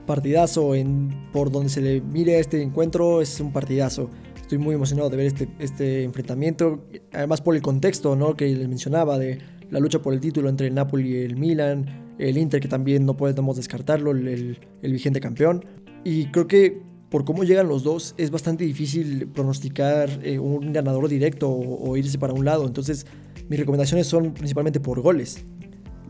partidazo 0.05 0.75
en, 0.75 1.29
por 1.31 1.51
donde 1.51 1.69
se 1.69 1.81
le 1.81 2.01
mire 2.01 2.39
este 2.39 2.61
encuentro, 2.61 3.21
es 3.21 3.39
un 3.39 3.51
partidazo. 3.51 4.09
Estoy 4.39 4.59
muy 4.59 4.75
emocionado 4.75 5.09
de 5.09 5.17
ver 5.17 5.25
este, 5.25 5.47
este 5.57 6.03
enfrentamiento, 6.03 6.85
además 7.11 7.41
por 7.41 7.55
el 7.55 7.63
contexto 7.63 8.15
¿no? 8.15 8.35
que 8.35 8.45
les 8.47 8.67
mencionaba 8.67 9.17
de 9.17 9.39
la 9.71 9.79
lucha 9.79 10.01
por 10.01 10.13
el 10.13 10.19
título 10.19 10.49
entre 10.49 10.67
el 10.67 10.75
Napoli 10.75 11.09
y 11.09 11.23
el 11.23 11.35
Milan, 11.35 12.13
el 12.19 12.37
Inter 12.37 12.59
que 12.59 12.67
también 12.67 13.05
no 13.05 13.17
podemos 13.17 13.57
descartarlo, 13.57 14.11
el, 14.11 14.59
el, 14.81 14.91
vigente 14.91 15.19
campeón. 15.19 15.65
Y 16.03 16.27
creo 16.27 16.47
que 16.47 16.81
por 17.09 17.25
cómo 17.25 17.43
llegan 17.43 17.67
los 17.67 17.83
dos 17.83 18.13
es 18.17 18.29
bastante 18.29 18.63
difícil 18.63 19.27
pronosticar 19.27 20.09
eh, 20.23 20.37
un 20.37 20.71
ganador 20.71 21.07
directo 21.07 21.49
o 21.49 21.97
irse 21.97 22.19
para 22.19 22.33
un 22.33 22.45
lado. 22.45 22.67
Entonces 22.67 23.07
mis 23.47 23.59
recomendaciones 23.59 24.07
son 24.07 24.33
principalmente 24.33 24.79
por 24.79 25.01
goles. 25.01 25.45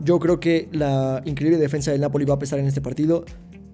Yo 0.04 0.18
creo 0.18 0.40
que 0.40 0.68
la 0.72 1.22
increíble 1.24 1.58
defensa 1.58 1.90
del 1.90 2.00
Napoli 2.00 2.24
va 2.24 2.34
a 2.34 2.38
pesar 2.38 2.58
en 2.58 2.66
este 2.66 2.80
partido, 2.80 3.24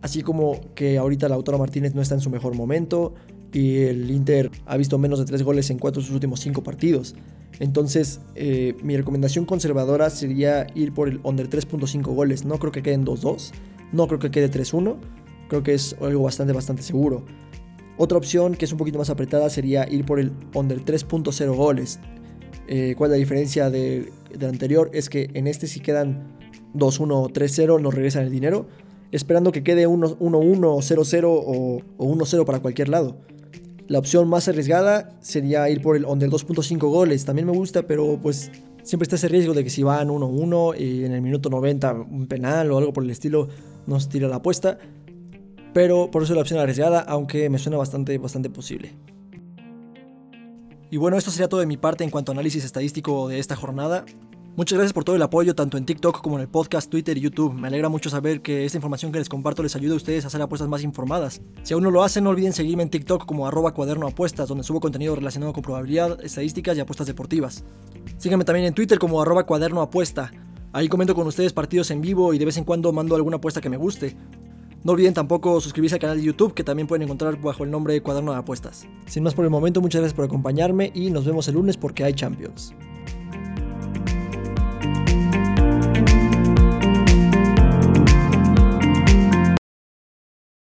así 0.02 0.22
como 0.22 0.61
que 0.74 0.98
ahorita 0.98 1.28
Lautaro 1.28 1.58
Martínez 1.58 1.94
no 1.94 2.02
está 2.02 2.14
en 2.14 2.20
su 2.20 2.30
mejor 2.30 2.54
momento 2.54 3.14
y 3.52 3.82
el 3.82 4.11
Inter 4.11 4.50
ha 4.66 4.76
visto 4.76 4.98
menos 4.98 5.18
de 5.18 5.24
3 5.26 5.42
goles 5.42 5.70
en 5.70 5.78
4 5.78 6.00
de 6.00 6.06
sus 6.06 6.14
últimos 6.14 6.40
5 6.40 6.62
partidos. 6.62 7.14
Entonces, 7.58 8.20
eh, 8.35 8.74
mi 8.82 8.96
recomendación 8.96 9.44
conservadora 9.44 10.11
sería 10.11 10.66
ir 10.74 10.92
por 10.92 11.08
el 11.08 11.20
under 11.22 11.48
3.5 11.48 12.14
goles. 12.14 12.44
No 12.44 12.58
creo 12.58 12.72
que 12.72 12.82
queden 12.82 13.04
2-2, 13.04 13.52
no 13.92 14.06
creo 14.06 14.18
que 14.18 14.30
quede 14.30 14.50
3-1, 14.50 14.96
creo 15.48 15.62
que 15.62 15.74
es 15.74 15.96
algo 16.00 16.22
bastante, 16.22 16.52
bastante 16.52 16.82
seguro. 16.82 17.24
Otra 17.98 18.16
opción 18.16 18.54
que 18.54 18.64
es 18.64 18.72
un 18.72 18.78
poquito 18.78 18.98
más 18.98 19.11
apretada 19.11 19.50
sería 19.50 19.88
ir 19.88 20.04
por 20.04 20.18
el 20.18 20.32
under 20.54 20.82
3.0 20.82 21.54
goles. 21.54 22.00
Eh, 22.68 22.94
¿Cuál 22.96 23.11
es 23.11 23.12
la 23.12 23.18
diferencia 23.18 23.70
del 23.70 24.12
anterior? 24.42 24.90
Es 24.92 25.09
que 25.09 25.31
en 25.35 25.46
este 25.46 25.66
si 25.66 25.81
quedan 25.81 26.38
2-1 26.75 27.12
o 27.12 27.29
3-0 27.29 27.81
nos 27.81 27.94
regresan 27.94 28.25
el 28.25 28.31
dinero, 28.31 28.66
esperando 29.11 29.53
que 29.53 29.62
quede 29.62 29.87
1-1, 29.87 30.18
0-0 30.18 31.25
o, 31.25 31.83
o 31.96 32.14
1-0 32.14 32.44
para 32.44 32.61
cualquier 32.61 32.88
lado. 32.88 33.16
La 33.88 33.98
opción 33.98 34.29
más 34.29 34.48
arriesgada 34.48 35.11
sería 35.20 35.68
ir 35.68 35.83
por 35.83 35.96
el 35.96 36.07
under 36.07 36.31
2.5 36.31 36.79
goles. 36.79 37.25
También 37.25 37.46
me 37.46 37.53
gusta, 37.53 37.87
pero 37.87 38.18
pues 38.22 38.51
siempre 38.83 39.05
está 39.05 39.16
ese 39.16 39.29
riesgo 39.29 39.55
de 39.55 39.64
que 39.64 39.70
si 39.70 39.83
van 39.83 40.09
1-1 40.09 40.79
y 40.81 41.05
en 41.05 41.12
el 41.12 41.20
minuto 41.20 41.51
90 41.51 41.92
un 41.92 42.27
penal 42.27 42.70
o 42.70 42.79
algo 42.79 42.92
por 42.92 43.05
el 43.05 43.11
estilo 43.11 43.48
nos 43.87 44.09
tira 44.09 44.29
la 44.29 44.37
apuesta. 44.37 44.79
Pero 45.75 46.11
por 46.11 46.22
eso 46.22 46.35
la 46.35 46.42
opción 46.42 46.61
arriesgada, 46.61 47.01
aunque 47.01 47.48
me 47.51 47.59
suena 47.59 47.77
bastante, 47.77 48.16
bastante 48.18 48.51
posible. 48.51 48.92
Y 50.92 50.98
bueno, 50.98 51.16
esto 51.16 51.31
sería 51.31 51.48
todo 51.48 51.61
de 51.61 51.66
mi 51.66 51.78
parte 51.78 52.05
en 52.05 52.11
cuanto 52.11 52.33
a 52.33 52.35
análisis 52.35 52.66
estadístico 52.66 53.26
de 53.26 53.38
esta 53.38 53.57
jornada. 53.57 54.05
Muchas 54.57 54.76
gracias 54.76 54.92
por 54.92 55.05
todo 55.05 55.16
el 55.16 55.22
apoyo, 55.22 55.55
tanto 55.55 55.78
en 55.78 55.87
TikTok 55.87 56.20
como 56.20 56.37
en 56.37 56.42
el 56.42 56.48
podcast, 56.48 56.90
Twitter 56.90 57.16
y 57.16 57.22
YouTube. 57.22 57.55
Me 57.55 57.68
alegra 57.68 57.88
mucho 57.88 58.11
saber 58.11 58.42
que 58.42 58.66
esta 58.66 58.76
información 58.76 59.11
que 59.11 59.18
les 59.18 59.31
comparto 59.31 59.62
les 59.62 59.74
ayuda 59.74 59.94
a 59.94 59.96
ustedes 59.96 60.24
a 60.24 60.26
hacer 60.26 60.42
apuestas 60.42 60.68
más 60.68 60.83
informadas. 60.83 61.40
Si 61.62 61.72
aún 61.72 61.83
no 61.83 61.90
lo 61.90 62.02
hacen, 62.02 62.24
no 62.24 62.28
olviden 62.28 62.52
seguirme 62.52 62.83
en 62.83 62.90
TikTok 62.90 63.24
como 63.24 63.46
arroba 63.48 63.72
cuaderno 63.72 64.07
apuestas, 64.07 64.50
donde 64.50 64.64
subo 64.64 64.81
contenido 64.81 65.16
relacionado 65.16 65.55
con 65.55 65.62
probabilidad, 65.62 66.22
estadísticas 66.22 66.76
y 66.76 66.81
apuestas 66.81 67.07
deportivas. 67.07 67.64
Síganme 68.18 68.44
también 68.44 68.66
en 68.66 68.74
Twitter 68.74 68.98
como 68.98 69.22
arroba 69.22 69.46
cuaderno 69.46 69.81
apuesta. 69.81 70.31
Ahí 70.74 70.90
comento 70.90 71.14
con 71.14 71.26
ustedes 71.26 71.55
partidos 71.55 71.90
en 71.90 72.02
vivo 72.02 72.35
y 72.35 72.38
de 72.38 72.44
vez 72.44 72.59
en 72.59 72.64
cuando 72.64 72.92
mando 72.92 73.16
alguna 73.16 73.38
apuesta 73.38 73.62
que 73.62 73.70
me 73.70 73.78
guste. 73.78 74.14
No 74.85 74.92
olviden 74.92 75.14
tampoco 75.14 75.61
suscribirse 75.61 75.95
al 75.95 76.01
canal 76.01 76.16
de 76.16 76.25
YouTube 76.25 76.55
que 76.55 76.64
también 76.64 76.88
pueden 76.88 77.03
encontrar 77.03 77.40
bajo 77.40 77.62
el 77.62 77.71
nombre 77.71 77.95
de 77.95 78.03
Cuaderno 78.03 78.33
de 78.33 78.38
Apuestas. 78.38 78.88
Sin 79.07 79.23
más 79.23 79.35
por 79.35 79.45
el 79.45 79.51
momento, 79.51 79.81
muchas 79.81 80.01
gracias 80.01 80.16
por 80.16 80.25
acompañarme 80.25 80.90
y 80.92 81.11
nos 81.11 81.25
vemos 81.25 81.47
el 81.47 81.55
lunes 81.55 81.77
porque 81.77 82.03
hay 82.03 82.14
Champions. 82.14 82.75